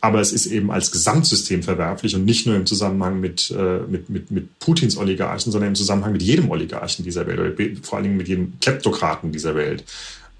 aber 0.00 0.20
es 0.20 0.32
ist 0.32 0.46
eben 0.46 0.70
als 0.70 0.92
Gesamtsystem 0.92 1.64
verwerflich 1.64 2.14
und 2.14 2.24
nicht 2.24 2.46
nur 2.46 2.54
im 2.54 2.64
Zusammenhang 2.66 3.18
mit, 3.18 3.50
äh, 3.50 3.80
mit, 3.88 4.08
mit, 4.08 4.30
mit 4.30 4.56
Putins 4.60 4.96
Oligarchen, 4.96 5.50
sondern 5.50 5.70
im 5.70 5.74
Zusammenhang 5.74 6.12
mit 6.12 6.22
jedem 6.22 6.48
Oligarchen 6.48 7.04
dieser 7.04 7.26
Welt 7.26 7.40
oder 7.40 7.52
vor 7.82 7.96
allen 7.96 8.04
Dingen 8.04 8.16
mit 8.16 8.28
jedem 8.28 8.52
Kleptokraten 8.60 9.32
dieser 9.32 9.56
Welt. 9.56 9.82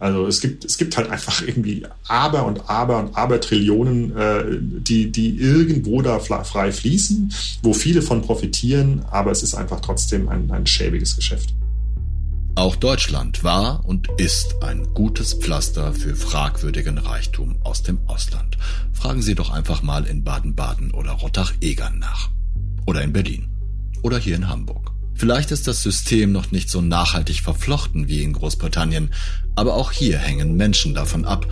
Also 0.01 0.27
es 0.27 0.41
gibt, 0.41 0.65
es 0.65 0.79
gibt 0.79 0.97
halt 0.97 1.11
einfach 1.11 1.43
irgendwie 1.43 1.87
Aber 2.09 2.47
und 2.47 2.69
Aber 2.71 2.99
und 2.99 3.15
Aber 3.17 3.39
Trillionen, 3.39 4.17
äh, 4.17 4.45
die, 4.59 5.13
die 5.13 5.37
irgendwo 5.37 6.01
da 6.01 6.19
frei 6.19 6.73
fließen, 6.73 7.33
wo 7.63 7.75
viele 7.75 8.01
von 8.01 8.23
profitieren, 8.23 9.05
aber 9.11 9.31
es 9.31 9.43
ist 9.43 9.55
einfach 9.55 9.81
trotzdem 9.81 10.29
ein, 10.31 10.51
ein 10.51 10.67
schäbiges 10.67 11.17
Geschäft. 11.17 11.55
Auch 12.55 12.77
Deutschland 12.77 13.45
war 13.45 13.85
und 13.87 14.09
ist 14.17 14.63
ein 14.63 14.93
gutes 14.95 15.35
Pflaster 15.35 15.93
für 15.93 16.17
fragwürdigen 16.17 16.99
Reichtum 16.99 17.57
aus 17.63 17.83
dem 17.83 17.99
Ausland. 18.07 18.57
Fragen 18.93 19.23
Sie 19.23 19.35
doch 19.35 19.51
einfach 19.51 19.83
mal 19.83 20.07
in 20.07 20.25
Baden-Baden 20.25 20.93
oder 20.93 21.13
Rottach-Egern 21.13 21.99
nach. 21.99 22.31
Oder 22.87 23.03
in 23.03 23.13
Berlin. 23.13 23.49
Oder 24.03 24.19
hier 24.19 24.37
in 24.37 24.49
Hamburg. 24.49 24.93
Vielleicht 25.21 25.51
ist 25.51 25.69
das 25.69 25.83
System 25.83 26.33
noch 26.33 26.51
nicht 26.51 26.71
so 26.71 26.81
nachhaltig 26.81 27.43
verflochten 27.43 28.09
wie 28.09 28.23
in 28.23 28.33
Großbritannien, 28.33 29.13
aber 29.55 29.75
auch 29.75 29.93
hier 29.93 30.17
hängen 30.17 30.57
Menschen 30.57 30.95
davon 30.95 31.27
ab, 31.27 31.47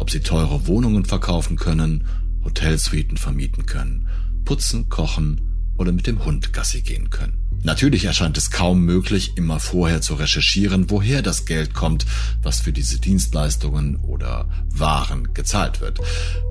ob 0.00 0.10
sie 0.10 0.18
teure 0.18 0.66
Wohnungen 0.66 1.04
verkaufen 1.04 1.54
können, 1.54 2.04
Hotelsuiten 2.44 3.16
vermieten 3.16 3.64
können, 3.64 4.08
putzen, 4.44 4.88
kochen 4.88 5.40
oder 5.78 5.92
mit 5.92 6.08
dem 6.08 6.24
Hund 6.24 6.52
Gassi 6.52 6.80
gehen 6.80 7.10
können. 7.10 7.38
Natürlich 7.62 8.06
erscheint 8.06 8.36
es 8.38 8.50
kaum 8.50 8.80
möglich, 8.80 9.34
immer 9.36 9.60
vorher 9.60 10.00
zu 10.00 10.14
recherchieren, 10.14 10.90
woher 10.90 11.22
das 11.22 11.44
Geld 11.44 11.74
kommt, 11.74 12.06
was 12.42 12.58
für 12.58 12.72
diese 12.72 12.98
Dienstleistungen 12.98 13.98
oder 13.98 14.48
Waren 14.68 15.32
gezahlt 15.32 15.80
wird. 15.80 16.00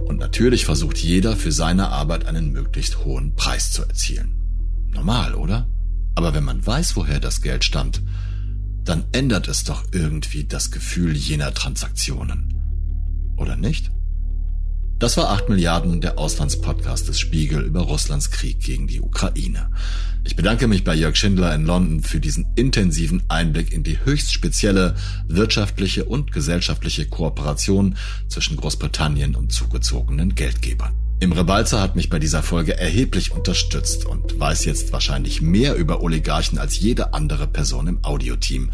Und 0.06 0.20
natürlich 0.20 0.64
versucht 0.64 1.00
jeder 1.00 1.36
für 1.36 1.52
seine 1.52 1.90
Arbeit 1.90 2.28
einen 2.28 2.54
möglichst 2.54 3.04
hohen 3.04 3.36
Preis 3.36 3.74
zu 3.74 3.82
erzielen. 3.82 4.38
Normal, 4.94 5.36
oder? 5.36 5.68
Aber 6.16 6.34
wenn 6.34 6.44
man 6.44 6.66
weiß, 6.66 6.96
woher 6.96 7.20
das 7.20 7.42
Geld 7.42 7.64
stammt, 7.64 8.02
dann 8.84 9.06
ändert 9.12 9.48
es 9.48 9.64
doch 9.64 9.84
irgendwie 9.92 10.46
das 10.46 10.72
Gefühl 10.72 11.16
jener 11.16 11.54
Transaktionen. 11.54 12.56
Oder 13.38 13.56
nicht? 13.56 13.92
Das 15.02 15.18
war 15.18 15.32
8 15.32 15.50
Milliarden, 15.50 16.00
der 16.00 16.20
Auslandspodcast 16.20 17.08
des 17.08 17.20
Spiegel 17.20 17.64
über 17.64 17.82
Russlands 17.82 18.30
Krieg 18.30 18.60
gegen 18.60 18.86
die 18.86 19.02
Ukraine. 19.02 19.72
Ich 20.24 20.36
bedanke 20.36 20.68
mich 20.68 20.84
bei 20.84 20.94
Jörg 20.94 21.16
Schindler 21.16 21.56
in 21.56 21.66
London 21.66 22.04
für 22.04 22.20
diesen 22.20 22.46
intensiven 22.56 23.24
Einblick 23.28 23.72
in 23.72 23.82
die 23.82 23.98
höchst 24.06 24.32
spezielle 24.32 24.96
wirtschaftliche 25.28 26.06
und 26.06 26.32
gesellschaftliche 26.32 27.08
Kooperation 27.08 27.98
zwischen 28.28 28.58
Großbritannien 28.58 29.36
und 29.36 29.52
zugezogenen 29.52 30.36
Geldgebern. 30.36 31.01
Imre 31.22 31.44
Balzer 31.44 31.80
hat 31.80 31.96
mich 31.96 32.10
bei 32.10 32.18
dieser 32.18 32.42
Folge 32.42 32.80
erheblich 32.80 33.32
unterstützt 33.32 34.08
und 34.08 34.40
weiß 34.40 34.66
jetzt 34.66 34.92
wahrscheinlich 34.92 35.40
mehr 35.40 35.76
über 35.76 36.02
Oligarchen 36.02 36.58
als 36.58 36.80
jede 36.80 37.14
andere 37.14 37.46
Person 37.46 37.86
im 37.86 38.04
Audioteam. 38.04 38.72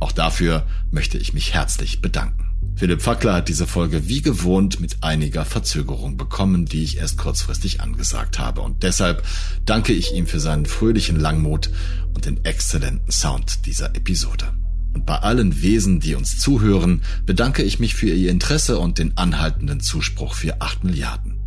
Auch 0.00 0.10
dafür 0.10 0.66
möchte 0.90 1.18
ich 1.18 1.34
mich 1.34 1.52
herzlich 1.52 2.00
bedanken. 2.00 2.46
Philipp 2.74 3.02
Fackler 3.02 3.34
hat 3.34 3.50
diese 3.50 3.66
Folge 3.66 4.08
wie 4.08 4.22
gewohnt 4.22 4.80
mit 4.80 5.04
einiger 5.04 5.44
Verzögerung 5.44 6.16
bekommen, 6.16 6.64
die 6.64 6.84
ich 6.84 6.96
erst 6.96 7.18
kurzfristig 7.18 7.82
angesagt 7.82 8.38
habe. 8.38 8.62
Und 8.62 8.82
deshalb 8.82 9.22
danke 9.66 9.92
ich 9.92 10.14
ihm 10.14 10.26
für 10.26 10.40
seinen 10.40 10.64
fröhlichen 10.64 11.20
Langmut 11.20 11.68
und 12.14 12.24
den 12.24 12.42
exzellenten 12.46 13.12
Sound 13.12 13.66
dieser 13.66 13.94
Episode. 13.94 14.54
Und 14.94 15.04
bei 15.04 15.16
allen 15.16 15.60
Wesen, 15.60 16.00
die 16.00 16.14
uns 16.14 16.38
zuhören, 16.38 17.02
bedanke 17.26 17.62
ich 17.62 17.78
mich 17.78 17.94
für 17.94 18.08
Ihr 18.08 18.30
Interesse 18.30 18.78
und 18.78 18.96
den 18.96 19.18
anhaltenden 19.18 19.80
Zuspruch 19.80 20.32
für 20.32 20.62
8 20.62 20.82
Milliarden. 20.82 21.39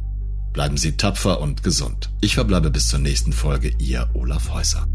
Bleiben 0.53 0.77
Sie 0.77 0.95
tapfer 0.95 1.41
und 1.41 1.63
gesund. 1.63 2.11
Ich 2.21 2.35
verbleibe 2.35 2.69
bis 2.69 2.87
zur 2.87 2.99
nächsten 2.99 3.33
Folge, 3.33 3.73
Ihr 3.79 4.07
Olaf 4.13 4.49
Häuser. 4.53 4.87